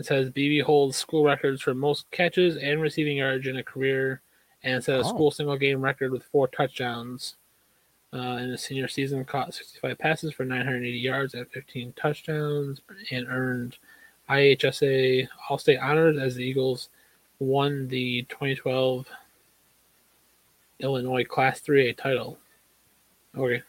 it 0.00 0.06
says 0.06 0.30
Beebe 0.30 0.60
holds 0.64 0.96
school 0.96 1.24
records 1.24 1.60
for 1.62 1.74
most 1.74 2.10
catches 2.10 2.56
and 2.56 2.80
receiving 2.80 3.18
yards 3.18 3.46
in 3.46 3.58
a 3.58 3.62
career, 3.62 4.22
and 4.64 4.82
set 4.82 4.96
a 4.96 5.00
Oh. 5.00 5.08
school 5.08 5.30
single 5.30 5.56
game 5.56 5.80
record 5.80 6.10
with 6.10 6.24
four 6.24 6.48
touchdowns. 6.48 7.36
Uh, 8.12 8.38
in 8.42 8.48
his 8.50 8.62
senior 8.62 8.88
season, 8.88 9.24
caught 9.24 9.54
65 9.54 9.96
passes 9.98 10.32
for 10.32 10.44
980 10.44 10.98
yards 10.98 11.34
and 11.34 11.48
15 11.50 11.92
touchdowns, 11.92 12.80
and 13.12 13.28
earned 13.28 13.76
IHSA 14.28 15.28
All 15.48 15.58
State 15.58 15.78
honors 15.78 16.18
as 16.18 16.34
the 16.34 16.42
Eagles 16.44 16.88
won 17.38 17.86
the 17.86 18.22
2012 18.22 19.06
Illinois 20.80 21.24
Class 21.24 21.60
3A 21.60 21.96
title. 21.96 22.38
Okay. 23.36 23.62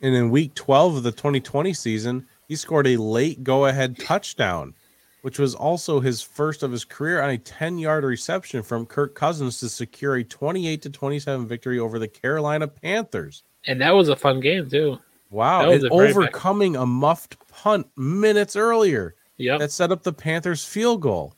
And 0.00 0.14
in 0.14 0.30
week 0.30 0.54
12 0.54 0.96
of 0.96 1.02
the 1.02 1.12
2020 1.12 1.72
season, 1.74 2.26
he 2.48 2.56
scored 2.56 2.86
a 2.88 2.96
late 2.96 3.44
go 3.44 3.66
ahead 3.66 3.98
touchdown, 3.98 4.74
which 5.22 5.38
was 5.38 5.54
also 5.54 6.00
his 6.00 6.22
first 6.22 6.62
of 6.62 6.72
his 6.72 6.84
career 6.84 7.20
on 7.22 7.30
a 7.30 7.38
10 7.38 7.78
yard 7.78 8.04
reception 8.04 8.62
from 8.62 8.86
Kirk 8.86 9.14
Cousins 9.14 9.58
to 9.60 9.68
secure 9.68 10.16
a 10.16 10.24
28 10.24 10.82
to 10.82 10.90
27 10.90 11.46
victory 11.46 11.78
over 11.78 11.98
the 11.98 12.08
Carolina 12.08 12.66
Panthers. 12.68 13.42
And 13.66 13.80
that 13.80 13.94
was 13.94 14.08
a 14.08 14.16
fun 14.16 14.40
game, 14.40 14.68
too. 14.68 14.98
Wow. 15.30 15.70
And 15.70 15.84
overcoming 15.90 16.76
a 16.76 16.86
muffed 16.86 17.36
punt 17.48 17.86
minutes 17.96 18.56
earlier 18.56 19.14
Yep. 19.38 19.60
that 19.60 19.72
set 19.72 19.92
up 19.92 20.02
the 20.02 20.12
Panthers 20.12 20.64
field 20.64 21.00
goal. 21.02 21.34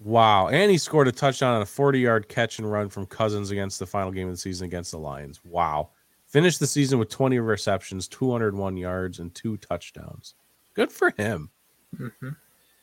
Wow. 0.00 0.48
And 0.48 0.70
he 0.70 0.78
scored 0.78 1.08
a 1.08 1.12
touchdown 1.12 1.54
on 1.54 1.62
a 1.62 1.66
40 1.66 2.00
yard 2.00 2.28
catch 2.28 2.58
and 2.58 2.70
run 2.70 2.88
from 2.88 3.06
Cousins 3.06 3.50
against 3.50 3.78
the 3.78 3.86
final 3.86 4.10
game 4.12 4.28
of 4.28 4.34
the 4.34 4.38
season 4.38 4.66
against 4.66 4.90
the 4.92 4.98
Lions. 4.98 5.40
Wow. 5.44 5.90
Finished 6.26 6.58
the 6.60 6.66
season 6.66 6.98
with 6.98 7.08
20 7.08 7.38
receptions, 7.38 8.08
201 8.08 8.76
yards, 8.76 9.20
and 9.20 9.34
two 9.34 9.56
touchdowns. 9.58 10.34
Good 10.74 10.92
for 10.92 11.12
him. 11.16 11.50
Hmm 11.96 12.28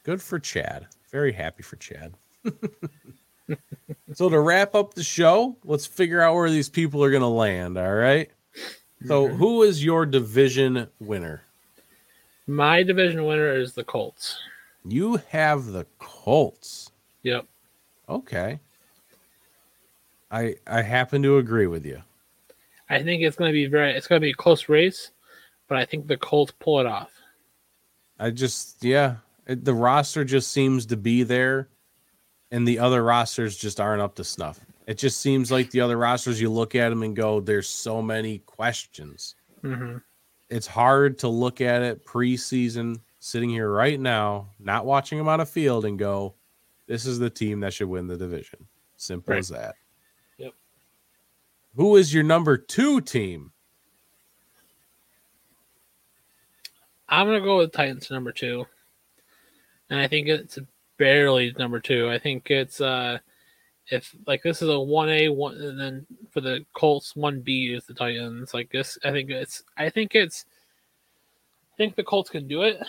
Good 0.03 0.21
for 0.21 0.37
Chad. 0.39 0.87
Very 1.11 1.31
happy 1.31 1.63
for 1.63 1.77
Chad. 1.77 2.13
so 4.13 4.29
to 4.29 4.39
wrap 4.39 4.75
up 4.75 4.93
the 4.95 5.03
show, 5.03 5.55
let's 5.63 5.85
figure 5.85 6.21
out 6.21 6.35
where 6.35 6.49
these 6.49 6.69
people 6.69 7.01
are 7.03 7.11
going 7.11 7.21
to 7.21 7.27
land. 7.27 7.77
All 7.77 7.93
right. 7.93 8.29
So 9.05 9.29
Mhm. 9.29 9.37
who 9.37 9.63
is 9.63 9.83
your 9.83 10.05
division 10.05 10.89
winner? 10.99 11.43
My 12.47 12.83
division 12.83 13.23
winner 13.25 13.55
is 13.55 13.73
the 13.73 13.83
Colts. 13.85 14.37
You 14.85 15.17
have 15.29 15.67
the 15.67 15.85
Colts. 15.99 16.91
Yep. 17.23 17.45
Okay. 18.09 18.59
I 20.29 20.55
I 20.67 20.81
happen 20.81 21.23
to 21.23 21.37
agree 21.37 21.67
with 21.67 21.85
you. 21.85 22.01
I 22.89 23.01
think 23.01 23.23
it's 23.23 23.37
going 23.37 23.49
to 23.49 23.53
be 23.53 23.67
very. 23.67 23.93
It's 23.93 24.07
going 24.07 24.19
to 24.19 24.25
be 24.25 24.31
a 24.31 24.35
close 24.35 24.67
race, 24.67 25.11
but 25.69 25.77
I 25.77 25.85
think 25.85 26.07
the 26.07 26.17
Colts 26.17 26.51
pull 26.59 26.79
it 26.81 26.85
off. 26.85 27.12
I 28.23 28.29
just 28.29 28.81
yeah, 28.81 29.17
it, 29.47 29.65
the 29.65 29.73
roster 29.73 30.23
just 30.23 30.51
seems 30.53 30.85
to 30.87 30.95
be 30.97 31.23
there, 31.23 31.67
and 32.51 32.65
the 32.65 32.79
other 32.79 33.03
rosters 33.03 33.57
just 33.57 33.81
aren't 33.81 34.01
up 34.01 34.15
to 34.15 34.23
snuff. 34.23 34.61
It 34.87 34.97
just 34.97 35.19
seems 35.19 35.51
like 35.51 35.71
the 35.71 35.81
other 35.81 35.97
rosters 35.97 36.39
you 36.39 36.49
look 36.49 36.73
at 36.73 36.87
them 36.89 37.03
and 37.03 37.15
go, 37.15 37.41
"There's 37.41 37.67
so 37.67 38.01
many 38.01 38.39
questions." 38.39 39.35
hmm 39.61 39.97
It's 40.49 40.67
hard 40.67 41.19
to 41.19 41.27
look 41.27 41.59
at 41.59 41.81
it 41.81 42.05
preseason, 42.05 43.01
sitting 43.19 43.49
here 43.49 43.69
right 43.69 43.99
now, 43.99 44.49
not 44.59 44.85
watching 44.85 45.17
them 45.17 45.27
on 45.27 45.41
a 45.41 45.45
field, 45.45 45.83
and 45.83 45.99
go, 45.99 46.35
"This 46.87 47.05
is 47.05 47.19
the 47.19 47.29
team 47.29 47.59
that 47.59 47.73
should 47.73 47.89
win 47.89 48.07
the 48.07 48.17
division." 48.17 48.67
Simple 48.95 49.33
Right. 49.33 49.39
as 49.39 49.49
that. 49.49 49.75
Yep. 50.37 50.53
Who 51.75 51.97
is 51.97 52.13
your 52.13 52.23
number 52.23 52.55
two 52.57 53.01
team? 53.01 53.52
I'm 57.13 57.27
to 57.27 57.41
go 57.41 57.57
with 57.57 57.71
Titans 57.71 58.09
number 58.09 58.31
two, 58.31 58.65
and 59.91 59.99
I 59.99 60.07
think 60.07 60.27
it's 60.27 60.57
barely 60.97 61.53
number 61.59 61.79
two. 61.79 62.09
I 62.09 62.17
think 62.17 62.49
it's 62.49 62.81
uh, 62.81 63.19
if 63.87 64.15
like 64.25 64.41
this 64.41 64.63
is 64.63 64.69
a 64.69 64.79
one 64.79 65.09
A 65.09 65.29
one, 65.29 65.55
and 65.61 65.79
then 65.79 66.07
for 66.31 66.41
the 66.41 66.65
Colts 66.73 67.15
one 67.15 67.41
B 67.41 67.71
is 67.71 67.85
the 67.85 67.93
Titans. 67.93 68.55
Like 68.55 68.71
this, 68.71 68.97
I 69.05 69.11
think 69.11 69.29
it's. 69.29 69.61
I 69.77 69.91
think 69.91 70.15
it's. 70.15 70.45
I 71.71 71.77
think 71.77 71.95
the 71.95 72.03
Colts 72.03 72.31
can 72.31 72.47
do 72.47 72.63
it, 72.63 72.81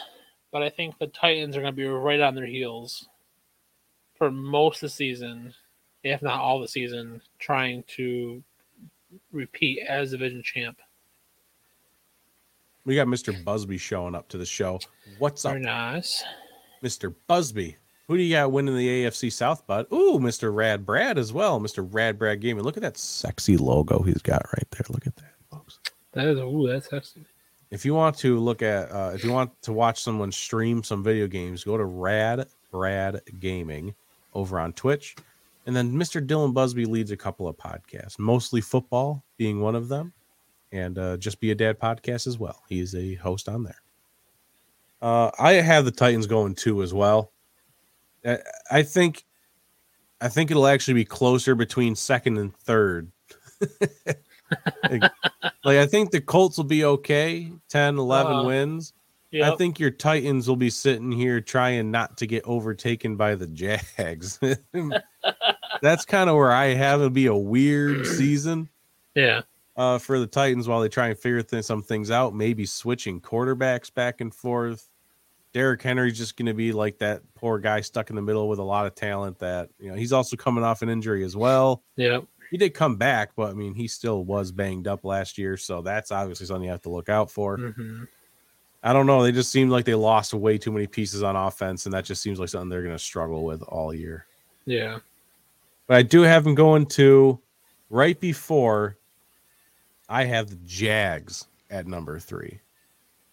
but 0.50 0.62
I 0.62 0.70
think 0.70 0.98
the 0.98 1.08
Titans 1.08 1.54
are 1.54 1.62
to 1.62 1.72
be 1.72 1.84
right 1.84 2.20
on 2.20 2.34
their 2.34 2.46
heels 2.46 3.06
for 4.14 4.30
most 4.30 4.76
of 4.76 4.88
the 4.88 4.94
season, 4.94 5.52
if 6.02 6.22
not 6.22 6.40
all 6.40 6.60
the 6.60 6.68
season, 6.68 7.20
trying 7.38 7.84
to 7.88 8.42
repeat 9.32 9.80
as 9.86 10.12
division 10.12 10.42
champ. 10.42 10.78
We 12.84 12.94
got 12.94 13.06
Mr. 13.06 13.42
Busby 13.44 13.78
showing 13.78 14.14
up 14.14 14.28
to 14.28 14.38
the 14.38 14.44
show. 14.44 14.78
What's 15.18 15.44
up, 15.44 15.52
Very 15.52 15.64
nice. 15.64 16.22
Mr. 16.82 17.14
Busby? 17.26 17.76
Who 18.08 18.18
do 18.18 18.22
you 18.22 18.34
got 18.34 18.52
winning 18.52 18.76
the 18.76 19.04
AFC 19.04 19.32
South, 19.32 19.66
bud? 19.66 19.86
Ooh, 19.90 20.18
Mr. 20.18 20.54
Rad 20.54 20.84
Brad 20.84 21.16
as 21.16 21.32
well. 21.32 21.58
Mr. 21.58 21.88
Rad 21.90 22.18
Brad 22.18 22.40
Gaming. 22.40 22.62
Look 22.62 22.76
at 22.76 22.82
that 22.82 22.98
sexy 22.98 23.56
logo 23.56 24.02
he's 24.02 24.20
got 24.20 24.42
right 24.54 24.70
there. 24.70 24.84
Look 24.90 25.06
at 25.06 25.16
that, 25.16 25.32
folks. 25.50 25.78
That 26.12 26.26
is 26.26 26.38
ooh, 26.38 26.68
that's 26.68 26.90
sexy. 26.90 27.24
If 27.70 27.86
you 27.86 27.94
want 27.94 28.18
to 28.18 28.38
look 28.38 28.60
at, 28.60 28.92
uh, 28.92 29.12
if 29.14 29.24
you 29.24 29.32
want 29.32 29.50
to 29.62 29.72
watch 29.72 30.02
someone 30.02 30.30
stream 30.30 30.82
some 30.82 31.02
video 31.02 31.26
games, 31.26 31.64
go 31.64 31.78
to 31.78 31.86
Rad 31.86 32.46
Brad 32.70 33.22
Gaming 33.40 33.94
over 34.34 34.60
on 34.60 34.74
Twitch. 34.74 35.16
And 35.66 35.74
then 35.74 35.92
Mr. 35.92 36.24
Dylan 36.24 36.52
Busby 36.52 36.84
leads 36.84 37.10
a 37.10 37.16
couple 37.16 37.48
of 37.48 37.56
podcasts, 37.56 38.18
mostly 38.18 38.60
football 38.60 39.24
being 39.38 39.60
one 39.62 39.74
of 39.74 39.88
them, 39.88 40.12
and 40.74 40.98
uh, 40.98 41.16
Just 41.16 41.40
Be 41.40 41.50
a 41.50 41.54
Dad 41.54 41.78
podcast 41.78 42.26
as 42.26 42.38
well. 42.38 42.62
He's 42.68 42.94
a 42.94 43.14
host 43.14 43.48
on 43.48 43.62
there. 43.62 43.80
Uh, 45.00 45.30
I 45.38 45.52
have 45.52 45.84
the 45.84 45.90
Titans 45.90 46.26
going 46.26 46.54
too 46.54 46.82
as 46.82 46.92
well. 46.92 47.32
I, 48.24 48.38
I 48.70 48.82
think, 48.82 49.24
I 50.20 50.28
think 50.28 50.50
it'll 50.50 50.66
actually 50.66 50.94
be 50.94 51.04
closer 51.04 51.54
between 51.54 51.94
second 51.94 52.38
and 52.38 52.54
third. 52.56 53.10
like, 54.82 55.02
like, 55.64 55.78
I 55.78 55.86
think 55.86 56.10
the 56.10 56.20
Colts 56.20 56.56
will 56.56 56.64
be 56.64 56.84
okay, 56.84 57.52
10, 57.68 57.98
11 57.98 58.32
Uh, 58.32 58.44
wins. 58.44 58.92
Yeah, 59.30 59.52
I 59.52 59.56
think 59.56 59.80
your 59.80 59.90
Titans 59.90 60.46
will 60.48 60.54
be 60.56 60.70
sitting 60.70 61.10
here 61.10 61.40
trying 61.40 61.90
not 61.90 62.16
to 62.18 62.26
get 62.26 62.44
overtaken 62.44 63.16
by 63.16 63.34
the 63.34 63.48
Jags. 63.48 64.38
That's 65.82 66.04
kind 66.04 66.30
of 66.30 66.36
where 66.36 66.52
I 66.52 66.66
have 66.66 67.00
it'll 67.00 67.10
be 67.10 67.26
a 67.26 67.34
weird 67.34 68.06
season 68.06 68.68
yeah, 69.14 69.42
uh, 69.76 69.98
for 69.98 70.18
the 70.18 70.26
Titans 70.26 70.68
while 70.68 70.80
they 70.80 70.88
try 70.88 71.08
and 71.08 71.18
figure 71.18 71.42
th- 71.42 71.64
some 71.64 71.82
things 71.82 72.10
out. 72.10 72.34
Maybe 72.34 72.66
switching 72.66 73.20
quarterbacks 73.20 73.92
back 73.92 74.20
and 74.20 74.34
forth. 74.34 74.88
Derrick 75.52 75.82
Henry's 75.82 76.18
just 76.18 76.36
going 76.36 76.46
to 76.46 76.54
be 76.54 76.72
like 76.72 76.98
that 76.98 77.22
poor 77.34 77.58
guy 77.58 77.80
stuck 77.80 78.10
in 78.10 78.16
the 78.16 78.22
middle 78.22 78.48
with 78.48 78.58
a 78.58 78.62
lot 78.64 78.86
of 78.86 78.94
talent. 78.94 79.38
That 79.38 79.70
you 79.78 79.88
know 79.90 79.96
he's 79.96 80.12
also 80.12 80.36
coming 80.36 80.64
off 80.64 80.82
an 80.82 80.88
injury 80.88 81.24
as 81.24 81.36
well. 81.36 81.82
yeah. 81.96 82.20
He 82.50 82.58
did 82.58 82.74
come 82.74 82.96
back, 82.96 83.30
but 83.34 83.50
I 83.50 83.54
mean 83.54 83.74
he 83.74 83.88
still 83.88 84.24
was 84.24 84.52
banged 84.52 84.86
up 84.86 85.04
last 85.04 85.38
year, 85.38 85.56
so 85.56 85.82
that's 85.82 86.12
obviously 86.12 86.46
something 86.46 86.64
you 86.64 86.70
have 86.70 86.82
to 86.82 86.90
look 86.90 87.08
out 87.08 87.30
for. 87.30 87.56
hmm 87.56 88.04
I 88.86 88.92
don't 88.92 89.06
know. 89.06 89.22
They 89.22 89.32
just 89.32 89.50
seem 89.50 89.70
like 89.70 89.86
they 89.86 89.94
lost 89.94 90.34
way 90.34 90.58
too 90.58 90.70
many 90.70 90.86
pieces 90.86 91.22
on 91.22 91.36
offense, 91.36 91.86
and 91.86 91.94
that 91.94 92.04
just 92.04 92.20
seems 92.20 92.38
like 92.38 92.50
something 92.50 92.68
they're 92.68 92.82
going 92.82 92.94
to 92.94 92.98
struggle 93.02 93.42
with 93.42 93.62
all 93.62 93.94
year. 93.94 94.26
Yeah. 94.66 94.98
But 95.86 95.96
I 95.96 96.02
do 96.02 96.20
have 96.20 96.44
them 96.44 96.54
going 96.54 96.84
to 96.88 97.40
right 97.88 98.20
before 98.20 98.98
I 100.08 100.24
have 100.24 100.50
the 100.50 100.58
Jags 100.64 101.46
at 101.70 101.86
number 101.86 102.18
three. 102.18 102.60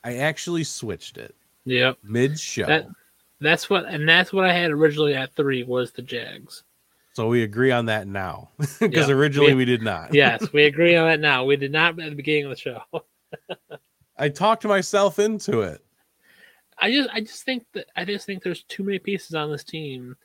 I 0.04 0.18
actually 0.18 0.64
switched 0.64 1.18
it 1.18 1.36
Yep. 1.66 1.98
mid 2.04 2.40
show. 2.40 2.66
That- 2.66 2.88
That's 3.40 3.70
what, 3.70 3.86
and 3.86 4.08
that's 4.08 4.32
what 4.32 4.46
I 4.46 4.54
had 4.54 4.72
originally 4.72 5.16
at 5.16 5.34
three 5.36 5.64
was 5.64 5.92
the 5.92 6.02
Jags. 6.04 6.64
so 7.14 7.28
we 7.28 7.44
agree 7.44 7.72
on 7.72 7.86
that 7.88 8.08
now 8.08 8.50
because 8.80 9.10
Yeah, 9.10 9.16
originally 9.16 9.54
we- 9.54 9.60
we 9.60 9.66
did 9.66 9.82
not. 9.82 10.14
Yes, 10.14 10.52
we 10.54 10.64
agree 10.72 10.96
on 10.96 11.08
that 11.08 11.20
now. 11.20 11.44
We 11.46 11.56
did 11.58 11.72
not 11.72 12.00
at 12.00 12.10
the 12.12 12.16
beginning 12.16 12.46
of 12.46 12.52
the 12.52 12.56
show. 12.56 12.82
I 14.18 14.30
talked 14.30 14.64
myself 14.66 15.18
into 15.20 15.62
it. 15.62 15.84
I 16.78 16.92
just, 16.92 17.10
I 17.14 17.20
just 17.22 17.44
think 17.44 17.66
that 17.74 17.88
I 17.96 18.06
just 18.06 18.26
think 18.26 18.42
there's 18.44 18.64
too 18.64 18.84
many 18.84 18.98
pieces 19.00 19.36
on 19.36 19.52
this 19.52 19.64
team 19.64 20.16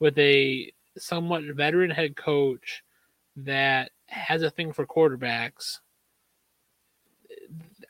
with 0.00 0.18
a 0.18 0.72
somewhat 0.98 1.44
veteran 1.54 1.90
head 1.90 2.16
coach 2.16 2.82
that 3.36 3.90
has 4.06 4.42
a 4.42 4.50
thing 4.50 4.72
for 4.72 4.86
quarterbacks. 4.86 5.78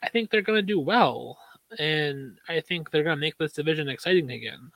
I 0.03 0.09
think 0.09 0.29
they're 0.29 0.41
going 0.41 0.57
to 0.57 0.63
do 0.63 0.79
well, 0.79 1.37
and 1.79 2.37
I 2.49 2.59
think 2.61 2.91
they're 2.91 3.03
going 3.03 3.17
to 3.17 3.21
make 3.21 3.37
this 3.37 3.53
division 3.53 3.89
exciting 3.89 4.31
again. 4.31 4.71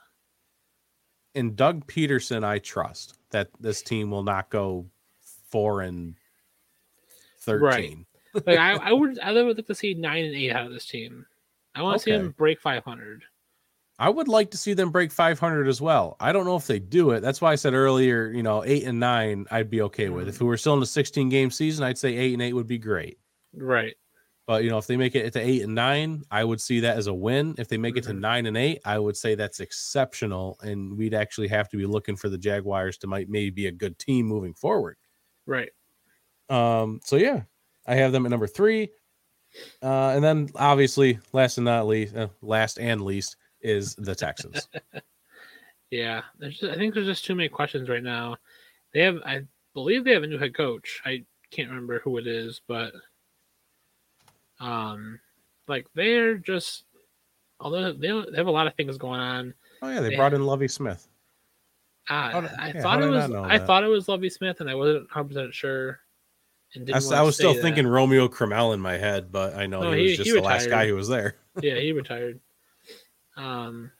And 1.34 1.54
Doug 1.54 1.86
Pederson, 1.86 2.44
I 2.44 2.58
trust 2.58 3.18
that 3.30 3.50
this 3.60 3.82
team 3.82 4.10
will 4.10 4.22
not 4.22 4.48
go 4.50 4.86
four 5.50 5.82
and 5.82 6.14
thirteen. 7.40 8.06
Like 8.34 8.58
I, 8.58 8.72
I 8.82 8.92
would, 8.92 9.18
I 9.18 9.32
would 9.32 9.56
like 9.56 9.66
to 9.66 9.74
see 9.74 9.94
nine 9.94 10.24
and 10.24 10.34
eight 10.34 10.52
out 10.52 10.66
of 10.66 10.72
this 10.72 10.86
team. 10.86 11.26
I 11.76 11.82
want 11.82 11.98
to 11.98 12.04
see 12.04 12.12
them 12.12 12.34
break 12.38 12.60
500. 12.60 13.22
I 13.98 14.08
would 14.08 14.28
like 14.28 14.50
to 14.50 14.56
see 14.56 14.74
them 14.74 14.90
break 14.90 15.12
500 15.12 15.68
as 15.68 15.80
well. 15.80 16.16
I 16.20 16.32
don't 16.32 16.44
know 16.44 16.56
if 16.56 16.66
they 16.66 16.78
do 16.78 17.10
it. 17.10 17.20
That's 17.20 17.40
why 17.40 17.52
I 17.52 17.54
said 17.54 17.74
earlier, 17.74 18.28
you 18.28 18.42
know, 18.42 18.64
eight 18.64 18.84
and 18.84 18.98
nine, 18.98 19.46
I'd 19.50 19.70
be 19.70 19.82
okay 19.82 20.08
with. 20.08 20.28
If 20.28 20.36
mm-hmm. 20.36 20.44
we 20.44 20.48
were 20.48 20.56
still 20.56 20.74
in 20.74 20.82
a 20.82 20.86
16 20.86 21.28
game 21.28 21.50
season, 21.50 21.84
I'd 21.84 21.98
say 21.98 22.16
eight 22.16 22.32
and 22.32 22.42
eight 22.42 22.54
would 22.54 22.66
be 22.66 22.78
great. 22.78 23.18
Right. 23.54 23.94
But 24.46 24.62
you 24.62 24.70
know, 24.70 24.78
if 24.78 24.86
they 24.86 24.96
make 24.96 25.14
it 25.16 25.32
to 25.32 25.40
eight 25.40 25.62
and 25.62 25.74
nine, 25.74 26.22
I 26.30 26.44
would 26.44 26.60
see 26.60 26.78
that 26.80 26.96
as 26.96 27.08
a 27.08 27.14
win. 27.14 27.54
If 27.58 27.66
they 27.68 27.78
make 27.78 27.96
it 27.96 28.04
to 28.04 28.12
Mhm. 28.12 28.20
nine 28.20 28.46
and 28.46 28.56
eight, 28.56 28.80
I 28.84 28.98
would 28.98 29.16
say 29.16 29.34
that's 29.34 29.58
exceptional, 29.60 30.56
and 30.62 30.96
we'd 30.96 31.14
actually 31.14 31.48
have 31.48 31.68
to 31.70 31.76
be 31.76 31.84
looking 31.86 32.14
for 32.16 32.28
the 32.28 32.38
Jaguars 32.38 32.96
to 32.98 33.06
might 33.08 33.28
maybe 33.28 33.50
be 33.50 33.66
a 33.66 33.72
good 33.72 33.98
team 33.98 34.26
moving 34.26 34.54
forward. 34.54 34.98
Right. 35.46 35.70
Um, 36.48 37.00
so 37.04 37.16
yeah, 37.16 37.42
I 37.86 37.96
have 37.96 38.12
them 38.12 38.24
at 38.24 38.30
number 38.30 38.46
three, 38.46 38.90
uh, 39.82 40.10
and 40.14 40.22
then 40.22 40.48
obviously, 40.54 41.18
last 41.32 41.58
and 41.58 41.64
not 41.64 41.86
least, 41.88 42.14
uh, 42.14 42.28
last 42.40 42.78
and 42.78 43.00
least 43.02 43.36
is 43.60 43.94
the 43.96 44.14
Texans. 44.14 44.68
Yeah. 45.90 46.22
There's 46.38 46.58
just, 46.58 46.72
I 46.72 46.76
think 46.76 46.94
there's 46.94 47.06
just 47.06 47.24
too 47.24 47.36
many 47.36 47.48
questions 47.48 47.88
right 47.88 48.02
now. 48.02 48.36
They 48.92 49.00
have, 49.02 49.18
I 49.24 49.42
believe 49.72 50.02
they 50.04 50.12
have 50.14 50.24
a 50.24 50.26
new 50.26 50.36
head 50.36 50.52
coach. 50.52 51.00
I 51.04 51.24
can't 51.52 51.68
remember 51.68 52.00
who 52.00 52.18
it 52.18 52.26
is, 52.26 52.60
but 52.66 52.92
um, 54.60 55.20
like 55.68 55.86
they're 55.94 56.36
just, 56.36 56.84
although 57.60 57.92
they, 57.92 58.08
they 58.30 58.36
have 58.36 58.46
a 58.46 58.50
lot 58.50 58.66
of 58.66 58.74
things 58.74 58.96
going 58.98 59.20
on. 59.20 59.54
oh 59.82 59.88
yeah, 59.90 60.00
they 60.00 60.10
Yeah. 60.10 60.16
brought 60.16 60.34
in 60.34 60.44
Lovie 60.44 60.68
Smith. 60.68 61.06
Uh, 62.08 62.30
How 62.30 62.38
I 62.58 62.68
yeah, 62.68 62.82
thought 62.82 62.98
it 63.02 63.06
did 63.06 63.14
I 63.14 63.26
was, 63.26 63.30
I 63.52 63.58
thought 63.58 63.82
it 63.84 63.88
was 63.88 64.08
Lovie 64.08 64.30
Smith, 64.30 64.60
and 64.60 64.70
I 64.70 64.74
wasn't 64.74 65.02
100 65.04 65.28
percent 65.28 65.54
sure. 65.54 66.00
And 66.74 66.88
I, 66.90 66.98
I 66.98 67.22
was 67.22 67.36
still 67.36 67.54
that. 67.54 67.62
thinking 67.62 67.86
Romeo 67.86 68.28
Crennel 68.28 68.74
in 68.74 68.80
my 68.80 68.96
head, 68.96 69.32
but 69.32 69.54
I 69.54 69.66
know 69.66 69.82
No, 69.82 69.92
he, 69.92 69.98
he- 69.98 70.02
was 70.08 70.16
just 70.16 70.30
he 70.30 70.36
the 70.36 70.42
last 70.42 70.68
guy 70.68 70.86
who 70.86 70.94
was 70.94 71.08
there. 71.08 71.36
yeah, 71.62 71.76
he 71.76 71.92
retired. 71.92 72.38
Um, 73.36 73.90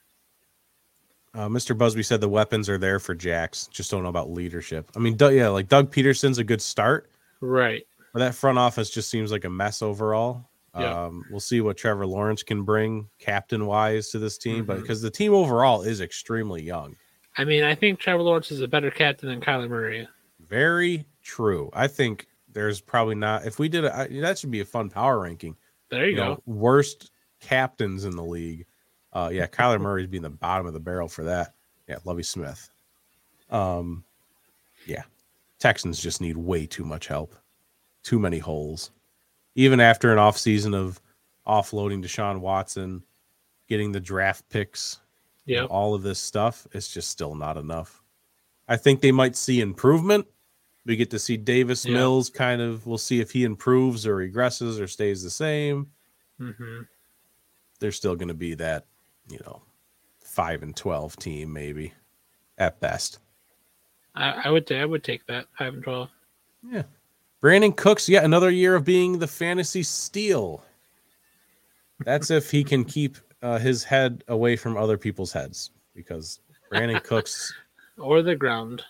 Uh, 1.34 1.48
Mr. 1.48 1.76
Busby 1.76 2.02
said 2.02 2.20
the 2.20 2.28
weapons 2.28 2.68
are 2.68 2.78
there 2.78 2.98
for 2.98 3.14
Jacks. 3.14 3.66
Just 3.68 3.90
don't 3.90 4.02
know 4.02 4.08
about 4.08 4.30
leadership. 4.30 4.90
I 4.96 4.98
mean, 5.00 5.16
Doug, 5.16 5.34
yeah, 5.34 5.48
like 5.48 5.68
Doug 5.68 5.92
Pederson's 5.92 6.38
a 6.38 6.44
good 6.44 6.62
start, 6.62 7.10
Right. 7.40 7.86
But 8.16 8.24
that 8.24 8.34
front 8.34 8.58
office 8.58 8.88
just 8.88 9.10
seems 9.10 9.30
like 9.30 9.44
a 9.44 9.50
mess 9.50 9.82
overall. 9.82 10.48
Yeah. 10.74 11.04
Um, 11.04 11.22
we'll 11.30 11.38
see 11.40 11.60
what 11.60 11.76
Trevor 11.76 12.06
Lawrence 12.06 12.42
can 12.42 12.62
bring 12.62 13.10
captain 13.18 13.66
wise 13.66 14.08
to 14.10 14.18
this 14.18 14.38
team, 14.38 14.64
but 14.64 14.78
Mhm. 14.78 14.82
because 14.82 15.02
the 15.02 15.10
team 15.10 15.34
overall 15.34 15.82
is 15.82 16.00
extremely 16.00 16.62
young. 16.62 16.96
I 17.36 17.44
mean, 17.44 17.62
I 17.62 17.74
think 17.74 17.98
Trevor 18.00 18.22
Lawrence 18.22 18.50
is 18.50 18.62
a 18.62 18.68
better 18.68 18.90
captain 18.90 19.28
than 19.28 19.42
Kyler 19.42 19.68
Murray. 19.68 20.08
Very 20.48 21.04
true. 21.22 21.68
I 21.74 21.88
think 21.88 22.26
there's 22.54 22.80
probably 22.80 23.16
not. 23.16 23.44
If 23.44 23.58
we 23.58 23.68
did 23.68 23.84
it, 23.84 24.20
that 24.22 24.38
should 24.38 24.50
be 24.50 24.60
a 24.60 24.64
fun 24.64 24.88
power 24.88 25.18
ranking. 25.20 25.54
There 25.90 26.04
you, 26.06 26.12
you 26.12 26.16
go. 26.16 26.24
know, 26.24 26.42
worst 26.46 27.10
captains 27.40 28.06
in 28.06 28.16
the 28.16 28.24
league. 28.24 28.64
Uh, 29.12 29.28
yeah, 29.30 29.46
Kyler 29.46 29.78
Murray's 29.78 30.06
being 30.06 30.22
the 30.22 30.30
bottom 30.30 30.66
of 30.66 30.72
the 30.72 30.80
barrel 30.80 31.08
for 31.08 31.24
that. 31.24 31.52
Yeah, 31.86 31.98
Lovie 32.06 32.22
Smith. 32.22 32.70
Um, 33.50 34.04
yeah, 34.86 35.02
Texans 35.58 36.00
just 36.02 36.22
need 36.22 36.38
way 36.38 36.66
too 36.66 36.84
much 36.84 37.06
help, 37.08 37.34
too 38.06 38.18
many 38.18 38.38
holes. 38.38 38.92
Even 39.56 39.80
after 39.80 40.12
an 40.12 40.18
off 40.18 40.38
season 40.38 40.74
of 40.74 41.00
offloading 41.46 42.02
Deshaun 42.02 42.40
Watson, 42.40 43.02
getting 43.68 43.90
the 43.90 44.00
draft 44.00 44.48
picks, 44.48 45.00
know, 45.62 45.66
all 45.66 45.92
of 45.92 46.02
this 46.02 46.18
stuff, 46.18 46.66
it's 46.72 46.92
just 46.92 47.10
still 47.10 47.34
not 47.34 47.56
enough. 47.56 48.02
I 48.68 48.76
think 48.76 49.00
they 49.00 49.12
might 49.12 49.34
see 49.34 49.60
improvement. 49.60 50.26
We 50.84 50.94
get 50.96 51.10
to 51.10 51.18
see 51.18 51.36
Davis 51.36 51.84
Yeah. 51.84 51.94
Mills 51.94 52.30
kind 52.30 52.62
of. 52.62 52.86
We'll 52.86 52.96
see 52.98 53.20
if 53.20 53.32
he 53.32 53.42
improves 53.42 54.06
or 54.06 54.16
regresses 54.16 54.80
or 54.80 54.86
stays 54.86 55.22
the 55.22 55.30
same 55.30 55.88
hmm 56.38 56.82
they're 57.78 57.92
still 57.92 58.16
going 58.16 58.28
to 58.28 58.34
be 58.34 58.54
that, 58.54 58.86
you 59.28 59.38
know, 59.44 59.62
five 60.20 60.62
and 60.62 60.74
twelve 60.76 61.16
team 61.16 61.52
maybe 61.52 61.92
at 62.56 62.80
best. 62.80 63.18
I, 64.14 64.42
I 64.44 64.50
would. 64.50 64.70
I 64.72 64.84
would 64.86 65.04
take 65.04 65.26
that 65.26 65.46
five 65.58 65.74
and 65.74 65.82
twelve. 65.82 66.08
Yeah. 66.62 66.84
Brandin 67.42 67.76
Cooks, 67.76 68.08
yet 68.08 68.24
another 68.24 68.50
year 68.50 68.74
of 68.74 68.84
being 68.84 69.18
the 69.18 69.26
fantasy 69.26 69.82
steal. 69.82 70.62
That's 72.04 72.30
if 72.30 72.50
he 72.50 72.64
can 72.64 72.84
keep 72.84 73.16
uh, 73.42 73.58
his 73.58 73.84
head 73.84 74.24
away 74.28 74.56
from 74.56 74.76
other 74.76 74.98
people's 74.98 75.32
heads, 75.32 75.70
because 75.94 76.40
Brandin 76.72 77.02
Cooks 77.02 77.52
Or 77.98 78.20
the 78.20 78.36
ground. 78.36 78.82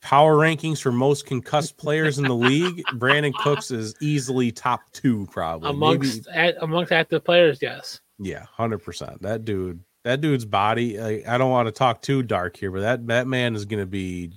power 0.00 0.36
rankings 0.36 0.80
for 0.80 0.90
most 0.92 1.26
concussed 1.26 1.76
players 1.76 2.18
in 2.18 2.24
the 2.24 2.34
league, 2.34 2.82
Brandin 2.94 3.34
Cooks 3.34 3.70
is 3.70 3.94
easily 4.00 4.50
top 4.50 4.80
two, 4.92 5.26
probably. 5.30 5.68
amongst 5.68 6.26
Maybe- 6.26 6.38
at, 6.38 6.56
amongst 6.62 6.92
active 6.92 7.22
players, 7.24 7.58
yes. 7.60 8.00
Yeah, 8.18 8.44
hundred 8.50 8.78
percent. 8.78 9.20
That 9.22 9.44
dude, 9.44 9.80
that 10.04 10.20
dude's 10.22 10.44
body. 10.46 11.00
I, 11.00 11.22
I 11.26 11.36
don't 11.38 11.50
want 11.50 11.66
to 11.68 11.72
talk 11.72 12.00
too 12.02 12.22
dark 12.22 12.56
here, 12.56 12.70
but 12.70 12.80
that 12.80 13.06
that 13.08 13.26
man 13.26 13.54
is 13.54 13.64
going 13.66 13.80
to 13.82 13.86
be 13.86 14.30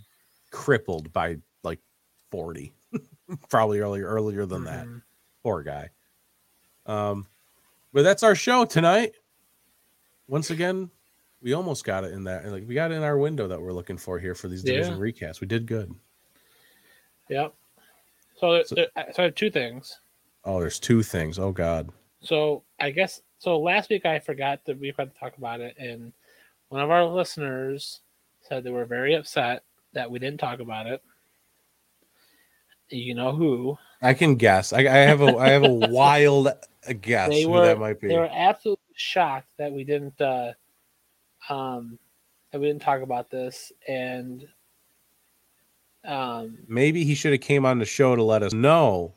crippled 0.52 1.12
by 1.14 1.38
like 1.64 1.80
forty, 2.32 2.74
probably 3.49 3.80
earlier 3.80 4.05
earlier 4.05 4.45
than 4.45 4.63
that. 4.65 4.86
Mhm. 4.86 5.01
Poor 5.43 5.63
guy. 5.63 5.89
Um, 6.86 7.28
but 7.93 8.03
that's 8.03 8.24
our 8.24 8.36
show 8.36 8.65
tonight. 8.65 9.13
Once 10.28 10.49
again, 10.49 10.89
we 11.41 11.53
almost 11.53 11.84
got 11.86 12.03
it 12.03 12.13
in 12.13 12.24
that. 12.26 12.45
Like 12.45 12.67
we 12.67 12.74
got 12.76 12.91
it 12.91 12.95
in 12.95 13.03
our 13.03 13.17
window 13.17 13.47
that 13.47 13.61
we're 13.61 13.74
looking 13.74 13.97
for 13.97 14.19
here 14.19 14.36
for 14.36 14.47
these 14.47 14.63
division 14.63 14.97
recasts. 14.99 15.41
We 15.41 15.47
did 15.47 15.65
good. 15.67 15.93
Yep. 17.30 17.53
So, 18.38 18.63
So- 18.63 18.76
there- 18.76 18.88
so 19.13 19.24
I 19.24 19.26
have 19.26 19.36
two 19.36 19.49
things. 19.51 19.99
Oh, 20.45 20.59
there's 20.59 20.80
two 20.80 21.03
things. 21.03 21.39
Oh 21.39 21.51
God. 21.51 21.89
So 22.21 22.63
I 22.80 22.91
guess 22.91 23.21
so. 23.39 23.59
Last 23.59 23.89
week 23.89 24.05
I 24.05 24.19
forgot 24.19 24.63
that 24.65 24.78
we 24.80 24.91
forgot 24.91 25.13
to 25.13 25.19
talk 25.19 25.38
about 25.38 25.61
it, 25.61 25.76
and 25.78 26.11
one 26.69 26.82
of 26.82 26.89
our 26.91 27.05
listeners 27.05 28.01
said 28.41 28.63
they 28.63 28.71
were 28.71 28.86
very 28.86 29.13
upset 29.13 29.63
that 29.93 30.09
we 30.09 30.19
didn't 30.19 30.39
talk 30.39 30.59
about 30.59 30.88
it. 30.88 31.01
You 32.94 33.16
know 33.16 33.36
who? 33.36 33.78
I 34.02 34.14
can 34.14 34.36
guess. 34.36 34.74
I, 34.74 34.80
I 34.80 34.84
have 34.84 35.22
a 35.22 35.38
I 35.38 35.50
have 35.50 35.64
a 35.64 35.74
wild 35.74 36.50
guess 37.02 37.30
They 37.30 37.44
who 37.44 37.50
were- 37.52 37.62
that 37.62 37.80
might 37.80 38.00
be. 38.00 38.10
They 38.10 38.18
were 38.18 38.30
absolutely 38.32 38.84
shocked 38.96 39.50
that 39.58 39.72
we 39.72 39.84
didn't 39.84 40.20
uh, 40.22 40.54
um, 41.50 41.98
that 42.52 42.60
we 42.62 42.68
didn't 42.68 42.82
talk 42.82 43.02
about 43.02 43.30
this, 43.32 43.72
and 43.88 44.46
um, 46.06 46.60
Maybe 46.68 47.04
he 47.06 47.16
should 47.16 47.32
have 47.32 47.41
came 47.41 47.66
on 47.66 47.80
the 47.80 47.86
show 47.86 48.16
to 48.16 48.24
let 48.24 48.44
us 48.44 48.54
know 48.54 49.14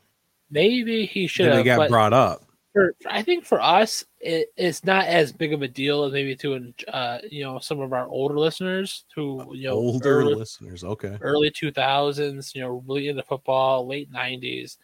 maybe 0.49 1.05
he 1.05 1.27
should 1.27 1.51
have. 1.53 1.65
got 1.65 1.89
brought 1.89 2.13
up. 2.13 2.43
For, 2.77 2.95
I 3.09 3.23
think 3.23 3.43
for 3.43 3.59
us, 3.59 4.05
it, 4.19 4.53
it's 4.55 4.83
not 4.83 5.05
as 5.05 5.31
big 5.31 5.51
of 5.51 5.63
a 5.63 5.67
deal 5.67 6.03
as 6.03 6.13
maybe 6.13 6.35
to 6.35 6.73
uh, 6.89 7.17
you 7.29 7.43
know 7.43 7.57
some 7.57 7.79
of 7.79 7.91
our 7.91 8.07
older 8.07 8.37
listeners 8.37 9.05
who 9.15 9.55
you 9.55 9.67
know 9.67 9.73
Older 9.73 10.21
early, 10.21 10.35
listeners, 10.35 10.83
okay. 10.83 11.17
early 11.21 11.49
two 11.49 11.71
thousands, 11.71 12.53
you 12.53 12.61
know, 12.61 12.83
really 12.87 13.07
into 13.07 13.23
football, 13.23 13.87
late 13.87 14.11
nineties, 14.11 14.77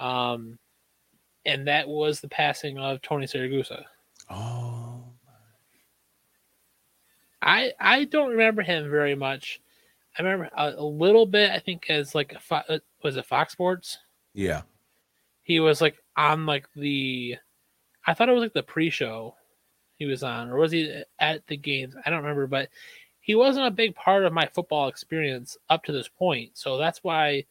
um, 0.00 0.58
and 1.44 1.68
that 1.68 1.86
was 1.88 2.20
the 2.20 2.28
passing 2.28 2.78
of 2.78 3.00
Tony 3.00 3.26
Siragusa. 3.26 3.84
Oh, 4.28 5.04
I 7.40 7.72
I 7.78 8.04
don't 8.04 8.30
remember 8.30 8.62
him 8.62 8.90
very 8.90 9.14
much. 9.14 9.60
I 10.18 10.22
remember 10.22 10.50
a, 10.56 10.74
a 10.78 10.84
little 10.84 11.26
bit. 11.26 11.52
I 11.52 11.60
think 11.60 11.90
as 11.90 12.12
like 12.12 12.32
a 12.32 12.40
Fo- 12.40 12.62
uh, 12.68 12.78
was 13.04 13.16
it 13.16 13.26
Fox 13.26 13.52
Sports? 13.52 13.98
yeah. 14.34 14.62
He 15.46 15.60
was 15.60 15.80
like 15.80 15.96
on 16.16 16.44
like 16.44 16.66
the. 16.74 17.36
I 18.04 18.14
thought 18.14 18.28
it 18.28 18.32
was 18.32 18.42
like 18.42 18.52
the 18.52 18.64
pre-show 18.64 19.36
he 19.94 20.04
was 20.04 20.24
on, 20.24 20.50
or 20.50 20.56
was 20.58 20.72
he 20.72 21.02
at 21.20 21.46
the 21.46 21.56
games? 21.56 21.94
I 22.04 22.10
don't 22.10 22.18
remember, 22.22 22.48
but 22.48 22.68
he 23.20 23.36
wasn't 23.36 23.68
a 23.68 23.70
big 23.70 23.94
part 23.94 24.24
of 24.24 24.32
my 24.32 24.46
football 24.46 24.88
experience 24.88 25.56
up 25.70 25.84
to 25.84 25.92
this 25.92 26.08
point. 26.08 26.50
So 26.58 26.78
that's 26.78 26.98
why 27.04 27.44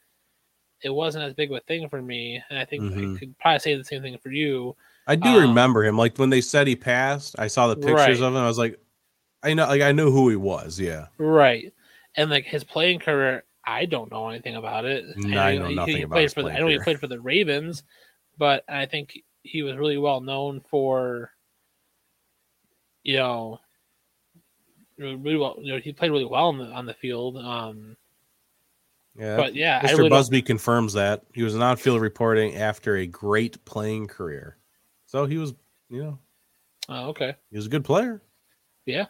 it 0.81 0.89
wasn't 0.89 1.23
as 1.23 1.33
big 1.33 1.51
of 1.51 1.57
a 1.57 1.61
thing 1.61 1.87
for 1.87 2.01
me. 2.01 2.43
And 2.49 2.59
I 2.59 2.65
think 2.65 2.83
Mhm. 2.83 3.15
I 3.15 3.19
could 3.19 3.39
probably 3.39 3.59
say 3.59 3.75
the 3.75 3.83
same 3.85 4.01
thing 4.01 4.17
for 4.17 4.29
you. 4.29 4.75
I 5.07 5.15
do 5.15 5.29
Um, 5.29 5.47
remember 5.49 5.85
him. 5.85 5.97
Like 5.97 6.17
when 6.17 6.29
they 6.29 6.41
said 6.41 6.67
he 6.67 6.75
passed, 6.75 7.35
I 7.39 7.47
saw 7.47 7.67
the 7.67 7.77
pictures 7.77 7.95
Right. 7.95 8.09
of 8.27 8.33
him. 8.33 8.37
I 8.37 8.45
was 8.47 8.57
like, 8.57 8.77
I 9.41 9.53
know, 9.53 9.67
like 9.67 9.81
I 9.81 9.93
knew 9.93 10.11
who 10.11 10.27
he 10.29 10.35
was. 10.35 10.79
Yeah, 10.81 11.07
Right. 11.17 11.73
And 12.15 12.29
like 12.29 12.43
his 12.43 12.65
playing 12.65 12.99
career, 12.99 13.45
I 13.65 13.85
don't 13.85 14.11
know 14.11 14.29
anything 14.29 14.55
about 14.55 14.85
it. 14.85 15.05
No, 15.17 15.39
I 15.39 15.57
know 15.57 15.67
he- 15.67 15.75
nothing 15.75 15.95
he 15.97 16.01
about 16.03 16.31
for 16.31 16.43
the, 16.43 16.49
I 16.51 16.59
know 16.59 16.67
he 16.67 16.79
played 16.79 16.99
for 16.99 17.07
the 17.07 17.19
Ravens, 17.19 17.83
but 18.37 18.63
I 18.69 18.85
think 18.85 19.17
he 19.43 19.63
was 19.63 19.75
really 19.75 19.97
well 19.97 20.21
known 20.21 20.61
for, 20.69 21.31
you 23.03 23.17
know, 23.17 23.59
really 24.97 25.37
well. 25.37 25.57
You 25.61 25.73
know, 25.73 25.79
he 25.79 25.93
played 25.93 26.11
really 26.11 26.25
well 26.25 26.47
on 26.49 26.57
the 26.57 26.65
on 26.65 26.85
the 26.85 26.93
field. 26.93 27.37
Um, 27.37 27.95
yeah. 29.17 29.35
but 29.37 29.55
yeah, 29.55 29.79
I 29.81 29.87
Mr. 29.87 29.97
really 29.97 30.09
don't- 30.09 30.19
Busby 30.19 30.41
confirms 30.41 30.93
that 30.93 31.23
he 31.33 31.43
was 31.43 31.55
an 31.55 31.61
on-field 31.61 32.01
reporting 32.01 32.55
after 32.55 32.97
a 32.97 33.07
great 33.07 33.63
playing 33.65 34.07
career. 34.07 34.57
So 35.05 35.25
he 35.25 35.37
was, 35.37 35.53
you 35.89 36.03
know, 36.03 36.19
Oh, 36.89 37.09
okay. 37.09 37.35
he 37.49 37.57
was 37.57 37.65
a 37.65 37.69
good 37.69 37.83
player. 37.85 38.21
Yeah. 38.85 39.05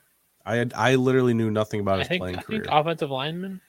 I 0.45 0.55
had, 0.57 0.73
I 0.75 0.95
literally 0.95 1.33
knew 1.33 1.49
nothing 1.51 1.79
about 1.79 1.95
I 1.95 1.99
his 1.99 2.07
think 2.07 2.21
playing 2.21 2.35
I 2.37 2.41
career. 2.41 2.61
think 2.63 2.73
offensive 2.73 3.09
lineman. 3.09 3.59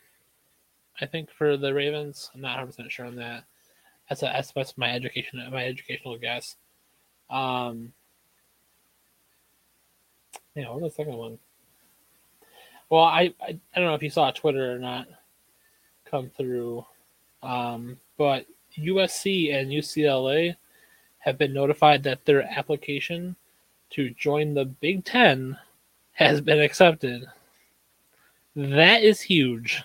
I 1.01 1.07
think 1.07 1.30
for 1.30 1.57
the 1.57 1.74
Ravens, 1.74 2.30
I'm 2.34 2.40
not 2.40 2.59
100 2.59 2.66
percent 2.66 2.92
sure 2.92 3.07
on 3.07 3.16
that. 3.16 3.44
That's 4.09 4.22
a, 4.22 4.26
that's 4.26 4.53
that's 4.53 4.78
my 4.78 4.92
education 4.92 5.42
my 5.53 5.64
educational 5.64 6.16
guess. 6.18 6.57
Um, 7.28 7.92
yeah, 10.55 10.70
what 10.70 10.80
was 10.80 10.92
the 10.92 10.97
second 10.97 11.16
one? 11.16 11.38
Well, 12.88 13.03
I, 13.03 13.34
I 13.40 13.59
I 13.74 13.78
don't 13.78 13.86
know 13.86 13.94
if 13.94 14.03
you 14.03 14.11
saw 14.11 14.30
Twitter 14.30 14.72
or 14.72 14.78
not 14.78 15.07
come 16.05 16.30
through, 16.30 16.84
um, 17.42 17.99
but 18.16 18.47
USC 18.78 19.55
and 19.55 19.70
UCLA 19.70 20.57
have 21.18 21.36
been 21.36 21.53
notified 21.53 22.05
that 22.05 22.24
their 22.24 22.42
application 22.42 23.34
to 23.90 24.11
join 24.11 24.55
the 24.55 24.64
Big 24.64 25.05
Ten 25.05 25.59
has 26.12 26.40
been 26.40 26.61
accepted. 26.61 27.26
That 28.55 29.03
is 29.03 29.20
huge. 29.20 29.82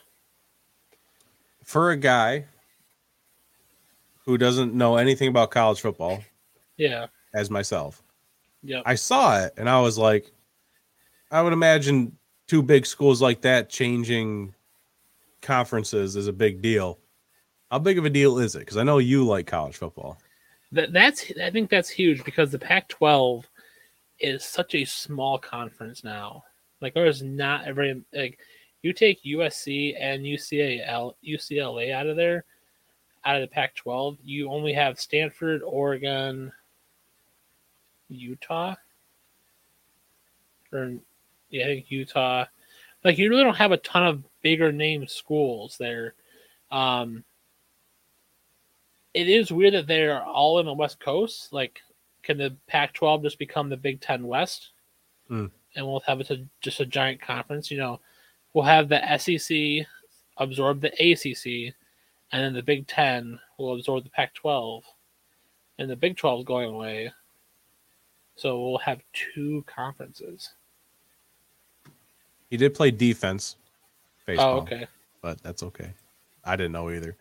For 1.72 1.92
a 1.92 1.96
guy 1.96 2.48
who 4.26 4.38
doesn't 4.38 4.74
know 4.74 4.98
anything 4.98 5.30
about 5.30 5.52
college 5.52 5.80
football, 5.80 6.22
Yeah. 6.76 7.08
as 7.34 7.50
myself, 7.50 8.04
yeah, 8.62 8.82
I 8.86 8.96
saw 8.96 9.40
it 9.40 9.54
and 9.56 9.70
I 9.70 9.80
was 9.80 9.98
like, 9.98 10.30
I 11.32 11.42
would 11.42 11.54
imagine 11.54 12.18
two 12.48 12.62
big 12.62 12.86
schools 12.86 13.22
like 13.22 13.40
that 13.44 13.70
changing 13.70 14.54
conferences 15.42 16.18
is 16.18 16.28
a 16.28 16.34
big 16.34 16.62
deal. 16.62 17.00
How 17.72 17.80
big 17.80 17.98
of 17.98 18.04
a 18.04 18.10
deal 18.10 18.38
is 18.38 18.54
it? 18.56 18.60
Because 18.60 18.76
I 18.76 18.84
know 18.84 18.98
you 18.98 19.26
like 19.26 19.48
college 19.48 19.78
football. 19.78 20.18
That, 20.74 20.92
that's 20.92 21.32
I 21.42 21.52
think 21.52 21.70
that's 21.70 21.90
huge 21.90 22.26
because 22.26 22.52
the 22.52 22.60
Pac-12 22.60 23.46
is 24.20 24.44
such 24.44 24.76
a 24.76 24.84
small 24.84 25.40
conference 25.40 26.04
now. 26.04 26.44
Like 26.82 26.96
there's 26.96 27.24
not 27.24 27.66
a 27.66 27.74
very 27.74 28.04
like 28.14 28.40
you 28.82 28.94
take 28.94 29.24
USC 29.24 29.96
and 30.00 30.24
UCLA 30.24 31.14
UCLA 31.28 31.94
out 31.94 32.08
of 32.08 32.16
there, 32.16 32.46
out 33.26 33.36
of 33.36 33.42
the 33.42 33.48
Pac-12, 33.48 34.18
you 34.24 34.50
only 34.50 34.74
have 34.74 35.00
Stanford, 35.00 35.62
Oregon, 35.64 36.52
Utah, 38.10 38.76
or 40.74 40.94
yeah, 41.50 41.64
I 41.66 41.68
think 41.68 41.86
Utah, 41.92 42.46
like 43.04 43.18
you 43.18 43.30
really 43.30 43.44
don't 43.44 43.56
have 43.56 43.72
a 43.72 43.78
ton 43.78 44.06
of 44.06 44.24
bigger 44.42 44.72
name 44.72 45.08
schools 45.08 45.78
there. 45.78 46.14
Um, 46.72 47.24
it 49.14 49.28
is 49.28 49.52
weird 49.52 49.74
that 49.74 49.88
they're 49.88 50.24
all 50.24 50.60
in 50.60 50.66
the 50.66 50.74
West 50.74 51.00
Coast. 51.00 51.52
Like, 51.52 51.82
can 52.24 52.38
the 52.38 52.56
Pac-12 52.68 53.24
just 53.24 53.40
become 53.40 53.70
the 53.70 53.78
Big 53.78 54.00
Ten 54.00 54.26
West, 54.26 54.70
Hmm. 55.28 55.48
and 55.76 55.86
we'll 55.86 56.00
have 56.02 56.22
it 56.22 56.30
a, 56.30 56.46
just 56.62 56.80
a 56.80 56.86
giant 56.86 57.22
conference? 57.22 57.70
You 57.70 57.78
know, 57.78 58.00
we'll 58.54 58.66
have 58.66 58.90
the 58.90 59.18
SEC 59.18 59.86
absorb 60.38 60.82
the 60.82 60.90
ACC, 60.90 61.74
and 62.32 62.44
then 62.44 62.54
the 62.54 62.64
Big 62.64 62.88
Ten 62.88 63.40
will 63.58 63.76
absorb 63.76 64.04
the 64.04 64.10
Pac-12, 64.10 64.82
and 65.80 65.90
the 65.90 65.96
Big 65.96 66.18
12 66.18 66.40
is 66.40 66.46
going 66.46 66.74
away. 66.74 67.12
So 68.36 68.62
we'll 68.62 68.78
have 68.80 69.02
two 69.14 69.64
conferences. 69.68 70.50
He 72.50 72.58
did 72.58 72.74
play 72.74 72.92
defense. 72.92 73.56
Baseball, 74.26 74.58
Oh, 74.58 74.62
okay. 74.62 74.88
But 75.22 75.42
that's 75.44 75.64
okay. 75.64 75.92
I 76.44 76.56
didn't 76.56 76.72
know 76.72 76.90
either. 76.90 77.16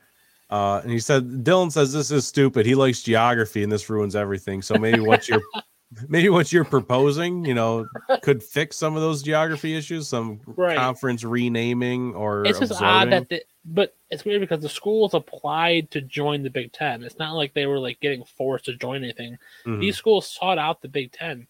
Uh, 0.49 0.81
and 0.83 0.91
he 0.91 0.99
said, 0.99 1.45
Dylan 1.45 1.71
says 1.71 1.93
this 1.93 2.11
is 2.11 2.27
stupid. 2.27 2.67
He 2.67 2.75
likes 2.75 3.03
geography 3.03 3.63
and 3.63 3.71
this 3.71 3.89
ruins 3.89 4.17
everything. 4.17 4.63
So 4.63 4.75
maybe 4.77 5.01
what's 5.01 5.29
you're 5.29 5.43
maybe 6.09 6.29
what 6.29 6.53
you're 6.53 6.65
proposing, 6.65 7.45
you 7.45 7.55
know, 7.55 7.87
could 8.23 8.43
fix 8.43 8.77
some 8.77 8.95
of 8.97 9.03
those 9.03 9.23
geography 9.23 9.77
issues, 9.77 10.09
some 10.09 10.41
Right. 10.47 10.77
conference 10.77 11.25
renaming 11.25 12.15
or 12.15 12.45
It's 12.45 12.59
just 12.61 12.73
absorbing. 12.73 12.87
odd 12.89 13.11
that, 13.13 13.29
the, 13.29 13.43
but 13.65 13.97
it's 14.11 14.25
weird 14.25 14.41
because 14.41 14.63
the 14.63 14.69
schools 14.69 15.15
applied 15.15 15.91
to 15.91 16.01
join 16.01 16.43
the 16.43 16.51
Big 16.51 16.73
Ten. 16.73 17.03
It's 17.03 17.19
not 17.19 17.33
like 17.35 17.55
they 17.55 17.67
were 17.67 17.79
like 17.81 17.99
getting 18.01 18.25
forced 18.25 18.67
to 18.67 18.75
join 18.77 19.03
anything. 19.03 19.37
Mhm. 19.67 19.81
These 19.81 19.97
schools 19.97 20.29
sought 20.29 20.59
out 20.59 20.81
the 20.81 20.89
Big 20.89 21.11
Ten. 21.13 21.47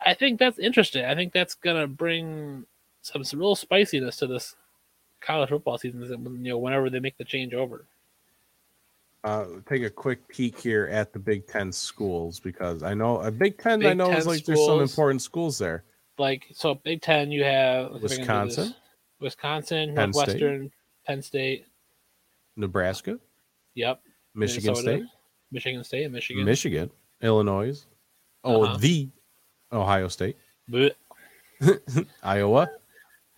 I 0.00 0.14
think 0.14 0.38
that's 0.38 0.58
interesting. 0.58 1.04
I 1.04 1.14
think 1.14 1.32
that's 1.32 1.54
gonna 1.54 1.86
bring 1.86 2.64
some, 3.02 3.24
some 3.24 3.40
real 3.40 3.54
spiciness 3.54 4.16
to 4.18 4.26
this 4.26 4.56
college 5.20 5.48
football 5.48 5.78
season. 5.78 6.02
You 6.42 6.50
know, 6.50 6.58
whenever 6.58 6.90
they 6.90 7.00
make 7.00 7.16
the 7.18 7.24
change 7.24 7.54
over. 7.54 7.84
Uh, 9.26 9.44
take 9.68 9.82
a 9.82 9.90
quick 9.90 10.26
peek 10.28 10.56
here 10.58 10.86
at 10.92 11.12
the 11.12 11.18
Big 11.18 11.48
Ten 11.48 11.72
schools 11.72 12.38
because 12.38 12.84
I 12.84 12.94
know 12.94 13.20
a 13.20 13.30
Big 13.32 13.58
Ten. 13.58 13.80
I 13.84 13.90
Big 13.90 13.96
know 13.98 14.12
is 14.12 14.24
10 14.24 14.26
like 14.32 14.44
there's 14.44 14.64
some 14.64 14.80
important 14.80 15.20
schools 15.20 15.58
there. 15.58 15.82
Like 16.16 16.46
so, 16.52 16.76
Big 16.76 17.02
Ten, 17.02 17.32
you 17.32 17.42
have 17.42 17.90
let's 17.90 18.14
see 18.14 18.22
if 18.22 18.28
I 18.30 18.32
can 18.32 18.48
do 18.48 18.54
this. 18.54 18.56
Wisconsin? 18.58 18.74
Wisconsin, 19.20 19.94
Penn 19.96 20.12
State. 20.12 20.70
Penn 21.06 21.22
State. 21.22 21.66
Nebraska, 22.56 23.18
Yep, 23.74 24.00
Michigan 24.34 24.68
Minnesota, 24.72 24.96
State, 24.98 25.04
Michigan 25.50 25.84
State, 25.84 26.04
and 26.04 26.12
Michigan. 26.14 26.44
Michigan, 26.44 26.90
Illinois, 27.20 27.84
oh 28.44 28.62
Uh-huh. 28.62 28.76
the 28.78 29.08
Ohio 29.72 30.08
State. 30.08 30.36
Iowa, 32.22 32.70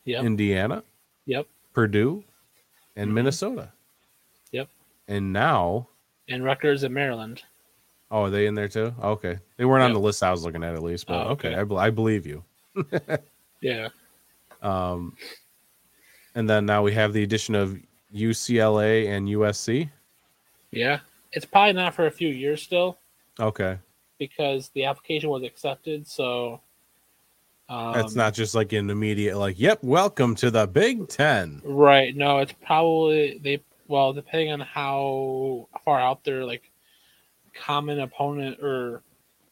Yep, 0.05 0.25
Indiana, 0.25 0.85
yep, 1.27 1.47
Purdue, 1.73 2.23
and 2.95 3.11
Mhm. 3.11 3.15
Minnesota. 3.15 3.73
Yep. 5.09 5.17
And 5.17 5.33
now, 5.33 5.89
and 6.29 6.45
Rutgers 6.45 6.83
and 6.83 6.95
Maryland. 6.95 7.43
oh, 8.11 8.25
are 8.25 8.31
they 8.31 8.47
in 8.47 8.55
there 8.55 8.69
too? 8.69 8.95
Okay, 9.03 9.39
they 9.57 9.65
weren't 9.65 9.83
on 9.85 9.93
the 9.93 10.01
list 10.01 10.23
I 10.23 10.31
was 10.31 10.45
looking 10.45 10.63
at 10.63 10.75
at 10.75 10.83
least, 10.83 11.07
but 11.07 11.27
Oh, 11.27 11.31
okay, 11.31 11.55
okay. 11.57 11.75
I, 11.77 11.87
I 11.87 11.91
believe 11.91 12.27
you. 12.27 12.45
Yeah, 13.61 13.89
Um, 14.63 15.17
and 16.37 16.49
then 16.49 16.65
now 16.65 16.85
we 16.85 16.93
have 16.95 17.13
the 17.13 17.25
addition 17.25 17.57
of 17.57 17.77
UCLA 18.15 19.09
and 19.09 19.27
USC. 19.29 19.91
yeah. 20.71 21.01
It's 21.33 21.45
probably 21.45 21.73
not 21.75 21.93
for 21.95 22.07
a 22.07 22.11
few 22.11 22.29
years 22.29 22.63
still 22.63 22.97
Okay, 23.41 23.77
because 24.19 24.69
the 24.71 24.85
application 24.85 25.29
was 25.29 25.43
accepted. 25.43 26.07
So 26.07 26.61
um, 27.69 27.93
that's 27.95 28.15
not 28.15 28.33
just 28.33 28.55
like 28.55 28.73
an 28.73 28.89
immediate 28.91 29.37
like, 29.37 29.59
yep, 29.59 29.83
welcome 29.83 30.35
to 30.37 30.51
the 30.51 30.67
Big 30.69 31.09
Ten. 31.09 31.61
right. 31.65 32.15
No, 32.17 32.39
it's 32.39 32.53
probably 32.65 33.39
they. 33.43 33.61
Well, 33.89 34.13
depending 34.13 34.53
on 34.53 34.61
how 34.61 35.69
far 35.85 35.99
out 35.99 36.23
their 36.23 36.45
like 36.45 36.71
common 37.55 38.01
opponent 38.01 38.63
or 38.63 39.03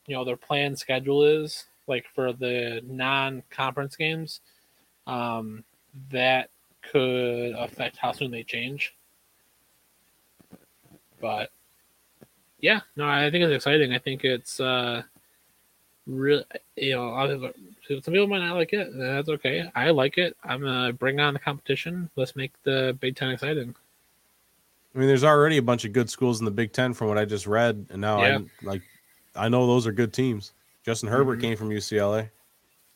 you 0.07 0.15
know 0.15 0.25
their 0.25 0.37
planned 0.37 0.79
schedule 0.79 1.25
is, 1.25 1.65
like 1.87 2.05
for 2.15 2.33
the 2.33 2.83
non-conference 2.87 3.97
games, 3.97 4.41
um, 5.07 5.65
that 6.11 6.51
could 6.83 7.53
affect 7.53 7.97
how 7.97 8.13
soon 8.13 8.31
they 8.31 8.43
change. 8.43 8.95
But 11.21 11.51
yeah, 12.61 12.81
no, 12.95 13.09
I 13.09 13.31
think 13.31 13.45
it's 13.45 13.55
exciting. 13.55 13.95
I 13.95 13.99
think 13.99 14.25
it's 14.25 14.61
uh 14.61 15.03
really 16.07 16.45
you 16.77 16.95
know, 16.95 17.53
some 17.89 18.13
people 18.13 18.27
might 18.27 18.41
not 18.41 18.55
like 18.55 18.73
it. 18.73 18.89
That's 18.97 19.29
okay. 19.29 19.71
I 19.75 19.91
like 19.91 20.19
it. 20.19 20.37
I'm 20.45 20.61
gonna 20.61 20.93
bring 20.93 21.21
on 21.21 21.35
the 21.35 21.41
competition. 21.41 22.11
Let's 22.17 22.37
make 22.37 22.53
the 22.65 22.97
Big 23.01 23.17
Ten 23.17 23.31
exciting. 23.31 23.75
I 24.97 24.99
mean, 24.99 25.09
there's 25.09 25.25
already 25.25 25.59
a 25.59 25.63
bunch 25.63 25.85
of 25.85 25.93
good 25.93 26.09
schools 26.09 26.39
in 26.41 26.47
the 26.47 26.51
Big 26.51 26.73
Ten 26.73 26.95
from 26.95 27.09
what 27.09 27.19
I 27.19 27.27
just 27.27 27.47
read, 27.47 27.87
and 27.91 28.01
now 28.01 28.25
Yeah. 28.25 28.39
I 28.39 28.67
like, 28.67 28.83
I 29.35 29.51
know 29.51 29.67
those 29.67 29.87
are 29.87 29.93
good 29.93 30.15
teams. 30.15 30.53
Justin 30.87 31.11
Herbert 31.11 31.39
Mhm. 31.39 31.43
came 31.43 31.57
from 31.59 31.71
UCLA. 31.71 32.31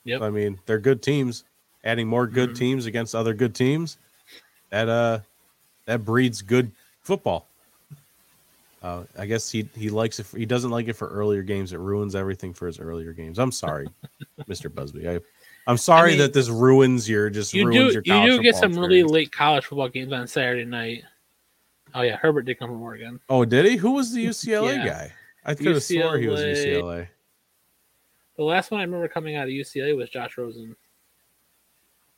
Yep. 0.04 0.20
So, 0.20 0.24
I 0.24 0.30
mean, 0.30 0.58
they're 0.64 0.78
good 0.78 1.02
teams. 1.02 1.44
Adding 1.84 2.08
more 2.08 2.26
good 2.26 2.50
Mhm. 2.50 2.56
teams 2.56 2.86
against 2.86 3.14
other 3.14 3.34
good 3.34 3.54
teams, 3.54 3.98
that 4.70 4.88
uh, 4.88 5.20
that 5.86 6.04
breeds 6.04 6.40
good 6.40 6.70
football. 7.02 7.48
Uh, 8.82 9.04
I 9.18 9.26
guess 9.26 9.50
he 9.50 9.68
he 9.74 9.90
likes 9.90 10.18
it. 10.18 10.24
For, 10.24 10.38
he 10.38 10.46
doesn't 10.46 10.70
like 10.70 10.88
it 10.88 10.94
for 10.94 11.08
earlier 11.08 11.42
games. 11.42 11.74
It 11.74 11.80
ruins 11.80 12.14
everything 12.14 12.54
for 12.54 12.66
his 12.66 12.78
earlier 12.80 13.12
games. 13.12 13.38
I'm 13.38 13.52
sorry, 13.52 13.88
Mr. 14.48 14.74
Busby. 14.74 15.06
I, 15.06 15.20
I'm 15.66 15.76
sorry 15.76 16.12
mean, 16.12 16.18
that 16.20 16.32
this 16.32 16.48
ruins 16.48 17.08
your 17.08 17.28
just 17.28 17.52
You 17.52 17.66
ruins 17.66 17.92
do 17.94 18.02
your 18.06 18.22
you 18.24 18.36
do 18.38 18.42
get 18.42 18.56
some 18.56 18.78
really 18.78 19.02
late 19.02 19.32
college 19.32 19.66
football 19.66 19.88
games 19.88 20.12
on 20.12 20.26
Saturday 20.26 20.64
night. 20.64 21.04
Oh 21.94 22.02
yeah, 22.02 22.16
Herbert 22.16 22.42
did 22.42 22.58
come 22.58 22.68
from 22.68 22.82
Oregon. 22.82 23.20
Oh, 23.28 23.44
did 23.44 23.66
he? 23.66 23.76
Who 23.76 23.92
was 23.92 24.12
the 24.12 24.24
UCLA 24.24 24.74
Yeah. 24.76 24.86
guy? 24.86 25.12
I 25.44 25.54
could 25.54 25.66
have 25.66 25.82
swore 25.82 26.18
he 26.18 26.28
was 26.28 26.40
UCLA. 26.40 27.08
The 28.36 28.44
last 28.44 28.70
one 28.70 28.80
I 28.80 28.84
remember 28.84 29.08
coming 29.08 29.36
out 29.36 29.44
of 29.44 29.50
UCLA 29.50 29.96
was 29.96 30.08
Josh 30.10 30.36
Rosen. 30.38 30.76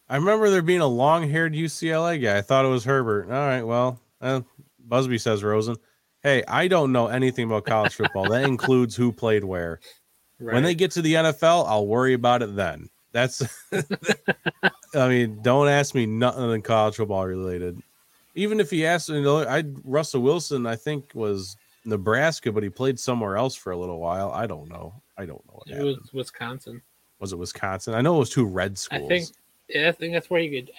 I 0.09 0.17
remember 0.17 0.51
there 0.51 0.63
being 0.63 0.81
a 0.81 0.87
long-haired 0.87 1.55
UCLA 1.55 2.23
guy. 2.23 2.37
I 2.39 2.43
thought 2.43 2.65
it 2.65 2.69
was 2.69 2.85
Herbert. 2.85 3.25
All 3.27 3.47
right, 3.47 3.63
well, 3.63 3.99
uh, 4.21 4.43
Busby 4.79 5.19
says 5.19 5.43
Rosen. 5.43 5.77
Hey, 6.23 6.43
I 6.47 6.69
don't 6.69 6.93
know 6.93 7.07
anything 7.09 7.47
about 7.47 7.65
college 7.65 7.95
football. 7.95 8.29
that 8.29 8.45
includes 8.49 8.95
who 8.95 9.11
played 9.11 9.43
where. 9.45 9.81
Right. 10.39 10.55
When 10.55 10.65
they 10.65 10.75
get 10.75 10.91
to 10.93 11.03
the 11.03 11.15
NFL, 11.15 11.67
I'll 11.67 11.87
worry 11.87 12.13
about 12.15 12.43
it 12.43 12.55
then. 12.57 12.89
That's, 13.13 13.43
I 14.95 15.09
mean, 15.09 15.41
don't 15.43 15.69
ask 15.69 15.95
me 15.95 16.07
nothing 16.07 16.63
college 16.63 16.97
football 16.97 17.27
related. 17.27 17.81
Even 18.35 18.61
if 18.61 18.71
he 18.71 18.87
asked, 18.87 19.09
you 19.09 19.23
know, 19.23 19.47
I 19.47 19.65
Russell 19.85 20.23
Wilson, 20.23 20.67
I 20.67 20.77
think 20.77 21.11
was 21.15 21.57
Nebraska, 21.85 22.53
but 22.53 22.63
he 22.63 22.71
played 22.71 22.99
somewhere 22.99 23.37
else 23.37 23.55
for 23.55 23.73
a 23.73 23.77
little 23.77 23.99
while. 23.99 24.31
I 24.31 24.47
don't 24.47 24.69
know. 24.69 25.03
I 25.19 25.27
don't 25.27 25.45
know 25.47 25.55
what 25.55 25.69
it 25.69 25.75
happened. 25.75 25.99
was 26.01 26.13
Wisconsin. 26.13 26.83
Was 27.19 27.33
it 27.33 27.39
Wisconsin? 27.39 27.95
I 27.95 28.01
know 28.01 28.17
it 28.17 28.21
was 28.21 28.31
two 28.31 28.47
red 28.47 28.79
schools. 28.79 29.05
I 29.05 29.09
think 29.09 29.29
yeah, 29.69 29.89
I 29.89 29.93
think 29.93 30.13
that's 30.13 30.31
where 30.31 30.41
he 30.41 30.51
could. 30.51 30.71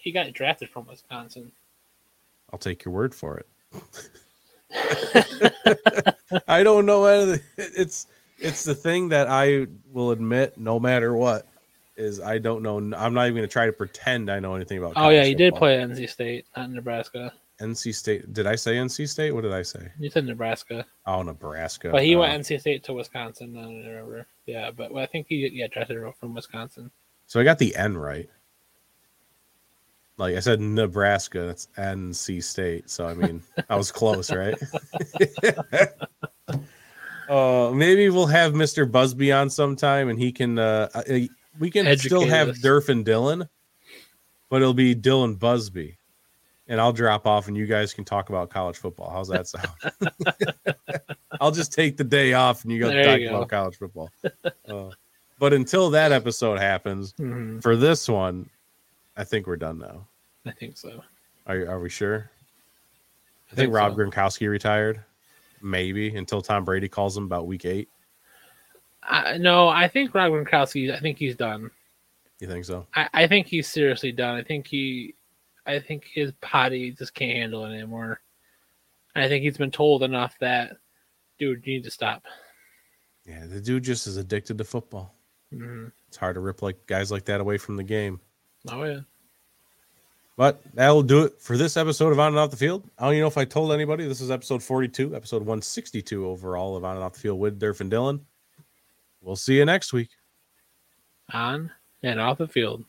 He 0.00 0.12
got 0.12 0.32
drafted 0.32 0.68
from 0.70 0.86
Wisconsin. 0.86 1.52
I'll 2.52 2.58
take 2.58 2.84
your 2.84 2.92
word 2.92 3.14
for 3.14 3.38
it. 3.38 3.46
I 6.48 6.62
don't 6.62 6.86
know 6.86 7.04
anything. 7.06 7.44
It's 7.56 8.06
it's 8.38 8.64
the 8.64 8.74
thing 8.74 9.08
that 9.10 9.28
I 9.28 9.66
will 9.92 10.12
admit, 10.12 10.58
no 10.58 10.80
matter 10.80 11.14
what, 11.14 11.46
is 12.00 12.20
I 12.20 12.38
don't 12.38 12.62
know. 12.62 12.78
I'm 12.78 13.14
not 13.14 13.26
even 13.26 13.36
going 13.36 13.48
to 13.48 13.48
try 13.48 13.66
to 13.66 13.72
pretend 13.72 14.30
I 14.30 14.40
know 14.40 14.54
anything 14.54 14.78
about. 14.78 14.94
Oh 14.96 15.10
yeah, 15.10 15.24
he 15.24 15.34
did 15.34 15.54
play 15.54 15.80
at 15.80 15.88
NC 15.88 16.08
State, 16.08 16.46
not 16.56 16.70
Nebraska. 16.70 17.32
NC 17.60 17.94
State. 17.94 18.32
Did 18.32 18.46
I 18.46 18.56
say 18.56 18.76
NC 18.76 19.08
State? 19.08 19.32
What 19.32 19.42
did 19.42 19.52
I 19.52 19.62
say? 19.62 19.92
You 19.98 20.08
said 20.10 20.24
Nebraska, 20.24 20.86
Oh, 21.06 21.22
Nebraska. 21.22 21.90
but 21.90 22.02
he 22.02 22.16
Uh, 22.16 22.20
went 22.20 22.42
NC 22.42 22.60
State 22.60 22.82
to 22.84 22.94
Wisconsin. 22.94 23.56
I 23.56 23.62
don't 23.62 23.84
remember. 23.84 24.26
Yeah, 24.46 24.70
but 24.70 24.94
I 24.96 25.06
think 25.06 25.26
he 25.28 25.48
yeah 25.52 25.66
drafted 25.68 25.98
from 26.18 26.34
Wisconsin. 26.34 26.90
So 27.26 27.38
I 27.38 27.44
got 27.44 27.58
the 27.58 27.76
N 27.76 27.96
right. 27.98 28.28
Like 30.16 30.36
I 30.36 30.40
said, 30.40 30.60
Nebraska. 30.60 31.46
That's 31.46 31.68
NC 31.76 32.42
State. 32.42 32.88
So 32.90 33.06
I 33.06 33.14
mean, 33.14 33.42
I 33.68 33.76
was 33.76 33.92
close, 33.92 34.30
right? 34.32 34.58
uh, 37.28 37.70
maybe 37.74 38.08
we'll 38.10 38.26
have 38.26 38.52
Mr. 38.54 38.90
Busby 38.90 39.32
on 39.32 39.50
sometime, 39.50 40.08
and 40.08 40.18
he 40.18 40.32
can. 40.32 40.58
Uh, 40.58 40.88
uh, 40.94 41.02
we 41.60 41.70
can 41.70 41.96
still 41.98 42.26
have 42.26 42.48
us. 42.48 42.58
Durf 42.58 42.88
and 42.88 43.04
Dylan, 43.06 43.48
but 44.48 44.60
it'll 44.62 44.74
be 44.74 44.94
Dylan 44.96 45.38
Busby, 45.38 45.96
and 46.66 46.80
I'll 46.80 46.92
drop 46.92 47.26
off, 47.26 47.46
and 47.46 47.56
you 47.56 47.66
guys 47.66 47.94
can 47.94 48.04
talk 48.04 48.28
about 48.30 48.50
college 48.50 48.76
football. 48.78 49.10
How's 49.10 49.28
that 49.28 49.46
sound? 49.46 49.68
I'll 51.40 51.52
just 51.52 51.72
take 51.72 51.96
the 51.96 52.04
day 52.04 52.32
off, 52.32 52.64
and 52.64 52.72
you 52.72 52.80
guys 52.80 52.90
There 52.90 53.04
talk 53.04 53.20
you 53.20 53.28
go. 53.28 53.36
about 53.36 53.48
college 53.48 53.76
football. 53.76 54.10
Uh, 54.68 54.90
but 55.38 55.52
until 55.52 55.90
that 55.90 56.10
episode 56.12 56.58
happens, 56.58 57.12
Mhm, 57.14 57.62
for 57.62 57.76
this 57.76 58.08
one, 58.08 58.50
I 59.16 59.24
think 59.24 59.46
we're 59.46 59.56
done 59.56 59.78
now. 59.78 60.06
I 60.46 60.52
think 60.52 60.76
so. 60.76 61.02
Are 61.46 61.66
are 61.68 61.80
we 61.80 61.88
sure? 61.88 62.30
I 63.52 63.54
think, 63.56 63.72
Rob 63.74 63.96
Gronkowski 63.96 64.48
retired, 64.48 65.02
maybe 65.60 66.14
until 66.14 66.40
Tom 66.40 66.64
Brady 66.64 66.88
calls 66.88 67.16
him 67.16 67.24
about 67.24 67.46
week 67.46 67.64
eight. 67.64 67.88
I, 69.02 69.38
no, 69.38 69.68
I 69.68 69.88
think 69.88 70.14
Rob 70.14 70.32
Gronkowski. 70.32 70.94
I 70.94 71.00
think 71.00 71.18
he's 71.18 71.36
done. 71.36 71.70
You 72.40 72.46
think 72.48 72.64
so? 72.64 72.86
I, 72.94 73.08
I 73.12 73.26
think 73.26 73.46
he's 73.46 73.68
seriously 73.68 74.12
done. 74.12 74.36
I 74.36 74.42
think 74.42 74.66
he, 74.66 75.14
I 75.66 75.78
think 75.78 76.04
his 76.12 76.32
body 76.32 76.92
just 76.92 77.14
can't 77.14 77.36
handle 77.36 77.64
it 77.64 77.74
anymore. 77.74 78.20
And 79.14 79.24
I 79.24 79.28
think 79.28 79.42
he's 79.42 79.58
been 79.58 79.70
told 79.70 80.02
enough 80.02 80.34
that, 80.40 80.76
dude, 81.38 81.66
you 81.66 81.74
need 81.74 81.84
to 81.84 81.90
stop. 81.90 82.24
Yeah, 83.26 83.46
the 83.46 83.60
dude 83.60 83.84
just 83.84 84.06
is 84.06 84.16
addicted 84.16 84.58
to 84.58 84.64
football. 84.64 85.14
hmm 85.52 85.86
It's 86.08 86.16
hard 86.16 86.34
to 86.34 86.40
rip 86.40 86.62
like 86.62 86.86
guys 86.86 87.10
like 87.10 87.24
that 87.26 87.40
away 87.40 87.58
from 87.58 87.76
the 87.76 87.84
game. 87.84 88.20
Oh 88.70 88.84
yeah. 88.84 89.00
But 90.36 90.62
that'll 90.72 91.02
do 91.02 91.24
it 91.24 91.38
for 91.38 91.58
this 91.58 91.76
episode 91.76 92.12
of 92.12 92.18
On 92.18 92.28
and 92.28 92.38
Off 92.38 92.50
the 92.50 92.56
Field. 92.56 92.88
I 92.98 93.04
don't 93.04 93.12
even 93.12 93.22
know 93.22 93.26
if 93.28 93.36
I 93.36 93.44
told 93.44 93.72
anybody 93.72 94.06
this 94.08 94.22
is 94.22 94.30
episode 94.30 94.62
42, 94.62 95.14
episode 95.14 95.40
162 95.40 96.26
overall 96.26 96.76
of 96.76 96.84
On 96.84 96.96
and 96.96 97.04
Off 97.04 97.12
the 97.12 97.20
Field 97.20 97.38
with 97.38 97.60
Durf 97.60 97.82
and 97.82 97.92
Dylan. 97.92 98.20
We'll 99.22 99.36
see 99.36 99.56
you 99.56 99.64
next 99.64 99.92
week. 99.92 100.10
On 101.32 101.70
and 102.02 102.20
off 102.20 102.38
the 102.38 102.48
field. 102.48 102.84